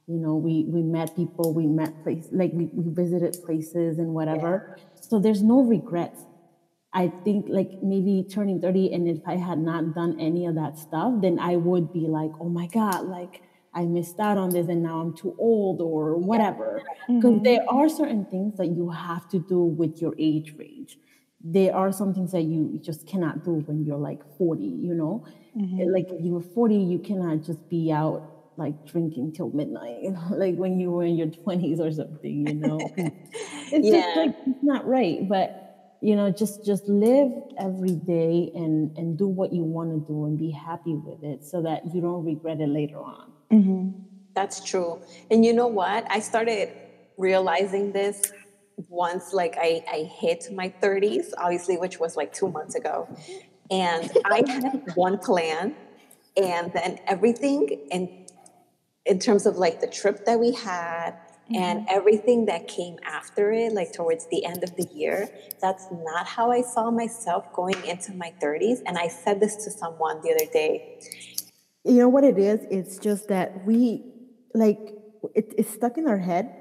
You 0.07 0.19
know, 0.19 0.35
we 0.35 0.65
we 0.67 0.81
met 0.83 1.15
people, 1.15 1.53
we 1.53 1.67
met 1.67 2.03
places, 2.03 2.29
like 2.31 2.51
we, 2.53 2.65
we 2.73 2.93
visited 2.93 3.37
places 3.43 3.99
and 3.99 4.13
whatever. 4.13 4.77
Yeah. 4.77 4.83
So 5.01 5.19
there's 5.19 5.43
no 5.43 5.61
regrets 5.63 6.21
I 6.93 7.11
think 7.23 7.47
like 7.49 7.71
maybe 7.83 8.25
turning 8.29 8.61
30 8.61 8.93
and 8.93 9.07
if 9.07 9.19
I 9.27 9.35
had 9.35 9.59
not 9.59 9.93
done 9.93 10.19
any 10.19 10.45
of 10.45 10.55
that 10.55 10.77
stuff, 10.77 11.13
then 11.21 11.37
I 11.39 11.55
would 11.55 11.91
be 11.93 12.07
like, 12.07 12.31
oh 12.39 12.49
my 12.49 12.67
God, 12.67 13.05
like 13.07 13.43
I 13.73 13.85
missed 13.85 14.19
out 14.19 14.37
on 14.37 14.49
this 14.49 14.67
and 14.67 14.81
now 14.81 15.01
I'm 15.01 15.15
too 15.15 15.35
old 15.37 15.81
or 15.81 16.15
whatever. 16.15 16.81
Because 17.07 17.35
mm-hmm. 17.35 17.43
there 17.43 17.59
are 17.69 17.87
certain 17.89 18.25
things 18.25 18.57
that 18.57 18.67
you 18.67 18.89
have 18.89 19.27
to 19.29 19.39
do 19.39 19.61
with 19.61 20.01
your 20.01 20.15
age 20.17 20.55
range. 20.57 20.97
There 21.43 21.75
are 21.75 21.91
some 21.91 22.13
things 22.13 22.31
that 22.31 22.43
you 22.43 22.79
just 22.81 23.05
cannot 23.05 23.43
do 23.43 23.51
when 23.67 23.85
you're 23.85 23.97
like 23.97 24.21
40, 24.37 24.63
you 24.63 24.95
know? 24.95 25.25
Mm-hmm. 25.55 25.93
Like 25.93 26.07
you're 26.19 26.41
40, 26.41 26.75
you 26.75 26.99
cannot 26.99 27.43
just 27.43 27.69
be 27.69 27.91
out 27.91 28.33
like 28.57 28.87
drinking 28.87 29.33
till 29.33 29.51
midnight, 29.51 30.01
you 30.01 30.11
know, 30.13 30.27
like 30.31 30.55
when 30.55 30.79
you 30.79 30.89
were 30.89 31.03
in 31.03 31.15
your 31.15 31.27
20s 31.27 31.79
or 31.79 31.91
something, 31.91 32.47
you 32.47 32.53
know? 32.55 32.79
it's 32.97 33.87
yeah. 33.87 34.01
just 34.01 34.17
like, 34.17 34.35
it's 34.47 34.63
not 34.63 34.87
right. 34.87 35.29
But 35.29 35.66
you 36.01 36.15
know 36.15 36.31
just 36.31 36.65
just 36.65 36.87
live 36.87 37.31
every 37.59 37.95
day 37.95 38.51
and 38.55 38.95
and 38.97 39.17
do 39.17 39.27
what 39.27 39.51
you 39.51 39.63
want 39.63 39.89
to 39.91 39.99
do 40.11 40.25
and 40.25 40.37
be 40.37 40.51
happy 40.51 40.95
with 40.95 41.23
it 41.23 41.43
so 41.43 41.61
that 41.61 41.81
you 41.93 42.01
don't 42.01 42.23
regret 42.25 42.59
it 42.59 42.69
later 42.69 42.99
on. 42.99 43.31
Mm-hmm. 43.51 43.89
that's 44.35 44.63
true. 44.63 45.01
And 45.31 45.45
you 45.45 45.53
know 45.53 45.67
what? 45.67 46.05
I 46.09 46.19
started 46.19 46.69
realizing 47.17 47.93
this 47.93 48.31
once 48.89 49.33
like 49.33 49.55
I, 49.57 49.83
I 49.91 50.03
hit 50.03 50.49
my 50.53 50.69
30s 50.83 51.31
obviously 51.37 51.77
which 51.77 51.99
was 51.99 52.15
like 52.15 52.33
two 52.33 52.49
months 52.49 52.75
ago. 52.75 53.07
And 53.71 54.11
i 54.25 54.43
had 54.47 54.83
one 54.95 55.17
plan 55.17 55.75
and 56.37 56.71
then 56.73 56.99
everything 57.07 57.67
in 57.91 58.27
in 59.05 59.19
terms 59.19 59.45
of 59.45 59.57
like 59.57 59.79
the 59.81 59.87
trip 59.87 60.25
that 60.25 60.39
we 60.39 60.51
had 60.51 61.15
Mm-hmm. 61.47 61.55
And 61.55 61.87
everything 61.89 62.45
that 62.45 62.67
came 62.67 62.97
after 63.03 63.51
it, 63.51 63.71
like 63.73 63.93
towards 63.93 64.27
the 64.27 64.43
end 64.45 64.63
of 64.63 64.75
the 64.75 64.87
year, 64.93 65.29
that's 65.61 65.87
not 65.91 66.27
how 66.27 66.51
I 66.51 66.61
saw 66.61 66.91
myself 66.91 67.51
going 67.53 67.81
into 67.85 68.13
my 68.13 68.33
30s. 68.41 68.79
And 68.85 68.97
I 68.97 69.07
said 69.07 69.39
this 69.39 69.55
to 69.63 69.71
someone 69.71 70.21
the 70.21 70.33
other 70.33 70.51
day. 70.51 70.99
You 71.85 71.99
know 71.99 72.09
what 72.09 72.25
it 72.25 72.37
is? 72.37 72.59
It's 72.69 72.97
just 72.97 73.29
that 73.29 73.65
we, 73.65 74.03
like, 74.53 74.79
it, 75.35 75.53
it's 75.57 75.73
stuck 75.73 75.97
in 75.97 76.07
our 76.07 76.17
head 76.17 76.53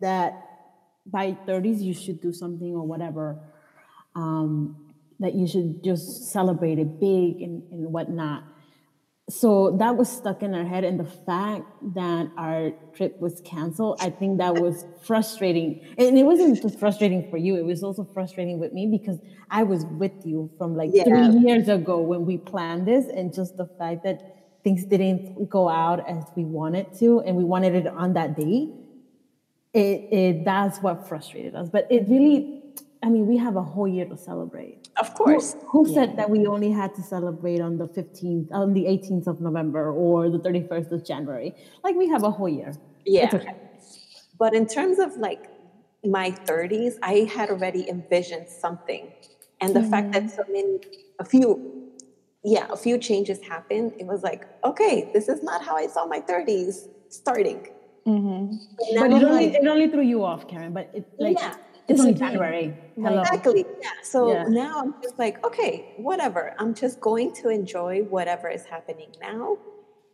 that 0.00 0.42
by 1.04 1.36
30s 1.46 1.82
you 1.82 1.92
should 1.92 2.22
do 2.22 2.32
something 2.32 2.74
or 2.74 2.86
whatever. 2.86 3.38
Um, 4.16 4.90
that 5.20 5.34
you 5.34 5.46
should 5.46 5.84
just 5.84 6.32
celebrate 6.32 6.78
it 6.78 6.98
big 6.98 7.42
and, 7.42 7.62
and 7.70 7.92
whatnot. 7.92 8.42
So 9.30 9.76
that 9.78 9.96
was 9.96 10.08
stuck 10.10 10.42
in 10.42 10.54
our 10.54 10.64
head 10.64 10.82
and 10.82 10.98
the 10.98 11.04
fact 11.04 11.64
that 11.94 12.28
our 12.36 12.70
trip 12.94 13.18
was 13.20 13.40
canceled 13.44 13.96
i 14.00 14.10
think 14.10 14.38
that 14.38 14.54
was 14.56 14.84
frustrating 15.06 15.80
and 15.98 16.18
it 16.18 16.24
wasn't 16.24 16.60
just 16.60 16.78
frustrating 16.78 17.30
for 17.30 17.36
you 17.36 17.56
it 17.56 17.64
was 17.64 17.82
also 17.82 18.04
frustrating 18.12 18.58
with 18.58 18.72
me 18.72 18.86
because 18.86 19.18
i 19.50 19.62
was 19.62 19.84
with 20.02 20.12
you 20.24 20.50
from 20.58 20.74
like 20.76 20.90
Yeah. 20.92 21.04
three 21.04 21.28
years 21.46 21.68
ago 21.68 22.00
when 22.00 22.26
we 22.26 22.38
planned 22.38 22.86
this 22.86 23.06
and 23.06 23.32
just 23.32 23.56
the 23.56 23.66
fact 23.78 24.02
that 24.04 24.18
things 24.64 24.84
didn't 24.84 25.48
go 25.48 25.68
out 25.68 26.06
as 26.08 26.24
we 26.36 26.44
wanted 26.44 26.92
to 26.98 27.20
and 27.20 27.36
we 27.36 27.44
wanted 27.44 27.74
it 27.74 27.86
on 27.86 28.12
that 28.14 28.36
day 28.36 28.68
it, 29.72 30.00
it 30.12 30.44
that's 30.44 30.78
what 30.80 31.08
frustrated 31.08 31.54
us 31.54 31.68
but 31.70 31.86
it 31.90 32.08
really 32.08 32.59
i 33.02 33.08
mean 33.08 33.26
we 33.26 33.36
have 33.36 33.56
a 33.56 33.62
whole 33.62 33.88
year 33.88 34.04
to 34.04 34.16
celebrate 34.16 34.80
Of 35.00 35.14
course. 35.14 35.56
who 35.66 35.86
said 35.92 36.16
that 36.16 36.28
we 36.28 36.46
only 36.46 36.70
had 36.70 36.94
to 36.96 37.02
celebrate 37.02 37.60
on 37.60 37.78
the 37.78 37.86
15th, 37.86 38.52
on 38.52 38.74
the 38.74 38.84
18th 38.84 39.26
of 39.26 39.40
November 39.40 39.90
or 39.90 40.28
the 40.28 40.38
31st 40.38 40.92
of 40.92 41.06
January? 41.06 41.54
Like 41.82 41.96
we 41.96 42.06
have 42.08 42.22
a 42.22 42.30
whole 42.30 42.48
year. 42.48 42.74
Yeah. 43.06 43.24
It's 43.24 43.34
okay. 43.34 43.54
But 44.38 44.54
in 44.54 44.66
terms 44.66 44.98
of 44.98 45.16
like 45.16 45.48
my 46.04 46.30
30s, 46.30 46.94
I 47.02 47.28
had 47.34 47.50
already 47.50 47.88
envisioned 47.88 48.48
something. 48.48 49.12
And 49.62 49.74
the 49.74 49.82
fact 49.82 50.12
that 50.12 50.24
mm-hmm. 50.24 50.36
so 50.36 50.44
many, 50.48 50.80
a 51.18 51.24
few, 51.24 51.48
yeah, 52.44 52.66
a 52.70 52.76
few 52.76 52.96
changes 52.98 53.38
happened, 53.42 53.92
it 53.98 54.06
was 54.06 54.22
like, 54.22 54.46
okay, 54.64 55.10
this 55.12 55.28
is 55.28 55.42
not 55.42 55.62
how 55.62 55.76
I 55.76 55.86
saw 55.86 56.06
my 56.06 56.20
30s 56.20 56.88
starting. 57.10 57.68
Mm-hmm. 58.06 58.56
But 58.78 58.86
now 58.92 59.00
But 59.02 59.10
it 59.10 59.24
only, 59.24 59.46
like, 59.46 59.54
it 59.62 59.66
only 59.66 59.88
threw 59.88 60.02
you 60.02 60.24
off, 60.24 60.48
Karen. 60.48 60.72
But 60.72 60.90
it 60.94 61.06
like 61.18 61.38
Yeah. 61.38 61.54
It's 61.90 62.00
only. 62.00 62.14
January. 62.14 62.74
Hello. 62.96 63.20
Exactly. 63.22 63.64
Yeah. 63.80 63.90
So 64.02 64.32
Yeah. 64.32 64.44
now 64.48 64.74
I'm 64.80 64.94
just 65.02 65.18
like, 65.18 65.44
okay, 65.44 65.94
whatever. 65.96 66.54
I'm 66.58 66.74
just 66.74 67.00
going 67.00 67.32
to 67.42 67.48
enjoy 67.48 68.02
whatever 68.02 68.48
is 68.48 68.64
happening 68.64 69.10
now. 69.20 69.58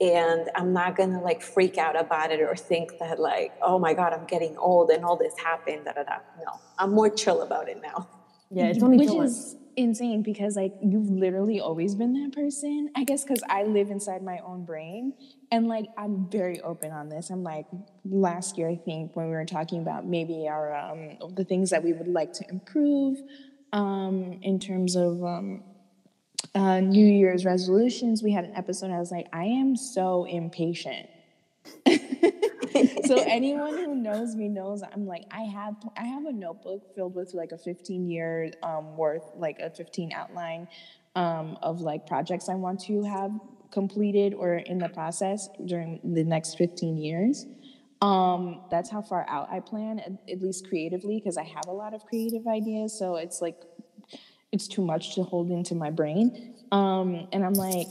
And 0.00 0.50
I'm 0.54 0.72
not 0.74 0.94
gonna 0.94 1.22
like 1.22 1.40
freak 1.40 1.78
out 1.78 1.98
about 1.98 2.30
it 2.30 2.40
or 2.40 2.54
think 2.54 2.98
that 3.00 3.18
like, 3.18 3.52
oh 3.62 3.78
my 3.78 3.94
God, 3.94 4.12
I'm 4.12 4.26
getting 4.26 4.56
old 4.58 4.90
and 4.90 5.04
all 5.04 5.16
this 5.16 5.34
happened. 5.38 5.86
Da 5.86 5.92
da 5.92 6.02
da. 6.02 6.18
No. 6.44 6.52
I'm 6.78 6.92
more 6.92 7.08
chill 7.08 7.40
about 7.42 7.68
it 7.68 7.80
now. 7.82 8.06
Yeah, 8.50 8.66
it's 8.66 8.82
only 8.82 8.98
which 8.98 9.08
two 9.08 9.22
is 9.22 9.56
insane 9.76 10.22
because 10.22 10.56
like 10.56 10.72
you've 10.82 11.10
literally 11.10 11.60
always 11.60 11.94
been 11.94 12.12
that 12.14 12.32
person. 12.32 12.90
I 12.96 13.04
guess 13.04 13.24
because 13.24 13.42
i 13.48 13.64
live 13.64 13.90
inside 13.90 14.22
my 14.22 14.38
own 14.44 14.64
brain 14.64 15.12
and 15.50 15.68
like 15.68 15.86
i'm 15.98 16.28
very 16.30 16.60
open 16.60 16.92
on 16.92 17.08
this. 17.08 17.30
I'm 17.30 17.42
like 17.42 17.66
last 18.04 18.56
year 18.58 18.68
i 18.68 18.76
think 18.76 19.14
when 19.16 19.26
we 19.26 19.32
were 19.32 19.44
talking 19.44 19.80
about 19.80 20.06
maybe 20.06 20.46
our 20.48 20.74
um, 20.74 21.18
the 21.34 21.44
things 21.44 21.70
that 21.70 21.82
we 21.82 21.92
would 21.92 22.08
like 22.08 22.32
to 22.34 22.44
improve 22.48 23.18
um, 23.72 24.38
in 24.42 24.58
terms 24.58 24.96
of 24.96 25.22
um, 25.24 25.62
uh, 26.54 26.80
new 26.80 27.06
year's 27.06 27.44
resolutions 27.44 28.22
we 28.22 28.32
had 28.32 28.44
an 28.44 28.54
episode 28.54 28.90
i 28.90 28.98
was 28.98 29.10
like 29.10 29.26
i 29.32 29.44
am 29.44 29.76
so 29.76 30.24
impatient 30.24 31.08
so 33.04 33.16
anyone 33.26 33.76
who 33.76 33.94
knows 33.94 34.34
me 34.34 34.48
knows 34.48 34.82
I'm 34.82 35.06
like 35.06 35.24
I 35.30 35.42
have 35.42 35.74
I 35.96 36.04
have 36.04 36.24
a 36.26 36.32
notebook 36.32 36.94
filled 36.94 37.14
with 37.14 37.34
like 37.34 37.52
a 37.52 37.58
15 37.58 38.08
year 38.08 38.50
um, 38.62 38.96
worth 38.96 39.24
like 39.36 39.58
a 39.60 39.70
15 39.70 40.12
outline 40.12 40.68
um, 41.14 41.58
of 41.62 41.80
like 41.80 42.06
projects 42.06 42.48
I 42.48 42.54
want 42.54 42.80
to 42.84 43.02
have 43.02 43.32
completed 43.70 44.34
or 44.34 44.54
in 44.54 44.78
the 44.78 44.88
process 44.88 45.48
during 45.64 46.00
the 46.04 46.24
next 46.24 46.56
15 46.56 46.98
years. 46.98 47.46
Um, 48.02 48.60
that's 48.70 48.90
how 48.90 49.00
far 49.00 49.26
out 49.28 49.48
I 49.50 49.60
plan, 49.60 49.98
at, 50.00 50.12
at 50.30 50.42
least 50.42 50.68
creatively, 50.68 51.18
because 51.18 51.38
I 51.38 51.44
have 51.44 51.66
a 51.66 51.72
lot 51.72 51.94
of 51.94 52.04
creative 52.04 52.46
ideas. 52.46 52.96
So 52.98 53.16
it's 53.16 53.40
like 53.40 53.56
it's 54.56 54.66
too 54.66 54.82
much 54.82 55.14
to 55.14 55.22
hold 55.22 55.50
into 55.50 55.74
my 55.74 55.90
brain. 55.90 56.54
Um, 56.72 57.28
and 57.32 57.44
I'm 57.44 57.52
like, 57.52 57.86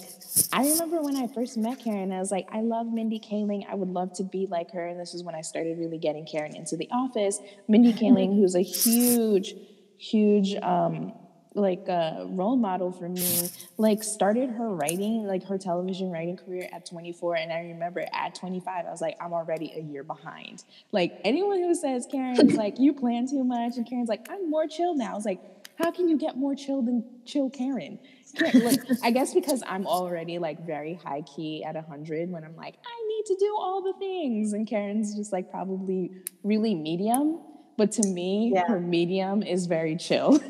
I 0.51 0.68
remember 0.68 1.01
when 1.01 1.16
I 1.16 1.28
first 1.28 1.55
met 1.55 1.80
Karen, 1.80 2.11
I 2.11 2.20
was 2.20 2.32
like, 2.32 2.47
I 2.51 2.61
love 2.61 2.88
Mindy 2.88 3.20
Kaling. 3.20 3.66
I 3.70 3.76
would 3.76 3.88
love 3.88 4.11
to 4.13 4.24
be 4.24 4.47
like 4.47 4.72
her. 4.72 4.86
And 4.86 4.99
this 4.99 5.13
is 5.13 5.24
when 5.24 5.36
I 5.36 5.41
started 5.41 5.78
really 5.78 5.97
getting 5.97 6.26
Karen 6.26 6.55
into 6.55 6.76
the 6.76 6.89
office. 6.91 7.39
Mindy 7.70 7.93
Kaling, 7.93 8.36
who's 8.36 8.55
a 8.55 8.61
huge, 8.61 9.55
huge, 9.97 10.55
um, 10.55 11.13
like 11.53 11.88
uh, 11.88 12.26
role 12.28 12.57
model 12.57 12.91
for 12.91 13.07
me, 13.07 13.49
like 13.78 14.03
started 14.03 14.49
her 14.49 14.70
writing, 14.70 15.26
like 15.26 15.45
her 15.45 15.57
television 15.57 16.11
writing 16.11 16.36
career 16.36 16.68
at 16.74 16.86
24. 16.86 17.38
And 17.38 17.53
I 17.53 17.59
remember 17.59 18.05
at 18.11 18.36
25, 18.36 18.86
I 18.86 18.91
was 18.91 18.99
like, 18.99 19.16
I'm 19.22 19.32
already 19.32 19.72
a 19.74 19.82
year 19.82 20.03
behind. 20.03 20.66
Like 20.91 21.13
anyone 21.24 21.59
who 21.59 21.74
says 21.74 22.07
Karen's 22.11 22.55
like, 22.55 22.78
you 22.78 22.91
plan 22.91 23.28
too 23.28 23.45
much, 23.45 23.78
and 23.78 23.89
Karen's 23.89 24.09
like, 24.09 24.28
I'm 24.30 24.49
more 24.49 24.68
chill 24.68 24.95
now. 24.95 25.13
I 25.13 25.16
was 25.16 25.26
like, 25.26 25.39
how 25.78 25.91
can 25.91 26.07
you 26.09 26.17
get 26.17 26.38
more 26.38 26.55
chill 26.55 26.82
than 26.82 27.03
chill 27.26 27.49
Karen? 27.49 27.99
Like, 28.39 28.80
I 29.03 29.11
guess 29.11 29.34
because 29.34 29.63
I'm 29.65 29.86
already 29.88 30.39
like 30.39 30.65
very 30.65 30.95
high 30.95 31.21
key 31.21 31.63
at 31.63 31.76
100 31.76 32.30
when 32.30 32.43
I'm 32.43 32.55
like, 32.55 32.76
I 32.86 33.07
need 33.07 33.26
to 33.28 33.36
do 33.39 33.55
all 33.57 33.82
the 33.82 33.93
things. 33.99 34.53
And 34.53 34.67
Karen's 34.67 35.15
just 35.15 35.32
like 35.32 35.49
probably 35.49 36.11
really 36.43 36.76
medium. 36.76 37.39
But 37.78 37.91
to 37.93 38.07
me, 38.07 38.51
Yeah. 38.53 38.67
her 38.67 38.80
medium 38.80 39.43
is 39.43 39.65
very 39.67 39.95
chill. 39.97 40.39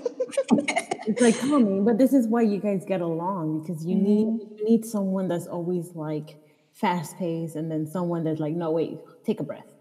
It's 1.08 1.22
like 1.22 1.38
calming, 1.40 1.86
but 1.86 2.00
this 2.00 2.14
is 2.14 2.26
why 2.28 2.42
you 2.42 2.60
guys 2.60 2.84
get 2.84 3.00
along 3.00 3.62
because 3.62 3.86
you 3.86 3.96
need 3.96 4.26
Mm-hmm. 4.28 4.58
you 4.58 4.66
need 4.66 4.86
someone 4.86 5.28
that's 5.28 5.46
always 5.46 5.94
like 5.94 6.40
fast 6.74 7.16
paced, 7.18 7.56
and 7.56 7.70
then 7.72 7.86
someone 7.86 8.24
that's 8.24 8.40
like, 8.40 8.56
no, 8.56 8.72
wait, 8.72 8.98
take 9.24 9.40
a 9.40 9.44
breath. 9.44 9.72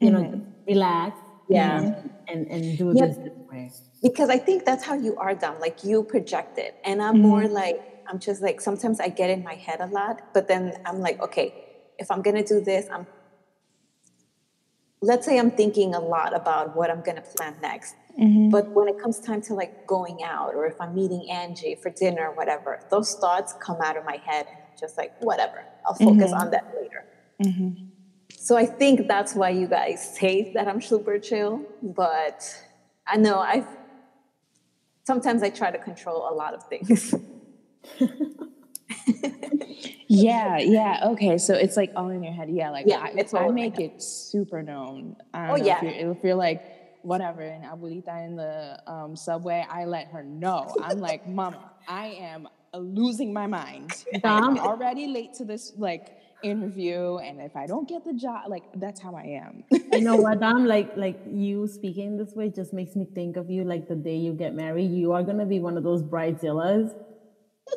You 0.00 0.10
know, 0.10 0.42
relax. 0.66 1.18
Yeah. 1.48 1.80
and 1.80 2.10
and, 2.28 2.46
and 2.48 2.78
do 2.78 2.92
Yeah. 2.94 3.06
this 3.06 3.18
way. 3.50 3.72
because 4.02 4.28
I 4.28 4.38
think 4.38 4.64
that's 4.64 4.84
how 4.84 4.94
you 4.94 5.16
are 5.16 5.34
done. 5.34 5.60
Like 5.60 5.84
you 5.84 6.02
project 6.02 6.58
it, 6.58 6.74
and 6.84 7.02
I'm 7.02 7.14
mm-hmm. 7.14 7.28
more 7.28 7.48
like 7.48 7.80
I'm 8.08 8.18
just 8.18 8.42
like 8.42 8.60
sometimes 8.60 9.00
I 9.00 9.08
get 9.08 9.30
in 9.30 9.42
my 9.42 9.54
head 9.54 9.80
a 9.80 9.86
lot, 9.86 10.34
but 10.34 10.48
then 10.48 10.74
I'm 10.84 11.00
like, 11.00 11.20
okay, 11.22 11.54
if 11.98 12.10
I'm 12.10 12.22
gonna 12.22 12.44
do 12.44 12.60
this, 12.60 12.86
I'm 12.92 13.06
let's 15.00 15.26
say 15.26 15.38
I'm 15.38 15.50
thinking 15.50 15.94
a 15.94 16.00
lot 16.00 16.34
about 16.34 16.76
what 16.76 16.90
I'm 16.90 17.02
gonna 17.02 17.22
plan 17.22 17.56
next. 17.62 17.94
Mm-hmm. 18.20 18.50
But 18.50 18.68
when 18.70 18.88
it 18.88 18.98
comes 19.00 19.18
time 19.20 19.42
to 19.42 19.54
like 19.54 19.86
going 19.86 20.22
out, 20.22 20.54
or 20.54 20.66
if 20.66 20.80
I'm 20.80 20.94
meeting 20.94 21.30
Angie 21.30 21.76
for 21.82 21.90
dinner, 21.90 22.28
or 22.28 22.34
whatever, 22.34 22.80
those 22.90 23.14
thoughts 23.14 23.54
come 23.60 23.80
out 23.82 23.96
of 23.96 24.04
my 24.04 24.18
head, 24.24 24.46
and 24.48 24.56
I'm 24.56 24.78
just 24.78 24.96
like 24.96 25.12
whatever. 25.20 25.64
I'll 25.86 25.94
focus 25.94 26.30
mm-hmm. 26.30 26.40
on 26.40 26.50
that 26.50 26.72
later. 26.80 27.04
So 28.44 28.58
I 28.58 28.66
think 28.66 29.08
that's 29.08 29.34
why 29.34 29.48
you 29.48 29.66
guys 29.66 30.16
say 30.18 30.52
that 30.52 30.68
I'm 30.68 30.82
super 30.82 31.18
chill, 31.18 31.62
but 31.82 32.44
I 33.06 33.16
know 33.16 33.38
I 33.38 33.64
sometimes 35.04 35.42
I 35.42 35.48
try 35.48 35.70
to 35.70 35.78
control 35.78 36.28
a 36.30 36.34
lot 36.34 36.52
of 36.52 36.62
things. 36.68 37.14
Yeah, 40.06 40.58
yeah. 40.58 41.00
Okay, 41.12 41.38
so 41.38 41.54
it's 41.54 41.76
like 41.76 41.90
all 41.96 42.10
in 42.10 42.22
your 42.22 42.32
head. 42.32 42.48
Yeah, 42.50 42.70
like 42.70 42.86
Yeah, 42.86 42.98
I, 43.00 43.12
it's 43.16 43.32
I 43.34 43.40
all 43.40 43.48
in 43.48 43.54
my 43.56 43.62
make 43.62 43.80
it 43.80 44.02
super 44.02 44.62
known. 44.62 45.16
I 45.32 45.44
Oh, 45.44 45.56
don't 45.56 45.60
know 45.60 45.66
yeah. 45.66 45.76
If 45.84 46.00
you're, 46.00 46.12
if 46.12 46.18
you're 46.22 46.34
like 46.34 46.62
whatever 47.02 47.42
in 47.42 47.62
Abuelita 47.62 48.24
in 48.26 48.36
the 48.36 48.80
um, 48.86 49.16
subway, 49.16 49.66
I 49.68 49.86
let 49.86 50.08
her 50.08 50.22
know. 50.22 50.76
I'm 50.82 51.00
like, 51.00 51.26
Mama, 51.26 51.72
I 51.88 52.06
am 52.20 52.46
losing 52.74 53.32
my 53.32 53.46
mind. 53.46 54.04
I'm 54.22 54.58
already 54.58 55.06
late 55.06 55.32
to 55.34 55.44
this 55.44 55.72
like 55.76 56.18
interview, 56.44 57.16
and 57.18 57.40
if 57.40 57.56
I 57.56 57.66
don't 57.66 57.88
get 57.88 58.04
the 58.04 58.12
job, 58.14 58.42
like 58.48 58.64
that's 58.76 59.00
how 59.00 59.14
I 59.14 59.26
am. 59.44 59.64
you 59.92 60.00
know 60.00 60.16
what 60.16 60.42
i'm 60.50 60.64
like 60.66 60.96
like 60.96 61.18
you 61.26 61.66
speaking 61.68 62.16
this 62.16 62.32
way 62.34 62.48
just 62.50 62.72
makes 62.72 62.94
me 62.96 63.04
think 63.14 63.36
of 63.36 63.50
you 63.50 63.62
like 63.64 63.88
the 63.88 63.94
day 63.94 64.16
you 64.16 64.32
get 64.32 64.52
married 64.54 64.90
you 64.90 65.12
are 65.12 65.22
gonna 65.22 65.46
be 65.46 65.60
one 65.60 65.76
of 65.76 65.84
those 65.84 66.02
bridezillas 66.02 66.92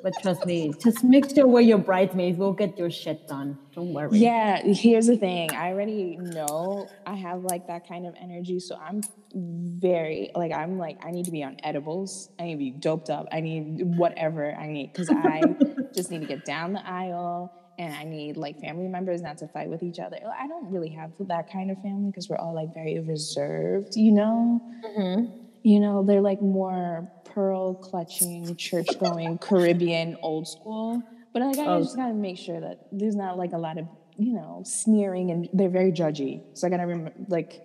but 0.03 0.13
trust 0.21 0.45
me 0.45 0.73
just 0.83 1.03
make 1.03 1.25
sure 1.33 1.45
we're 1.47 1.61
your 1.61 1.77
bridesmaids 1.77 2.37
we'll 2.37 2.53
get 2.63 2.77
your 2.77 2.89
shit 2.89 3.27
done 3.27 3.57
don't 3.75 3.93
worry 3.93 4.09
Yeah, 4.19 4.61
here's 4.63 5.07
the 5.07 5.17
thing. 5.17 5.51
I 5.51 5.69
already 5.71 6.17
know 6.17 6.89
I 7.05 7.15
have 7.15 7.43
like 7.43 7.67
that 7.67 7.87
kind 7.87 8.07
of 8.07 8.15
energy. 8.19 8.59
So 8.59 8.75
I'm 8.75 9.01
very 9.33 10.31
like 10.35 10.51
I'm 10.51 10.77
like 10.79 10.97
I 11.05 11.11
need 11.11 11.25
to 11.25 11.31
be 11.31 11.43
on 11.43 11.57
edibles. 11.63 12.29
I 12.39 12.45
need 12.45 12.53
to 12.53 12.57
be 12.57 12.71
doped 12.71 13.09
up. 13.11 13.27
I 13.31 13.39
need 13.41 13.81
whatever 14.03 14.51
I 14.53 14.67
need 14.67 14.87
because 14.93 15.09
I 15.11 15.41
just 15.93 16.09
need 16.11 16.21
to 16.21 16.27
get 16.27 16.43
down 16.43 16.73
the 16.73 16.85
aisle 16.85 17.53
and 17.77 17.93
I 17.93 18.03
need 18.03 18.37
like 18.37 18.59
family 18.59 18.87
members 18.87 19.21
not 19.21 19.37
to 19.39 19.47
fight 19.47 19.69
with 19.69 19.83
each 19.83 19.99
other. 19.99 20.17
I 20.37 20.47
don't 20.47 20.71
really 20.71 20.89
have 20.89 21.11
that 21.19 21.51
kind 21.51 21.69
of 21.69 21.81
family 21.81 22.09
because 22.09 22.27
we're 22.27 22.37
all 22.37 22.55
like 22.55 22.73
very 22.73 22.99
reserved, 22.99 23.95
you 23.95 24.11
know? 24.11 24.61
Mm-hmm. 24.83 25.25
You 25.63 25.79
know, 25.79 26.03
they're 26.03 26.21
like 26.21 26.41
more 26.41 27.11
pearl 27.25 27.75
clutching, 27.75 28.55
church 28.55 28.87
going, 28.99 29.37
Caribbean, 29.37 30.17
old 30.21 30.47
school. 30.47 31.03
But 31.33 31.43
like, 31.43 31.59
I 31.59 31.67
oh. 31.67 31.81
just 31.81 31.95
gotta 31.95 32.13
make 32.13 32.37
sure 32.37 32.59
that 32.59 32.87
there's 32.91 33.15
not 33.15 33.37
like 33.37 33.53
a 33.53 33.57
lot 33.57 33.77
of, 33.77 33.87
you 34.17 34.33
know, 34.33 34.63
sneering 34.65 35.29
and 35.29 35.49
they're 35.53 35.69
very 35.69 35.91
judgy. 35.91 36.41
So 36.57 36.65
I 36.65 36.69
gotta 36.71 36.87
rem- 36.87 37.25
like, 37.27 37.61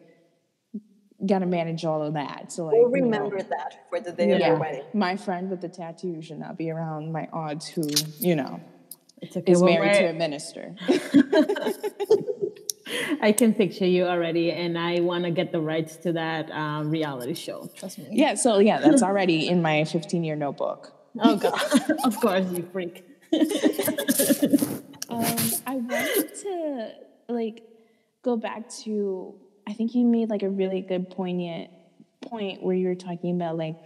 gotta 1.25 1.47
manage 1.47 1.85
all 1.85 2.03
of 2.03 2.15
that. 2.15 2.53
So 2.53 2.67
like, 2.67 2.75
We'll 2.75 2.97
you 2.97 3.03
know, 3.03 3.19
remember 3.19 3.43
that 3.43 3.87
for 3.89 4.01
the 4.01 4.13
day 4.13 4.33
of 4.33 4.41
your 4.41 4.59
wedding. 4.59 4.83
my 4.93 5.17
friend 5.17 5.49
with 5.49 5.63
the 5.63 5.69
tattoo 5.69 6.21
should 6.21 6.39
not 6.39 6.59
be 6.59 6.71
around 6.71 7.13
my 7.13 7.29
aunt 7.33 7.65
who, 7.65 7.89
you 8.19 8.37
know, 8.37 8.61
it's 9.23 9.37
okay 9.37 9.53
is 9.53 9.63
we'll 9.63 9.73
married 9.73 9.95
to 9.95 10.11
a 10.11 10.13
minister. 10.13 10.75
I 13.23 13.33
can 13.33 13.55
picture 13.55 13.87
you 13.87 14.05
already 14.05 14.51
and 14.51 14.77
I 14.77 15.01
want 15.01 15.25
to 15.25 15.31
get 15.31 15.51
the 15.53 15.61
rights 15.61 15.97
to 15.99 16.13
that 16.13 16.51
um, 16.51 16.91
reality 16.91 17.33
show 17.35 17.71
trust 17.75 17.99
me 17.99 18.09
yeah, 18.11 18.35
so 18.35 18.59
yeah, 18.59 18.81
that's 18.81 19.03
already 19.03 19.49
in 19.49 19.63
my 19.63 19.85
15 19.85 20.25
year 20.25 20.37
notebook. 20.37 20.93
oh 21.21 21.37
god 21.37 21.63
of 22.05 22.21
course 22.21 22.45
you 22.53 22.69
freak 22.73 23.07
Um, 25.13 25.37
I 25.67 25.77
wanted 25.77 26.35
to 26.43 26.93
like 27.29 27.63
go 28.23 28.37
back 28.37 28.69
to. 28.85 29.35
I 29.67 29.75
think 29.75 29.95
you 29.95 30.07
made 30.07 30.31
like 30.31 30.43
a 30.43 30.49
really 30.49 30.81
good 30.81 31.11
poignant 31.11 31.71
point 32.23 32.63
where 32.63 32.75
you 32.75 32.89
were 32.89 32.95
talking 32.95 33.37
about 33.37 33.59
like 33.59 33.77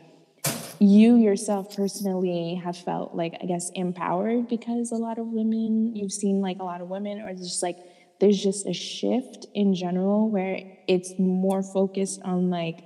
you 0.81 1.17
yourself 1.17 1.75
personally 1.77 2.61
have 2.63 2.77
felt 2.77 3.15
like 3.15 3.35
I 3.43 3.47
guess 3.47 3.71
empowered 3.75 4.49
because 4.49 4.93
a 4.93 4.97
lot 4.97 5.19
of 5.19 5.27
women 5.27 5.95
you've 5.95 6.13
seen 6.13 6.41
like 6.41 6.59
a 6.59 6.65
lot 6.65 6.81
of 6.81 6.89
women 6.89 7.21
or 7.21 7.35
just 7.35 7.63
like 7.63 7.79
there's 8.21 8.43
just 8.43 8.67
a 8.67 8.73
shift 8.73 9.47
in 9.55 9.75
general 9.75 10.31
where 10.31 10.61
it's 10.89 11.15
more 11.19 11.63
focused 11.63 12.21
on 12.23 12.51
like 12.51 12.81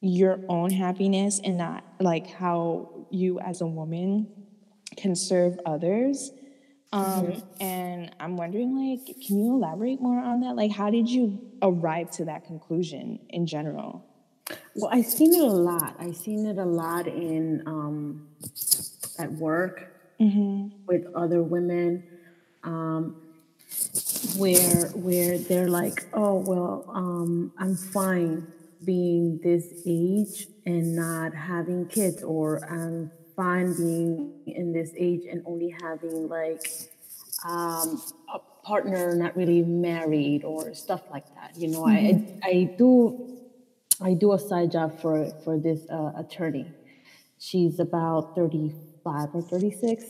your 0.00 0.40
own 0.48 0.70
happiness 0.70 1.40
and 1.42 1.58
not 1.58 1.84
like 2.00 2.26
how 2.26 3.06
you 3.10 3.38
as 3.40 3.60
a 3.60 3.66
woman 3.66 4.26
can 4.96 5.14
serve 5.14 5.58
others. 5.66 6.30
Um, 6.92 7.26
mm-hmm. 7.26 7.62
And 7.62 8.14
I'm 8.20 8.36
wondering, 8.36 8.76
like, 8.76 9.16
can 9.26 9.38
you 9.38 9.54
elaborate 9.54 10.00
more 10.00 10.20
on 10.20 10.40
that? 10.40 10.54
Like, 10.54 10.70
how 10.70 10.90
did 10.90 11.08
you 11.08 11.40
arrive 11.60 12.10
to 12.12 12.26
that 12.26 12.46
conclusion 12.46 13.18
in 13.28 13.46
general? 13.46 14.04
Well, 14.78 14.90
I've 14.92 15.06
seen 15.06 15.34
it 15.34 15.40
a 15.40 15.46
lot. 15.46 15.96
I've 15.98 16.16
seen 16.16 16.44
it 16.44 16.58
a 16.58 16.64
lot 16.64 17.06
in 17.06 17.62
um, 17.66 18.28
at 19.18 19.32
work 19.32 19.90
mm-hmm. 20.20 20.68
with 20.86 21.06
other 21.14 21.42
women, 21.42 22.04
um, 22.62 23.16
where 24.36 24.88
where 24.88 25.38
they're 25.38 25.68
like, 25.68 26.04
"Oh, 26.12 26.34
well, 26.34 26.84
um, 26.92 27.52
I'm 27.58 27.74
fine 27.74 28.46
being 28.84 29.40
this 29.42 29.72
age 29.86 30.46
and 30.66 30.94
not 30.94 31.32
having 31.34 31.86
kids, 31.86 32.22
or 32.22 32.62
I'm 32.70 33.10
fine 33.34 33.74
being 33.76 34.32
in 34.46 34.74
this 34.74 34.90
age 34.94 35.22
and 35.30 35.42
only 35.46 35.74
having 35.80 36.28
like 36.28 36.90
um, 37.48 38.02
a 38.32 38.40
partner 38.62 39.14
not 39.14 39.34
really 39.36 39.62
married 39.62 40.44
or 40.44 40.74
stuff 40.74 41.02
like 41.10 41.26
that. 41.34 41.56
You 41.56 41.68
know, 41.68 41.84
mm-hmm. 41.84 42.40
I 42.42 42.48
I 42.48 42.74
do 42.76 43.35
I 44.00 44.14
do 44.14 44.32
a 44.32 44.38
side 44.38 44.72
job 44.72 45.00
for 45.00 45.30
for 45.44 45.58
this 45.58 45.86
uh, 45.90 46.12
attorney. 46.16 46.70
She's 47.38 47.80
about 47.80 48.34
thirty 48.34 48.74
five 49.04 49.28
or 49.34 49.42
thirty 49.42 49.70
six. 49.70 50.04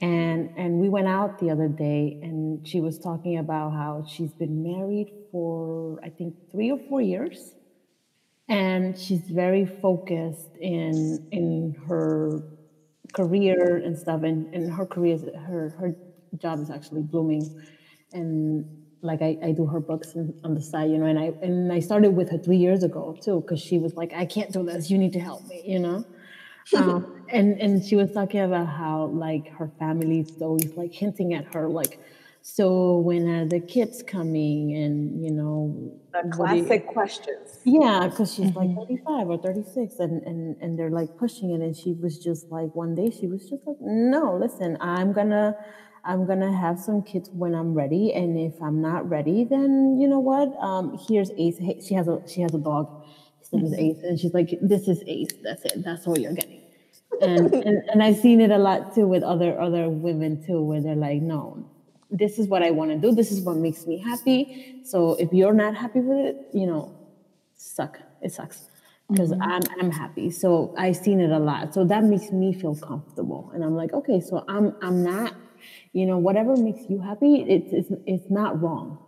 And, 0.00 0.50
and 0.56 0.80
we 0.80 0.88
went 0.88 1.06
out 1.06 1.38
the 1.38 1.50
other 1.50 1.68
day 1.68 2.18
and 2.20 2.66
she 2.66 2.80
was 2.80 2.98
talking 2.98 3.38
about 3.38 3.70
how 3.70 4.04
she's 4.06 4.32
been 4.32 4.62
married 4.62 5.12
for 5.30 6.00
I 6.02 6.10
think 6.10 6.34
three 6.50 6.70
or 6.72 6.78
four 6.88 7.00
years 7.00 7.54
and 8.48 8.98
she's 8.98 9.22
very 9.30 9.64
focused 9.64 10.56
in 10.60 11.26
in 11.30 11.76
her 11.86 12.42
career 13.14 13.76
and 13.76 13.96
stuff 13.96 14.24
and, 14.24 14.52
and 14.52 14.72
her 14.72 14.84
career 14.84 15.16
her 15.46 15.70
her 15.78 15.96
job 16.38 16.60
is 16.60 16.70
actually 16.70 17.02
blooming 17.02 17.62
and 18.12 18.83
like 19.04 19.22
I, 19.22 19.36
I 19.42 19.52
do 19.52 19.66
her 19.66 19.80
books 19.80 20.14
on 20.44 20.54
the 20.54 20.62
side 20.62 20.90
you 20.90 20.98
know 20.98 21.06
and 21.06 21.18
i 21.18 21.32
and 21.42 21.72
i 21.72 21.80
started 21.80 22.10
with 22.16 22.30
her 22.30 22.38
three 22.38 22.56
years 22.56 22.82
ago 22.82 23.16
too 23.22 23.40
because 23.42 23.60
she 23.60 23.78
was 23.78 23.94
like 23.94 24.12
i 24.14 24.24
can't 24.24 24.52
do 24.52 24.64
this. 24.64 24.90
You 24.90 24.98
need 24.98 25.12
to 25.12 25.20
help 25.20 25.46
me 25.46 25.62
you 25.64 25.78
know? 25.78 26.04
Um, 26.74 27.26
and 27.28 27.60
and 27.60 27.84
she 27.84 27.94
was 27.94 28.10
talking 28.12 28.40
about 28.40 28.68
how 28.68 29.06
like 29.08 29.48
her 29.58 29.70
family 29.78 30.20
is 30.20 30.40
always 30.40 30.74
like 30.76 30.94
hinting 30.94 31.34
at 31.34 31.54
her 31.54 31.68
like 31.68 32.00
so 32.46 32.98
when 32.98 33.26
are 33.26 33.46
the 33.46 33.58
kids 33.58 34.02
coming? 34.02 34.74
And 34.76 35.24
you 35.24 35.30
know 35.30 35.98
the 36.12 36.28
classic 36.30 36.84
you, 36.84 36.92
questions. 36.92 37.58
Yeah 37.64 38.08
because 38.08 38.34
she's 38.34 38.50
mm-hmm. 38.50 38.76
like 38.76 38.88
35 38.88 39.30
or 39.30 39.38
36 39.38 39.94
and, 39.98 40.22
and 40.24 40.56
and 40.60 40.78
they're 40.78 40.90
like 40.90 41.16
pushing 41.16 41.52
it 41.52 41.62
and 41.62 41.74
she 41.74 41.94
was 41.94 42.18
just 42.18 42.50
like 42.50 42.74
one 42.74 42.94
day 42.94 43.10
she 43.10 43.26
was 43.26 43.48
just 43.48 43.66
like 43.66 43.78
no 43.80 44.36
listen 44.36 44.76
i'm 44.80 45.14
gonna 45.14 45.56
i'm 46.04 46.26
gonna 46.26 46.54
have 46.54 46.78
some 46.78 47.02
kids 47.02 47.30
when 47.32 47.54
i'm 47.54 47.74
ready 47.74 48.12
and 48.12 48.38
if 48.38 48.60
i'm 48.62 48.80
not 48.80 49.08
ready 49.08 49.44
then 49.44 49.98
you 50.00 50.08
know 50.08 50.18
what 50.18 50.54
um 50.60 50.98
here's 51.08 51.30
ace 51.38 51.58
she 51.86 51.94
has 51.94 52.08
a 52.08 52.20
she 52.28 52.40
has 52.40 52.54
a 52.54 52.58
dog 52.58 53.04
his 53.40 53.52
name 53.52 53.64
is 53.64 53.72
mm-hmm. 53.72 53.80
ace 53.80 54.02
and 54.02 54.20
she's 54.20 54.34
like 54.34 54.50
this 54.62 54.88
is 54.88 55.02
ace 55.06 55.30
that's 55.42 55.64
it 55.64 55.82
that's 55.84 56.06
all 56.06 56.18
you're 56.18 56.32
getting 56.32 56.60
and, 57.20 57.52
and 57.54 57.88
and 57.90 58.02
i've 58.02 58.16
seen 58.16 58.40
it 58.40 58.50
a 58.50 58.58
lot 58.58 58.94
too 58.94 59.06
with 59.06 59.22
other 59.22 59.58
other 59.60 59.88
women 59.88 60.44
too 60.44 60.60
where 60.62 60.80
they're 60.80 60.96
like 60.96 61.22
no 61.22 61.64
this 62.14 62.38
is 62.38 62.46
what 62.46 62.62
I 62.62 62.70
want 62.70 62.92
to 62.92 62.96
do. 62.96 63.12
This 63.12 63.32
is 63.32 63.40
what 63.40 63.56
makes 63.56 63.86
me 63.86 63.98
happy. 63.98 64.80
So 64.84 65.14
if 65.14 65.32
you're 65.32 65.52
not 65.52 65.74
happy 65.74 66.00
with 66.00 66.18
it, 66.18 66.36
you 66.54 66.66
know, 66.66 66.96
suck. 67.56 67.98
It 68.22 68.32
sucks 68.32 68.68
because 69.10 69.32
mm-hmm. 69.32 69.42
I'm 69.42 69.62
I'm 69.80 69.90
happy. 69.90 70.30
So 70.30 70.74
I've 70.78 70.96
seen 70.96 71.20
it 71.20 71.30
a 71.30 71.38
lot. 71.38 71.74
So 71.74 71.84
that 71.84 72.04
makes 72.04 72.30
me 72.30 72.54
feel 72.54 72.74
comfortable, 72.76 73.50
and 73.52 73.62
I'm 73.62 73.74
like, 73.74 73.92
okay, 73.92 74.20
so 74.20 74.44
I'm 74.48 74.74
I'm 74.80 75.02
not, 75.02 75.34
you 75.94 76.06
know, 76.06 76.18
whatever 76.18 76.56
makes 76.56 76.90
you 76.90 77.00
happy, 77.00 77.46
it's 77.48 77.72
it's 77.72 77.90
it's 78.04 78.30
not 78.30 78.60
wrong. 78.60 78.98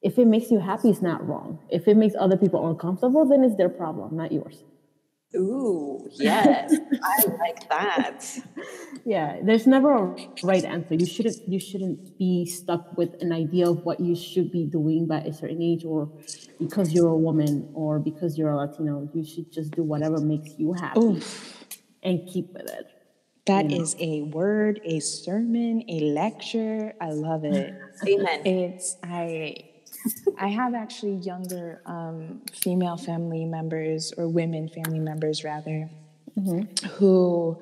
If 0.00 0.16
it 0.16 0.26
makes 0.26 0.50
you 0.50 0.60
happy, 0.60 0.88
it's 0.88 1.02
not 1.02 1.26
wrong. 1.26 1.58
If 1.68 1.88
it 1.88 1.96
makes 1.96 2.14
other 2.18 2.36
people 2.36 2.70
uncomfortable, 2.70 3.28
then 3.28 3.42
it's 3.42 3.56
their 3.56 3.68
problem, 3.68 4.16
not 4.16 4.30
yours. 4.32 4.62
Ooh, 5.36 6.08
yes, 6.12 6.72
I 7.02 7.24
like 7.38 7.68
that. 7.68 8.24
Yeah, 9.04 9.40
there's 9.42 9.66
never 9.66 9.92
a 9.92 10.16
right 10.44 10.64
answer. 10.64 10.94
You 10.94 11.06
shouldn't 11.06 11.48
you 11.48 11.58
shouldn't 11.58 12.16
be 12.16 12.46
stuck 12.46 12.96
with 12.96 13.20
an 13.20 13.32
idea 13.32 13.68
of 13.68 13.84
what 13.84 13.98
you 13.98 14.14
should 14.14 14.52
be 14.52 14.66
doing 14.66 15.08
by 15.08 15.18
a 15.22 15.32
certain 15.32 15.60
age 15.60 15.84
or 15.84 16.08
because 16.60 16.92
you're 16.92 17.08
a 17.08 17.16
woman 17.16 17.70
or 17.74 17.98
because 17.98 18.38
you're 18.38 18.50
a 18.50 18.56
Latino. 18.56 19.10
You 19.12 19.24
should 19.24 19.52
just 19.52 19.72
do 19.72 19.82
whatever 19.82 20.20
makes 20.20 20.50
you 20.58 20.74
happy 20.74 21.22
and 22.04 22.28
keep 22.28 22.52
with 22.52 22.70
it. 22.70 22.86
That 23.50 23.66
know? 23.66 23.80
is 23.82 23.96
a 23.98 24.22
word, 24.22 24.80
a 24.84 25.00
sermon, 25.00 25.84
a 25.88 26.00
lecture. 26.00 26.94
I 27.00 27.10
love 27.10 27.44
it. 27.44 27.74
Amen. 28.06 28.46
It's 28.46 28.96
I 29.02 29.56
I 30.38 30.48
have 30.48 30.74
actually 30.74 31.16
younger 31.16 31.82
um, 31.84 32.42
female 32.52 32.96
family 32.96 33.44
members 33.44 34.12
or 34.16 34.28
women 34.28 34.68
family 34.68 35.00
members 35.00 35.44
rather, 35.44 35.90
mm-hmm. 36.38 36.86
who 36.96 37.60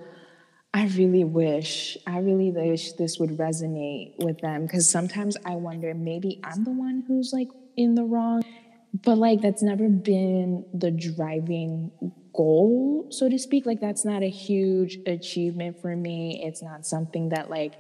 I 0.74 0.86
really 0.88 1.24
wish, 1.24 1.96
I 2.06 2.18
really 2.18 2.50
wish 2.50 2.92
this 2.92 3.18
would 3.18 3.30
resonate 3.30 4.12
with 4.18 4.40
them 4.40 4.62
because 4.62 4.88
sometimes 4.88 5.36
I 5.44 5.56
wonder 5.56 5.94
maybe 5.94 6.40
I'm 6.44 6.64
the 6.64 6.70
one 6.70 7.04
who's 7.08 7.32
like 7.32 7.48
in 7.76 7.94
the 7.94 8.04
wrong, 8.04 8.42
but 9.04 9.18
like 9.18 9.40
that's 9.40 9.62
never 9.62 9.88
been 9.88 10.64
the 10.72 10.90
driving 10.90 11.90
goal, 12.34 13.06
so 13.10 13.28
to 13.28 13.38
speak. 13.38 13.66
Like 13.66 13.80
that's 13.80 14.04
not 14.04 14.22
a 14.22 14.30
huge 14.30 14.98
achievement 15.06 15.80
for 15.80 15.94
me. 15.94 16.42
It's 16.44 16.62
not 16.62 16.86
something 16.86 17.30
that 17.30 17.50
like 17.50 17.74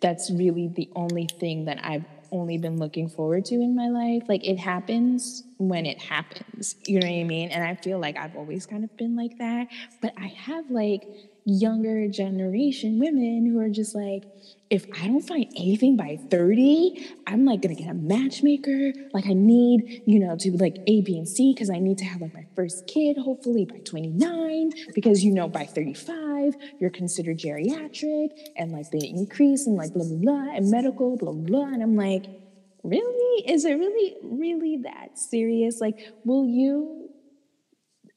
that's 0.00 0.30
really 0.30 0.68
the 0.68 0.88
only 0.96 1.26
thing 1.26 1.66
that 1.66 1.78
I've 1.84 2.04
only 2.32 2.58
been 2.58 2.78
looking 2.78 3.08
forward 3.08 3.44
to 3.46 3.54
in 3.56 3.74
my 3.74 3.88
life. 3.88 4.28
Like 4.28 4.46
it 4.46 4.58
happens 4.58 5.42
when 5.58 5.86
it 5.86 6.00
happens. 6.00 6.76
You 6.86 7.00
know 7.00 7.06
what 7.06 7.20
I 7.20 7.24
mean? 7.24 7.50
And 7.50 7.64
I 7.64 7.74
feel 7.74 7.98
like 7.98 8.16
I've 8.16 8.36
always 8.36 8.66
kind 8.66 8.84
of 8.84 8.96
been 8.96 9.16
like 9.16 9.38
that. 9.38 9.68
But 10.00 10.14
I 10.16 10.28
have 10.28 10.70
like 10.70 11.04
younger 11.50 12.08
generation 12.08 12.98
women 13.00 13.46
who 13.46 13.60
are 13.60 13.68
just 13.68 13.94
like, 13.94 14.24
if 14.70 14.86
I 14.94 15.08
don't 15.08 15.20
find 15.20 15.46
anything 15.56 15.96
by 15.96 16.16
30, 16.30 17.16
I'm 17.26 17.44
like 17.44 17.60
gonna 17.60 17.74
get 17.74 17.90
a 17.90 17.94
matchmaker. 17.94 18.92
Like 19.12 19.26
I 19.26 19.32
need, 19.32 20.02
you 20.06 20.20
know, 20.20 20.36
to 20.36 20.52
like 20.56 20.76
A, 20.86 21.00
B, 21.02 21.18
and 21.18 21.28
C 21.28 21.52
because 21.52 21.70
I 21.70 21.78
need 21.78 21.98
to 21.98 22.04
have 22.04 22.20
like 22.20 22.32
my 22.32 22.46
first 22.54 22.86
kid 22.86 23.18
hopefully 23.18 23.64
by 23.64 23.78
29 23.78 24.70
because 24.94 25.24
you 25.24 25.32
know 25.32 25.48
by 25.48 25.64
35 25.64 26.54
you're 26.78 26.90
considered 26.90 27.38
geriatric 27.38 28.28
and 28.56 28.70
like 28.70 28.90
the 28.90 29.08
increase 29.08 29.66
and 29.66 29.76
like 29.76 29.92
blah 29.92 30.04
blah 30.04 30.16
blah 30.16 30.54
and 30.54 30.70
medical 30.70 31.16
blah 31.16 31.32
blah 31.32 31.64
blah. 31.64 31.74
And 31.74 31.82
I'm 31.82 31.96
like, 31.96 32.26
really? 32.84 33.50
Is 33.50 33.64
it 33.64 33.74
really 33.74 34.14
really 34.22 34.76
that 34.84 35.18
serious? 35.18 35.80
Like, 35.80 35.98
will 36.24 36.46
you 36.46 37.09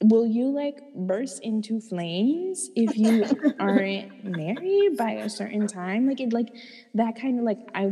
will 0.03 0.27
you 0.27 0.49
like 0.53 0.83
burst 0.95 1.39
into 1.43 1.79
flames 1.79 2.69
if 2.75 2.97
you 2.97 3.25
aren't 3.59 4.07
married 4.23 4.97
by 4.97 5.11
a 5.13 5.29
certain 5.29 5.67
time? 5.67 6.07
Like 6.07 6.21
it 6.21 6.33
like 6.33 6.49
that 6.93 7.15
kind 7.19 7.39
of 7.39 7.45
like 7.45 7.59
i 7.75 7.89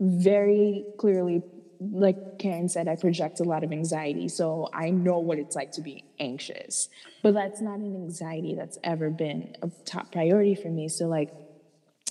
very 0.00 0.86
clearly 0.98 1.42
like 1.80 2.16
karen 2.38 2.68
said 2.68 2.88
i 2.88 2.96
project 2.96 3.40
a 3.40 3.44
lot 3.44 3.64
of 3.64 3.72
anxiety 3.72 4.28
so 4.28 4.68
i 4.74 4.90
know 4.90 5.18
what 5.18 5.38
it's 5.38 5.56
like 5.56 5.72
to 5.72 5.82
be 5.82 6.04
anxious. 6.20 6.88
But 7.22 7.34
that's 7.34 7.60
not 7.62 7.78
an 7.80 7.94
anxiety 7.96 8.54
that's 8.54 8.78
ever 8.84 9.10
been 9.10 9.52
a 9.62 9.70
top 9.86 10.12
priority 10.12 10.54
for 10.54 10.68
me. 10.70 10.88
So 10.88 11.06
like 11.06 11.30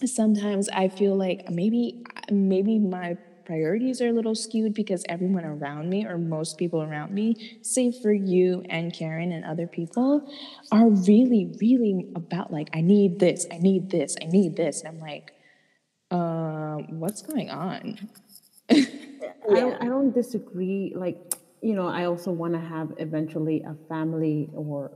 sometimes 0.06 0.70
i 0.70 0.88
feel 0.90 1.16
like 1.16 1.44
maybe 1.50 2.04
maybe 2.32 2.80
my 2.80 3.18
priorities 3.46 4.02
are 4.02 4.08
a 4.08 4.12
little 4.14 4.36
skewed 4.36 4.74
because 4.74 5.04
everyone 5.10 5.46
around 5.46 5.90
me, 5.90 6.06
or 6.06 6.18
most 6.18 6.58
people 6.58 6.82
around 6.82 7.12
me, 7.14 7.60
save 7.62 7.96
for 7.98 8.14
you 8.14 8.64
and 8.70 8.94
Karen 8.94 9.32
and 9.32 9.46
other 9.46 9.68
people, 9.68 10.30
are 10.72 10.90
really, 10.90 11.54
really 11.60 12.08
about 12.16 12.52
like, 12.52 12.70
I 12.74 12.82
need 12.82 13.20
this, 13.20 13.46
I 13.52 13.58
need 13.58 13.90
this, 13.90 14.16
I 14.22 14.26
need 14.26 14.56
this. 14.56 14.82
And 14.82 14.90
I'm 14.90 15.00
like, 15.00 15.34
uh, 16.12 16.78
what's 16.90 17.22
going 17.22 17.50
on? 17.50 18.10
I, 18.70 18.86
don't, 19.48 19.82
I 19.82 19.86
don't 19.86 20.14
disagree. 20.14 20.94
Like, 20.96 21.36
you 21.62 21.76
know, 21.76 21.88
I 21.88 22.06
also 22.06 22.32
want 22.32 22.54
to 22.54 22.60
have 22.60 22.94
eventually 22.98 23.64
a 23.64 23.76
family 23.88 24.50
or 24.54 24.92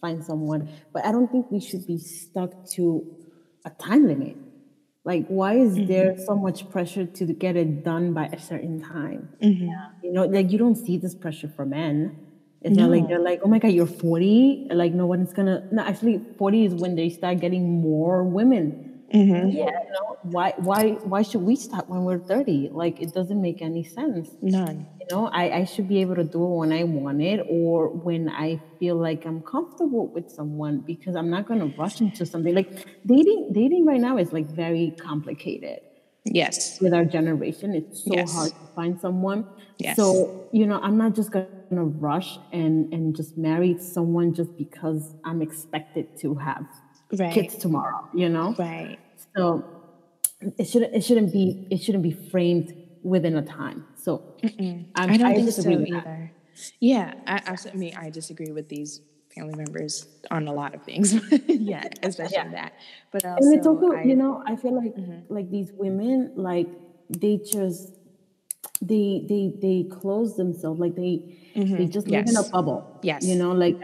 find 0.00 0.24
someone, 0.24 0.68
but 0.92 1.04
I 1.04 1.12
don't 1.12 1.30
think 1.30 1.50
we 1.50 1.60
should 1.60 1.86
be 1.86 1.98
stuck 1.98 2.66
to 2.70 3.04
a 3.64 3.70
time 3.70 4.06
limit 4.06 4.36
Like, 5.08 5.26
why 5.28 5.54
is 5.54 5.72
mm-hmm. 5.72 5.86
there 5.86 6.18
so 6.18 6.36
much 6.36 6.68
pressure 6.68 7.06
to 7.06 7.24
get 7.24 7.56
it 7.56 7.82
done 7.82 8.12
by 8.12 8.26
a 8.26 8.38
certain 8.38 8.78
time? 8.78 9.30
Mm-hmm. 9.42 9.70
You 10.04 10.12
know, 10.12 10.26
like 10.26 10.52
you 10.52 10.58
don't 10.58 10.76
see 10.76 10.98
this 10.98 11.14
pressure 11.14 11.48
for 11.48 11.64
men. 11.64 12.14
It's 12.60 12.76
no. 12.76 12.82
not 12.82 12.90
like 12.90 13.08
they're 13.08 13.26
like, 13.30 13.40
oh 13.42 13.48
my 13.48 13.58
god, 13.58 13.72
you're 13.72 13.86
40. 13.86 14.68
Like 14.70 14.92
no 14.92 15.06
one's 15.06 15.32
gonna. 15.32 15.66
No, 15.72 15.82
actually, 15.82 16.20
40 16.36 16.66
is 16.66 16.74
when 16.74 16.94
they 16.94 17.08
start 17.08 17.40
getting 17.40 17.80
more 17.80 18.22
women. 18.22 19.00
Mm-hmm. 19.14 19.48
Yeah. 19.48 19.64
You 19.64 19.92
know, 19.94 20.18
why? 20.24 20.52
Why? 20.58 20.90
Why 21.12 21.22
should 21.22 21.40
we 21.40 21.56
start 21.56 21.88
when 21.88 22.04
we're 22.04 22.18
30? 22.18 22.68
Like 22.72 23.00
it 23.00 23.14
doesn't 23.14 23.40
make 23.40 23.62
any 23.62 23.84
sense. 23.84 24.28
None. 24.42 24.86
Know, 25.10 25.28
I, 25.28 25.58
I 25.58 25.64
should 25.64 25.88
be 25.88 26.00
able 26.00 26.16
to 26.16 26.24
do 26.24 26.42
it 26.44 26.56
when 26.56 26.72
I 26.72 26.84
want 26.84 27.22
it 27.22 27.46
or 27.48 27.88
when 27.88 28.28
I 28.28 28.60
feel 28.78 28.96
like 28.96 29.24
I'm 29.24 29.40
comfortable 29.42 30.06
with 30.06 30.30
someone 30.30 30.80
because 30.80 31.16
I'm 31.16 31.30
not 31.30 31.46
gonna 31.46 31.72
rush 31.78 32.00
into 32.00 32.26
something. 32.26 32.54
Like 32.54 32.86
dating, 33.06 33.52
dating 33.52 33.86
right 33.86 34.00
now 34.00 34.18
is 34.18 34.32
like 34.32 34.46
very 34.46 34.94
complicated. 34.98 35.80
Yes. 36.24 36.80
With 36.80 36.92
our 36.92 37.04
generation, 37.04 37.74
it's 37.74 38.04
so 38.04 38.14
yes. 38.14 38.34
hard 38.34 38.50
to 38.50 38.66
find 38.74 39.00
someone. 39.00 39.46
Yes. 39.78 39.96
So, 39.96 40.48
you 40.52 40.66
know, 40.66 40.80
I'm 40.82 40.98
not 40.98 41.14
just 41.14 41.30
gonna 41.30 41.84
rush 41.84 42.38
and 42.52 42.92
and 42.92 43.14
just 43.14 43.36
marry 43.36 43.78
someone 43.78 44.34
just 44.34 44.56
because 44.56 45.14
I'm 45.24 45.42
expected 45.42 46.16
to 46.18 46.34
have 46.34 46.66
right. 47.12 47.32
kids 47.32 47.56
tomorrow, 47.56 48.08
you 48.14 48.28
know? 48.28 48.54
Right. 48.58 48.98
So 49.36 49.64
it 50.40 50.64
shouldn't 50.64 50.94
it 50.94 51.04
shouldn't 51.04 51.32
be 51.32 51.66
it 51.70 51.78
shouldn't 51.78 52.02
be 52.02 52.12
framed 52.12 52.74
within 53.02 53.36
a 53.36 53.42
time. 53.42 53.86
So 53.98 54.34
I 54.94 55.06
don't 55.06 55.22
I 55.22 55.34
think 55.34 55.50
so 55.50 55.68
either. 55.68 56.32
Yeah, 56.80 57.14
I, 57.26 57.42
I, 57.46 57.56
I 57.70 57.74
mean 57.74 57.94
I 57.96 58.10
disagree 58.10 58.52
with 58.52 58.68
these 58.68 59.00
family 59.34 59.54
members 59.54 60.06
on 60.30 60.48
a 60.48 60.52
lot 60.52 60.74
of 60.74 60.82
things. 60.82 61.14
yeah, 61.46 61.84
especially 62.02 62.36
yeah. 62.36 62.50
that. 62.50 62.72
But 63.12 63.24
also, 63.24 63.44
and 63.44 63.58
it's 63.58 63.66
also 63.66 63.92
I, 63.92 64.02
you 64.02 64.16
know 64.16 64.42
I 64.46 64.56
feel 64.56 64.74
like 64.74 64.94
mm-hmm. 64.94 65.32
like 65.32 65.50
these 65.50 65.72
women 65.72 66.32
like 66.36 66.68
they 67.10 67.38
just 67.38 67.94
they 68.80 69.24
they 69.28 69.52
they 69.60 69.88
close 69.90 70.36
themselves 70.36 70.80
like 70.80 70.94
they 70.94 71.38
mm-hmm. 71.54 71.76
they 71.76 71.86
just 71.86 72.08
live 72.08 72.26
yes. 72.26 72.30
in 72.30 72.36
a 72.36 72.48
bubble. 72.48 72.98
Yes, 73.02 73.26
you 73.26 73.36
know 73.36 73.52
like 73.52 73.76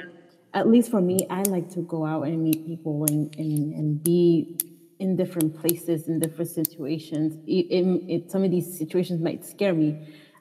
at 0.54 0.68
least 0.68 0.90
for 0.90 1.00
me, 1.00 1.26
I 1.28 1.42
like 1.42 1.70
to 1.70 1.80
go 1.80 2.06
out 2.06 2.22
and 2.22 2.42
meet 2.42 2.64
people 2.64 3.04
and, 3.06 3.34
and, 3.36 3.74
and 3.74 4.02
be 4.02 4.56
in 5.05 5.16
different 5.22 5.50
places, 5.61 6.09
in 6.09 6.18
different 6.18 6.50
situations. 6.50 7.28
It, 7.46 7.66
it, 7.76 7.84
it, 8.14 8.30
some 8.32 8.42
of 8.46 8.50
these 8.50 8.68
situations 8.80 9.20
might 9.20 9.44
scare 9.44 9.74
me 9.74 9.90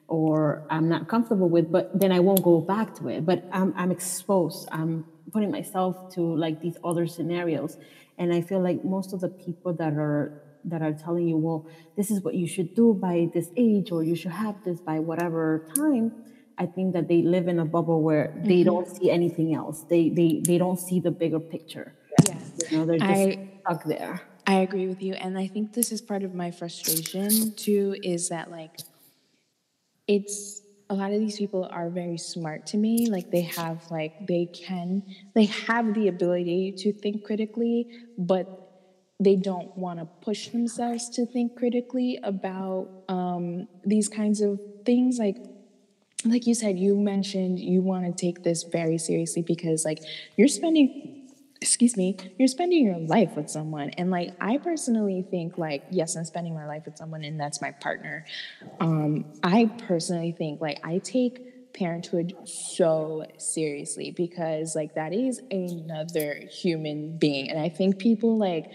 or 0.08 0.66
I'm 0.70 0.88
not 0.88 1.08
comfortable 1.08 1.48
with, 1.48 1.66
but 1.70 1.98
then 1.98 2.10
I 2.12 2.20
won't 2.20 2.42
go 2.42 2.60
back 2.60 2.94
to 2.98 3.08
it. 3.08 3.24
But 3.24 3.44
I'm, 3.52 3.72
I'm 3.76 3.90
exposed. 3.90 4.68
I'm 4.72 5.04
putting 5.32 5.50
myself 5.50 6.12
to 6.14 6.20
like 6.44 6.60
these 6.60 6.76
other 6.82 7.06
scenarios. 7.06 7.78
And 8.18 8.32
I 8.32 8.40
feel 8.40 8.60
like 8.60 8.84
most 8.84 9.12
of 9.14 9.20
the 9.20 9.28
people 9.28 9.72
that 9.74 9.94
are 9.94 10.40
that 10.66 10.80
are 10.80 10.94
telling 10.94 11.28
you, 11.28 11.36
well, 11.36 11.66
this 11.94 12.10
is 12.10 12.22
what 12.22 12.34
you 12.34 12.46
should 12.46 12.74
do 12.74 12.94
by 12.94 13.28
this 13.34 13.48
age, 13.56 13.92
or 13.92 14.02
you 14.02 14.16
should 14.16 14.36
have 14.44 14.56
this 14.64 14.80
by 14.80 14.98
whatever 14.98 15.68
time 15.76 16.06
I 16.56 16.66
think 16.66 16.92
that 16.94 17.08
they 17.08 17.22
live 17.22 17.48
in 17.48 17.58
a 17.58 17.64
bubble 17.64 18.02
where 18.02 18.32
they 18.44 18.60
mm-hmm. 18.60 18.64
don't 18.64 18.96
see 18.96 19.10
anything 19.10 19.54
else. 19.54 19.82
They 19.82 20.08
they 20.08 20.40
they 20.44 20.58
don't 20.58 20.78
see 20.78 21.00
the 21.00 21.10
bigger 21.10 21.40
picture. 21.40 21.94
Yeah, 22.26 22.38
you 22.70 22.78
know, 22.78 22.86
they're 22.86 22.98
just 22.98 23.10
I, 23.10 23.48
stuck 23.60 23.84
there. 23.84 24.20
I 24.46 24.56
agree 24.56 24.86
with 24.86 25.02
you, 25.02 25.14
and 25.14 25.38
I 25.38 25.46
think 25.46 25.72
this 25.72 25.90
is 25.92 26.00
part 26.00 26.22
of 26.22 26.34
my 26.34 26.50
frustration 26.50 27.52
too. 27.56 27.96
Is 28.02 28.28
that 28.28 28.50
like 28.50 28.78
it's 30.06 30.62
a 30.90 30.94
lot 30.94 31.12
of 31.12 31.18
these 31.18 31.36
people 31.38 31.66
are 31.70 31.88
very 31.90 32.18
smart 32.18 32.66
to 32.66 32.76
me. 32.76 33.06
Like 33.08 33.30
they 33.30 33.42
have 33.42 33.84
like 33.90 34.12
they 34.20 34.46
can 34.52 35.02
they 35.34 35.46
have 35.46 35.94
the 35.94 36.08
ability 36.08 36.74
to 36.78 36.92
think 36.92 37.22
critically, 37.24 37.86
but 38.18 38.46
they 39.20 39.36
don't 39.36 39.70
want 39.76 40.00
to 40.00 40.08
push 40.22 40.48
themselves 40.48 41.08
to 41.10 41.26
think 41.26 41.54
critically 41.56 42.18
about 42.22 42.90
um, 43.08 43.66
these 43.84 44.08
kinds 44.08 44.40
of 44.40 44.60
things 44.84 45.18
like 45.18 45.38
like 46.24 46.46
you 46.46 46.54
said, 46.54 46.78
you 46.78 46.96
mentioned 46.96 47.58
you 47.60 47.82
want 47.82 48.04
to 48.06 48.12
take 48.12 48.42
this 48.42 48.64
very 48.64 48.98
seriously 48.98 49.42
because 49.42 49.84
like 49.84 50.00
you're 50.36 50.48
spending 50.48 50.90
excuse 51.60 51.96
me, 51.96 52.16
you're 52.38 52.48
spending 52.48 52.84
your 52.84 52.98
life 52.98 53.36
with 53.36 53.48
someone. 53.48 53.90
And 53.90 54.10
like 54.10 54.32
I 54.40 54.58
personally 54.58 55.24
think 55.30 55.56
like, 55.58 55.84
yes, 55.90 56.16
I'm 56.16 56.24
spending 56.24 56.54
my 56.54 56.66
life 56.66 56.84
with 56.84 56.96
someone 56.96 57.24
and 57.24 57.38
that's 57.38 57.60
my 57.62 57.70
partner. 57.70 58.24
Um, 58.80 59.24
I 59.42 59.70
personally 59.86 60.32
think 60.32 60.60
like 60.60 60.78
I 60.84 60.98
take 60.98 61.72
parenthood 61.72 62.34
so 62.44 63.26
seriously 63.38 64.12
because 64.12 64.76
like 64.76 64.94
that 64.94 65.12
is 65.12 65.40
another 65.50 66.40
human 66.50 67.18
being. 67.18 67.50
And 67.50 67.58
I 67.58 67.68
think 67.68 67.98
people 67.98 68.38
like 68.38 68.70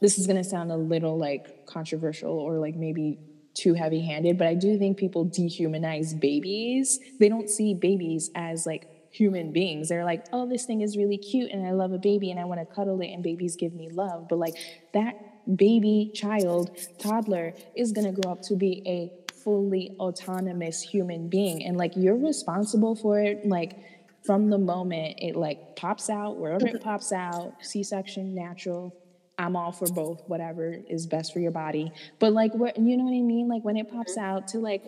this 0.00 0.18
is 0.18 0.26
gonna 0.26 0.44
sound 0.44 0.72
a 0.72 0.76
little 0.76 1.18
like 1.18 1.66
controversial 1.66 2.32
or 2.32 2.58
like 2.58 2.74
maybe 2.74 3.18
too 3.54 3.74
heavy 3.74 4.00
handed, 4.04 4.36
but 4.36 4.46
I 4.46 4.54
do 4.54 4.78
think 4.78 4.96
people 4.98 5.26
dehumanize 5.26 6.18
babies. 6.18 6.98
They 7.20 7.28
don't 7.28 7.48
see 7.48 7.74
babies 7.74 8.30
as 8.34 8.66
like 8.66 8.88
human 9.14 9.52
beings. 9.52 9.88
They're 9.88 10.04
like, 10.04 10.26
oh, 10.32 10.48
this 10.48 10.64
thing 10.64 10.80
is 10.80 10.96
really 10.96 11.18
cute 11.18 11.50
and 11.52 11.66
I 11.66 11.70
love 11.70 11.92
a 11.92 11.98
baby 11.98 12.30
and 12.30 12.40
I 12.40 12.44
want 12.44 12.60
to 12.60 12.74
cuddle 12.74 13.00
it 13.00 13.08
and 13.08 13.22
babies 13.22 13.56
give 13.56 13.72
me 13.72 13.88
love. 13.88 14.28
But 14.28 14.38
like 14.38 14.54
that 14.92 15.14
baby, 15.56 16.10
child, 16.14 16.76
toddler 16.98 17.54
is 17.76 17.92
going 17.92 18.12
to 18.12 18.20
grow 18.20 18.32
up 18.32 18.42
to 18.42 18.56
be 18.56 18.82
a 18.86 19.12
fully 19.44 19.94
autonomous 20.00 20.82
human 20.82 21.28
being. 21.28 21.64
And 21.64 21.76
like 21.76 21.92
you're 21.96 22.16
responsible 22.16 22.96
for 22.96 23.20
it. 23.20 23.46
Like, 23.46 23.78
from 24.24 24.48
the 24.48 24.58
moment 24.58 25.18
it 25.18 25.36
like 25.36 25.76
pops 25.76 26.08
out, 26.08 26.38
wherever 26.38 26.66
it 26.66 26.82
pops 26.82 27.12
out, 27.12 27.52
C-section, 27.60 28.34
natural, 28.34 28.96
I'm 29.36 29.54
all 29.54 29.70
for 29.70 29.86
both, 29.88 30.22
whatever 30.26 30.74
is 30.88 31.06
best 31.06 31.32
for 31.32 31.40
your 31.40 31.50
body. 31.50 31.92
But 32.18 32.32
like, 32.32 32.54
what 32.54 32.78
you 32.78 32.96
know 32.96 33.04
what 33.04 33.10
I 33.10 33.20
mean? 33.20 33.48
Like 33.48 33.64
when 33.64 33.76
it 33.76 33.90
pops 33.90 34.16
out 34.16 34.48
to 34.48 34.58
like 34.58 34.82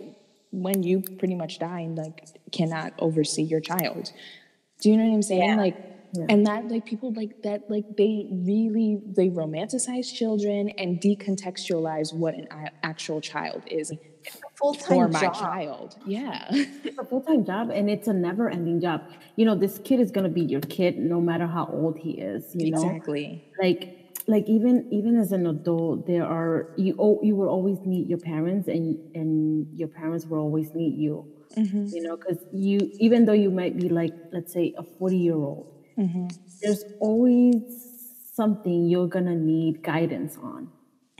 when 0.56 0.82
you 0.82 1.02
pretty 1.18 1.34
much 1.34 1.58
die 1.58 1.80
and 1.80 1.96
like 1.96 2.26
cannot 2.50 2.94
oversee 2.98 3.42
your 3.42 3.60
child. 3.60 4.12
Do 4.80 4.90
you 4.90 4.96
know 4.96 5.04
what 5.04 5.14
I'm 5.14 5.22
saying? 5.22 5.50
Yeah. 5.50 5.56
Like, 5.56 5.76
yeah. 6.12 6.26
and 6.28 6.46
that 6.46 6.68
like 6.68 6.86
people 6.86 7.12
like 7.12 7.42
that 7.42 7.70
like 7.70 7.96
they 7.96 8.28
really 8.30 9.00
they 9.04 9.28
romanticize 9.28 10.12
children 10.12 10.70
and 10.70 11.00
decontextualize 11.00 12.14
what 12.14 12.34
an 12.34 12.48
actual 12.82 13.20
child 13.20 13.62
is 13.66 13.92
full-time 14.54 14.86
for 14.86 15.08
my 15.08 15.20
job. 15.20 15.34
child. 15.34 15.96
Yeah. 16.06 16.48
It's 16.84 16.98
a 16.98 17.04
full-time 17.04 17.44
job 17.44 17.70
and 17.70 17.90
it's 17.90 18.08
a 18.08 18.12
never-ending 18.12 18.80
job. 18.80 19.02
You 19.36 19.44
know, 19.44 19.54
this 19.54 19.78
kid 19.78 20.00
is 20.00 20.10
gonna 20.10 20.28
be 20.30 20.42
your 20.42 20.60
kid 20.62 20.98
no 20.98 21.20
matter 21.20 21.46
how 21.46 21.66
old 21.66 21.98
he 21.98 22.12
is, 22.12 22.54
you 22.54 22.70
know. 22.70 22.82
Exactly. 22.82 23.44
Like 23.60 23.95
like 24.26 24.48
even 24.48 24.88
even 24.90 25.16
as 25.16 25.32
an 25.32 25.46
adult 25.46 26.06
there 26.06 26.24
are 26.24 26.72
you 26.76 26.94
oh, 26.98 27.20
you 27.22 27.34
will 27.36 27.48
always 27.48 27.80
meet 27.80 28.08
your 28.08 28.18
parents 28.18 28.68
and 28.68 28.98
and 29.14 29.66
your 29.78 29.88
parents 29.88 30.26
will 30.26 30.38
always 30.38 30.74
meet 30.74 30.94
you 30.94 31.26
mm-hmm. 31.56 31.86
you 31.92 32.02
know 32.02 32.16
because 32.16 32.38
you 32.52 32.90
even 32.98 33.24
though 33.24 33.32
you 33.32 33.50
might 33.50 33.76
be 33.76 33.88
like 33.88 34.12
let's 34.32 34.52
say 34.52 34.74
a 34.76 34.82
40 34.82 35.16
year 35.16 35.34
old 35.34 35.72
mm-hmm. 35.96 36.26
there's 36.60 36.84
always 37.00 37.54
something 38.34 38.88
you're 38.88 39.06
gonna 39.06 39.34
need 39.34 39.82
guidance 39.82 40.36
on 40.42 40.68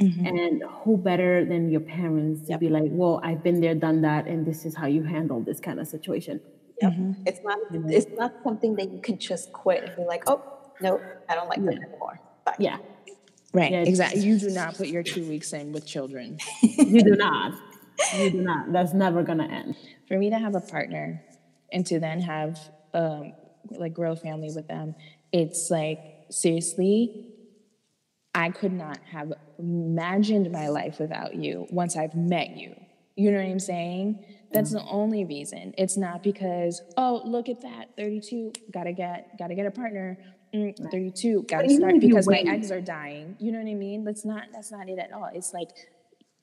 mm-hmm. 0.01 0.27
and 0.27 0.63
who 0.83 0.97
better 0.97 1.45
than 1.45 1.71
your 1.71 1.81
parents 1.81 2.43
to 2.43 2.53
yep. 2.53 2.61
be 2.61 2.69
like 2.69 2.91
well 2.91 3.21
i've 3.23 3.43
been 3.43 3.61
there 3.61 3.75
done 3.75 4.03
that 4.03 4.27
and 4.27 4.45
this 4.45 4.65
is 4.65 4.75
how 4.75 4.87
you 4.87 5.03
handle 5.03 5.41
this 5.41 5.61
kind 5.61 5.79
of 5.79 5.87
situation 5.87 6.41
yep. 6.83 6.93
it's 7.25 7.41
not 7.45 7.59
it's 7.73 8.19
not 8.19 8.33
something 8.43 8.75
that 8.75 8.91
you 8.91 9.01
can 9.01 9.17
just 9.17 9.53
quit 9.53 9.85
and 9.85 9.97
be 9.97 10.05
like 10.05 10.25
oh 10.27 10.43
no 10.81 11.01
i 11.29 11.35
don't 11.37 11.49
like 11.49 11.59
yeah. 11.59 11.67
that 11.67 11.83
anymore 11.83 12.21
Bye. 12.45 12.57
yeah 12.59 12.79
Right, 13.57 13.73
yeah, 13.73 13.79
exactly. 13.79 14.21
You 14.21 14.39
do 14.39 14.51
not 14.51 14.77
put 14.77 14.89
your 14.89 15.03
two 15.03 15.27
weeks 15.27 15.55
in 15.55 15.73
with 15.73 15.87
children. 15.87 16.39
you 16.63 17.03
do 17.03 17.17
not. 17.17 17.55
You 18.15 18.31
do 18.31 18.43
not. 18.43 18.71
That's 18.71 18.93
never 18.93 19.23
going 19.23 19.39
to 19.39 19.45
end. 19.45 19.77
For 20.09 20.19
me 20.19 20.29
to 20.29 20.39
have 20.39 20.55
a 20.55 20.61
partner 20.61 21.25
and 21.73 21.87
to 21.87 21.99
then 21.99 22.21
have 22.21 22.61
um, 22.93 23.33
like 23.71 23.95
grow 23.95 24.13
a 24.13 24.17
family 24.17 24.51
with 24.55 24.69
them, 24.69 24.95
it's 25.33 25.71
like 25.71 25.99
seriously, 26.31 27.33
I 28.35 28.51
could 28.51 28.75
not 28.75 28.99
have 29.11 29.33
imagined 29.59 30.53
my 30.53 30.69
life 30.69 31.01
without 31.01 31.35
you 31.35 31.67
once 31.71 31.97
I've 31.97 32.15
met 32.15 32.51
you. 32.51 32.75
You 33.17 33.31
know 33.31 33.39
what 33.39 33.47
I'm 33.47 33.59
saying? 33.59 34.23
That's 34.53 34.73
the 34.73 34.85
only 34.85 35.25
reason. 35.25 35.75
It's 35.79 35.97
not 35.97 36.23
because, 36.23 36.83
oh, 36.97 37.23
look 37.25 37.49
at 37.49 37.63
that, 37.63 37.97
32, 37.97 38.53
gotta 38.73 38.93
get, 38.93 39.39
gotta 39.39 39.55
get 39.55 39.67
a 39.67 39.71
partner. 39.71 40.19
Mm, 40.55 40.91
32 40.91 41.45
gotta 41.49 41.69
start 41.69 42.01
because 42.01 42.29
my 42.29 42.39
eggs 42.47 42.71
are 42.71 42.81
dying 42.81 43.37
you 43.39 43.51
know 43.51 43.59
what 43.59 43.69
i 43.69 43.75
mean? 43.75 44.05
That's 44.05 44.25
not 44.25 44.45
that's 44.53 44.71
not 44.71 44.89
it 44.89 44.99
at 44.99 45.13
all. 45.13 45.29
It's 45.35 45.53
like 45.53 45.71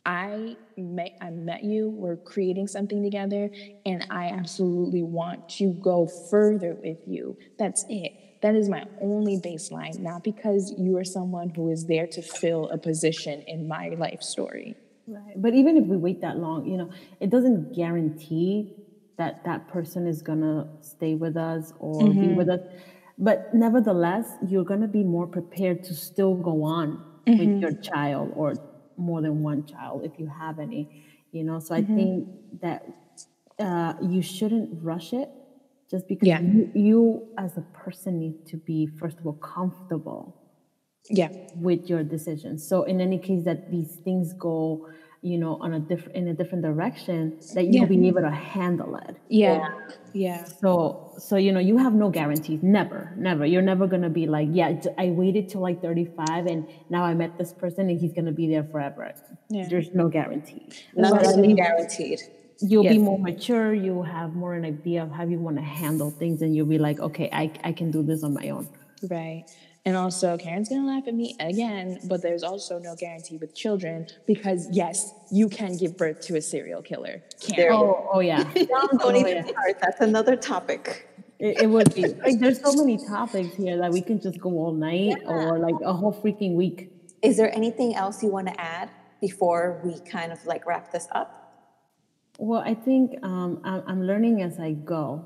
i 0.05 0.57
met 0.75 1.17
i 1.21 1.29
met 1.29 1.63
you 1.63 1.89
we're 1.89 2.17
creating 2.17 2.67
something 2.67 3.01
together 3.01 3.49
and 3.85 4.05
i 4.09 4.27
absolutely 4.27 5.01
want 5.01 5.47
to 5.47 5.71
go 5.81 6.07
further 6.29 6.75
with 6.83 6.97
you. 7.07 7.37
That's 7.57 7.85
it. 7.89 8.11
That 8.41 8.55
is 8.55 8.67
my 8.67 8.85
only 9.01 9.37
baseline 9.37 9.97
not 9.99 10.23
because 10.23 10.73
you 10.77 10.97
are 10.97 11.05
someone 11.05 11.49
who 11.49 11.69
is 11.69 11.85
there 11.85 12.07
to 12.07 12.21
fill 12.21 12.69
a 12.69 12.77
position 12.77 13.41
in 13.47 13.67
my 13.67 13.89
life 13.97 14.21
story. 14.21 14.75
Right. 15.07 15.41
But 15.41 15.53
even 15.53 15.77
if 15.77 15.85
we 15.85 15.95
wait 15.97 16.21
that 16.21 16.37
long 16.37 16.65
you 16.65 16.77
know 16.77 16.89
it 17.21 17.29
doesn't 17.29 17.73
guarantee 17.73 18.73
that 19.17 19.45
that 19.45 19.69
person 19.69 20.07
is 20.07 20.21
gonna 20.21 20.67
stay 20.81 21.15
with 21.15 21.37
us 21.37 21.71
or 21.79 22.01
mm-hmm. 22.01 22.19
be 22.19 22.33
with 22.33 22.49
us 22.49 22.61
but 23.17 23.53
nevertheless, 23.53 24.27
you're 24.47 24.63
going 24.63 24.81
to 24.81 24.87
be 24.87 25.03
more 25.03 25.27
prepared 25.27 25.83
to 25.85 25.93
still 25.93 26.35
go 26.35 26.63
on 26.63 27.03
mm-hmm. 27.27 27.37
with 27.37 27.61
your 27.61 27.73
child 27.81 28.31
or 28.35 28.53
more 28.97 29.21
than 29.21 29.41
one 29.41 29.65
child 29.65 30.03
if 30.05 30.19
you 30.19 30.27
have 30.27 30.59
any 30.59 30.87
you 31.31 31.43
know 31.43 31.59
so 31.59 31.73
i 31.73 31.81
think 31.81 32.27
that 32.61 32.85
uh, 33.59 33.93
you 34.01 34.21
shouldn't 34.21 34.69
rush 34.83 35.13
it 35.13 35.29
just 35.89 36.07
because 36.07 36.27
Yeah. 36.27 36.41
you, 36.41 36.71
you 36.73 37.27
as 37.37 37.57
a 37.57 37.61
person 37.61 38.19
need 38.19 38.45
to 38.47 38.57
be 38.57 38.87
first 38.87 39.19
of 39.19 39.25
all 39.27 39.33
comfortable 39.33 40.35
Yeah. 41.09 41.29
with 41.55 41.89
your 41.89 42.03
decisions. 42.03 42.67
So 42.67 42.83
in 42.83 43.01
any 43.01 43.19
case 43.19 43.43
that 43.43 43.69
these 43.69 43.95
things 43.97 44.33
go, 44.33 44.87
you 45.23 45.37
know, 45.37 45.57
on 45.61 45.73
a 45.73 45.79
different 45.79 46.15
in 46.17 46.27
a 46.27 46.33
different 46.33 46.63
direction, 46.63 47.39
that 47.55 47.65
you'll 47.67 47.89
Yeah. 47.89 47.97
be 47.97 48.07
able 48.09 48.21
to 48.21 48.29
handle 48.55 48.95
it. 48.97 49.15
Yeah. 49.29 49.69
Yeah. 50.13 50.43
So 50.43 51.13
so 51.17 51.37
you 51.37 51.51
know, 51.51 51.59
you 51.59 51.77
have 51.77 51.93
no 51.93 52.09
guarantees. 52.09 52.61
Never, 52.61 53.13
never. 53.17 53.45
You're 53.45 53.67
never 53.73 53.87
gonna 53.87 54.09
be 54.09 54.27
like, 54.27 54.49
yeah, 54.51 54.79
i 54.97 55.09
waited 55.11 55.49
till 55.49 55.61
like 55.61 55.81
35 55.81 56.45
and 56.47 56.67
now 56.89 57.03
I 57.03 57.13
met 57.13 57.37
this 57.37 57.53
person 57.53 57.89
and 57.89 57.99
he's 57.99 58.13
gonna 58.13 58.31
be 58.33 58.47
there 58.47 58.63
forever. 58.65 59.13
Yeah. 59.49 59.67
There's 59.69 59.93
no 59.93 60.09
guarantee. 60.09 60.67
But 60.93 61.01
Nothing's 61.03 61.55
guaranteed. 61.55 62.19
You'll 62.59 62.83
be 62.83 62.97
more 62.97 63.19
mature. 63.19 63.73
You'll 63.73 64.03
have 64.03 64.35
more 64.35 64.53
an 64.53 64.65
idea 64.65 65.03
of 65.03 65.11
how 65.11 65.23
you 65.23 65.39
want 65.39 65.57
to 65.57 65.63
handle 65.63 66.11
things, 66.11 66.41
and 66.41 66.55
you'll 66.55 66.67
be 66.67 66.77
like, 66.77 66.99
okay, 66.99 67.29
I, 67.33 67.51
I 67.63 67.71
can 67.73 67.91
do 67.91 68.03
this 68.03 68.23
on 68.23 68.33
my 68.33 68.49
own. 68.49 68.67
Right. 69.09 69.43
And 69.85 69.97
also, 69.97 70.37
Karen's 70.37 70.69
gonna 70.69 70.87
laugh 70.87 71.07
at 71.07 71.13
me 71.13 71.35
again, 71.41 71.99
but 72.07 72.21
there's 72.21 72.41
also 72.43 72.79
no 72.79 72.95
guarantee 72.95 73.35
with 73.37 73.53
children 73.53 74.07
because, 74.25 74.69
yes, 74.71 75.13
you 75.29 75.49
can 75.49 75.75
give 75.75 75.97
birth 75.97 76.21
to 76.21 76.37
a 76.37 76.41
serial 76.41 76.81
killer. 76.81 77.21
Karen. 77.41 77.73
Oh, 77.75 78.09
oh 78.13 78.19
yeah. 78.21 78.43
Don't, 78.53 78.69
Oh, 78.71 78.97
don't 78.97 79.15
even 79.17 79.35
yeah. 79.37 79.45
start. 79.45 79.79
That's 79.81 79.99
another 79.99 80.37
topic. 80.37 81.09
It, 81.37 81.63
it 81.63 81.67
would 81.67 81.93
be 81.93 82.05
like 82.07 82.39
there's 82.39 82.61
so 82.61 82.73
many 82.73 82.97
topics 83.05 83.55
here 83.55 83.77
that 83.77 83.91
we 83.91 84.01
can 84.01 84.21
just 84.21 84.39
go 84.39 84.51
all 84.51 84.71
night 84.73 85.17
or 85.25 85.59
like 85.59 85.75
a 85.83 85.91
whole 85.91 86.13
freaking 86.13 86.55
week. 86.55 86.89
Is 87.21 87.35
there 87.35 87.53
anything 87.53 87.93
else 87.95 88.23
you 88.23 88.29
want 88.29 88.47
to 88.47 88.61
add 88.61 88.89
before 89.19 89.81
we 89.83 89.99
kind 90.09 90.31
of 90.31 90.45
like 90.45 90.65
wrap 90.65 90.93
this 90.93 91.07
up? 91.11 91.29
Well, 92.37 92.61
I 92.61 92.73
think 92.73 93.15
um, 93.23 93.59
I'm, 93.65 93.83
I'm 93.87 94.03
learning 94.07 94.41
as 94.41 94.59
I 94.59 94.71
go, 94.71 95.25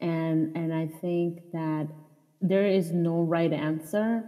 and 0.00 0.54
and 0.56 0.74
I 0.74 0.86
think 1.00 1.50
that 1.52 1.88
there 2.44 2.66
is 2.66 2.92
no 2.92 3.22
right 3.22 3.52
answer, 3.52 4.22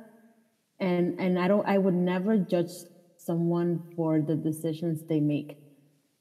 and 0.80 1.20
and 1.20 1.38
I 1.38 1.48
don't 1.48 1.66
I 1.68 1.78
would 1.78 1.94
never 1.94 2.38
judge 2.38 2.72
someone 3.18 3.82
for 3.94 4.20
the 4.20 4.34
decisions 4.34 5.02
they 5.08 5.20
make. 5.20 5.58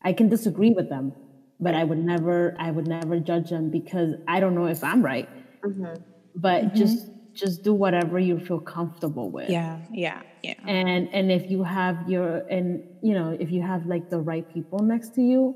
I 0.03 0.11
can 0.13 0.27
disagree 0.29 0.71
with 0.71 0.89
them, 0.89 1.13
but 1.59 1.73
I 1.73 1.83
would 1.83 2.03
never 2.03 2.55
I 2.59 2.71
would 2.71 2.87
never 2.87 3.19
judge 3.19 3.49
them 3.49 3.71
because 3.71 4.15
I 4.27 4.39
don't 4.39 4.55
know 4.55 4.67
if 4.67 4.83
I'm 4.83 5.01
right. 5.03 5.29
Mm-hmm. 5.63 6.01
But 6.35 6.65
mm-hmm. 6.65 6.77
just 6.77 7.09
just 7.33 7.63
do 7.63 7.73
whatever 7.73 8.19
you 8.19 8.39
feel 8.39 8.59
comfortable 8.59 9.29
with 9.29 9.49
Yeah. 9.49 9.79
Yeah. 9.91 10.21
Yeah. 10.43 10.53
and 10.65 11.09
and 11.13 11.31
if 11.31 11.49
you 11.49 11.63
have 11.63 12.09
your 12.09 12.37
and 12.49 12.83
you 13.01 13.13
know 13.13 13.35
if 13.39 13.51
you 13.51 13.61
have 13.61 13.85
like 13.85 14.09
the 14.09 14.19
right 14.19 14.47
people 14.53 14.79
next 14.79 15.15
to 15.15 15.21
you 15.21 15.53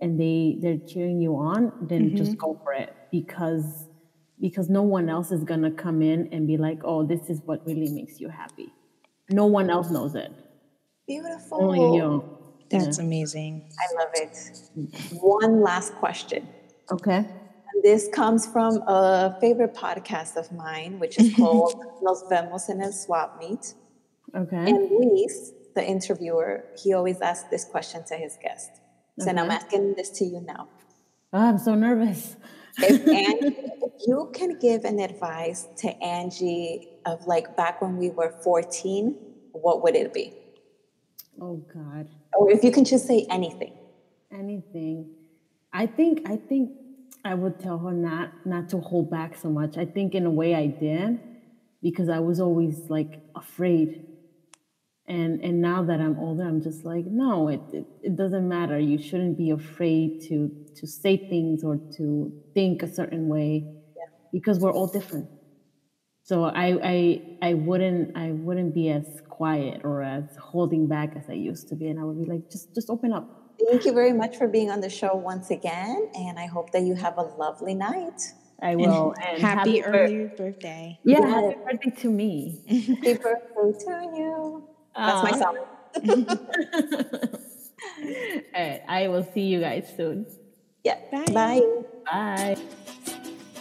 and 0.00 0.18
they 0.20 0.58
they're 0.60 0.84
cheering 0.86 1.20
you 1.20 1.36
on 1.36 1.72
then 1.82 2.16
just 2.16 2.32
mm-hmm. 2.32 2.52
go 2.52 2.60
for 2.64 2.72
it 2.72 2.92
because 3.10 3.81
because 4.42 4.68
no 4.68 4.82
one 4.82 5.08
else 5.08 5.30
is 5.32 5.42
gonna 5.44 5.70
come 5.70 6.02
in 6.02 6.28
and 6.32 6.46
be 6.46 6.56
like 6.58 6.80
oh 6.84 7.00
this 7.12 7.30
is 7.30 7.40
what 7.46 7.64
really 7.66 7.90
makes 7.98 8.20
you 8.20 8.28
happy 8.28 8.68
no 9.30 9.46
one 9.46 9.70
else 9.70 9.88
knows 9.90 10.14
it 10.14 10.32
Beautiful. 11.06 11.58
only 11.62 11.96
you 11.98 12.08
That's 12.70 12.98
amazing. 12.98 13.68
I 13.84 13.86
love 14.00 14.12
it. 14.14 14.34
One 15.20 15.60
last 15.60 15.94
question. 15.94 16.48
okay 16.90 17.20
And 17.68 17.78
This 17.82 18.08
comes 18.08 18.46
from 18.46 18.72
a 18.86 19.36
favorite 19.42 19.74
podcast 19.74 20.36
of 20.36 20.46
mine, 20.52 20.98
which 21.02 21.18
is 21.20 21.34
called 21.40 21.74
Nos 22.02 22.22
Vemos 22.30 22.68
en 22.70 22.80
el 22.80 22.92
Swap 22.92 23.30
Meet. 23.40 23.74
okay 24.42 24.64
And 24.70 24.78
Luis, 24.90 25.52
the 25.76 25.84
interviewer, 25.94 26.64
he 26.82 26.88
always 26.94 27.20
asks 27.20 27.48
this 27.50 27.64
question 27.74 28.04
to 28.10 28.14
his 28.24 28.38
guest. 28.42 28.70
So 29.18 29.30
now 29.32 29.44
I'm 29.44 29.50
asking 29.50 29.94
this 29.98 30.10
to 30.18 30.24
you 30.24 30.40
now. 30.54 30.62
oh, 31.34 31.44
i'm 31.48 31.58
so 31.58 31.74
nervous 31.74 32.36
If, 32.78 33.06
Angie, 33.08 33.56
if 33.82 33.92
you 34.06 34.30
can 34.34 34.58
give 34.58 34.84
an 34.84 34.98
advice 34.98 35.68
to 35.78 35.88
Angie 36.02 36.88
of 37.04 37.26
like 37.26 37.56
back 37.56 37.82
when 37.82 37.96
we 37.96 38.10
were 38.10 38.30
14, 38.42 39.16
what 39.52 39.82
would 39.82 39.94
it 39.94 40.12
be? 40.14 40.34
oh 41.40 41.56
god. 41.72 42.08
Or 42.34 42.50
if 42.50 42.64
you 42.64 42.70
can 42.70 42.84
just 42.84 43.06
say 43.06 43.26
anything. 43.30 43.72
anything. 44.32 45.10
I 45.72 45.86
think 45.86 46.28
i 46.28 46.36
think 46.36 46.70
i 47.24 47.34
would 47.34 47.58
tell 47.58 47.78
her 47.78 47.92
not 47.92 48.46
not 48.46 48.68
to 48.70 48.78
hold 48.78 49.10
back 49.10 49.36
so 49.36 49.48
much. 49.48 49.76
I 49.76 49.84
think 49.84 50.14
in 50.14 50.26
a 50.26 50.30
way 50.30 50.54
i 50.54 50.66
did 50.66 51.20
because 51.82 52.08
i 52.08 52.18
was 52.18 52.40
always 52.40 52.90
like 52.90 53.20
afraid. 53.34 54.06
And 55.06 55.40
and 55.40 55.60
now 55.60 55.82
that 55.82 56.00
i'm 56.00 56.18
older 56.18 56.44
i'm 56.44 56.62
just 56.62 56.84
like 56.84 57.06
no 57.06 57.48
it, 57.48 57.60
it, 57.72 57.86
it 58.02 58.16
doesn't 58.16 58.48
matter. 58.48 58.78
You 58.78 58.98
shouldn't 58.98 59.36
be 59.36 59.50
afraid 59.50 60.22
to 60.28 60.50
to 60.76 60.86
say 60.86 61.16
things 61.28 61.62
or 61.64 61.78
to 61.96 62.32
think 62.54 62.82
a 62.82 62.88
certain 62.88 63.28
way 63.28 63.64
because 64.32 64.58
we're 64.58 64.72
all 64.72 64.86
different 64.86 65.28
so 66.24 66.44
I, 66.44 66.78
I 66.82 67.20
i 67.42 67.54
wouldn't 67.54 68.16
i 68.16 68.32
wouldn't 68.32 68.74
be 68.74 68.88
as 68.90 69.06
quiet 69.28 69.80
or 69.84 70.02
as 70.02 70.24
holding 70.40 70.86
back 70.86 71.14
as 71.16 71.24
i 71.28 71.34
used 71.34 71.68
to 71.68 71.76
be 71.76 71.88
and 71.88 71.98
i 71.98 72.04
would 72.04 72.18
be 72.18 72.26
like 72.30 72.42
just 72.50 72.74
just 72.74 72.90
open 72.90 73.12
up 73.12 73.28
Thank 73.68 73.84
you 73.84 73.92
very 73.92 74.12
much 74.12 74.36
for 74.36 74.48
being 74.48 74.70
on 74.70 74.80
the 74.80 74.90
show 74.90 75.14
once 75.14 75.50
again. 75.50 76.10
And 76.14 76.38
I 76.38 76.46
hope 76.46 76.72
that 76.72 76.82
you 76.82 76.94
have 76.94 77.16
a 77.18 77.22
lovely 77.22 77.74
night. 77.74 78.20
I 78.60 78.76
will. 78.76 79.14
And 79.22 79.40
Happy, 79.40 79.80
bir- 79.80 79.86
early 79.86 80.30
birthday. 80.36 80.98
yeah, 81.04 81.20
happy 81.20 81.54
birthday 81.64 82.00
to 82.02 82.10
me. 82.10 82.60
Happy 82.66 83.14
birthday 83.14 83.84
to 83.84 83.92
you. 84.16 84.68
That's 84.96 85.22
my 85.22 85.32
song. 85.32 85.56
All 88.54 88.66
right, 88.68 88.80
I 88.88 89.08
will 89.08 89.24
see 89.32 89.42
you 89.42 89.60
guys 89.60 89.92
soon. 89.96 90.26
Yeah. 90.84 90.98
Bye. 91.10 91.24
Bye. 91.32 91.62
Bye. 92.10 92.56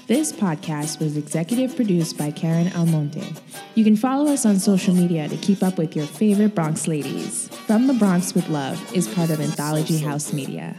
This 0.07 0.33
podcast 0.33 0.99
was 0.99 1.15
executive 1.15 1.75
produced 1.75 2.17
by 2.17 2.31
Karen 2.31 2.71
Almonte. 2.75 3.23
You 3.75 3.83
can 3.83 3.95
follow 3.95 4.31
us 4.31 4.45
on 4.45 4.59
social 4.59 4.93
media 4.93 5.29
to 5.29 5.37
keep 5.37 5.63
up 5.63 5.77
with 5.77 5.95
your 5.95 6.05
favorite 6.05 6.53
Bronx 6.53 6.87
ladies. 6.87 7.47
From 7.65 7.87
the 7.87 7.93
Bronx 7.93 8.33
with 8.33 8.49
Love 8.49 8.93
is 8.93 9.07
part 9.07 9.29
of 9.29 9.39
Anthology 9.39 9.99
House 9.99 10.33
Media. 10.33 10.75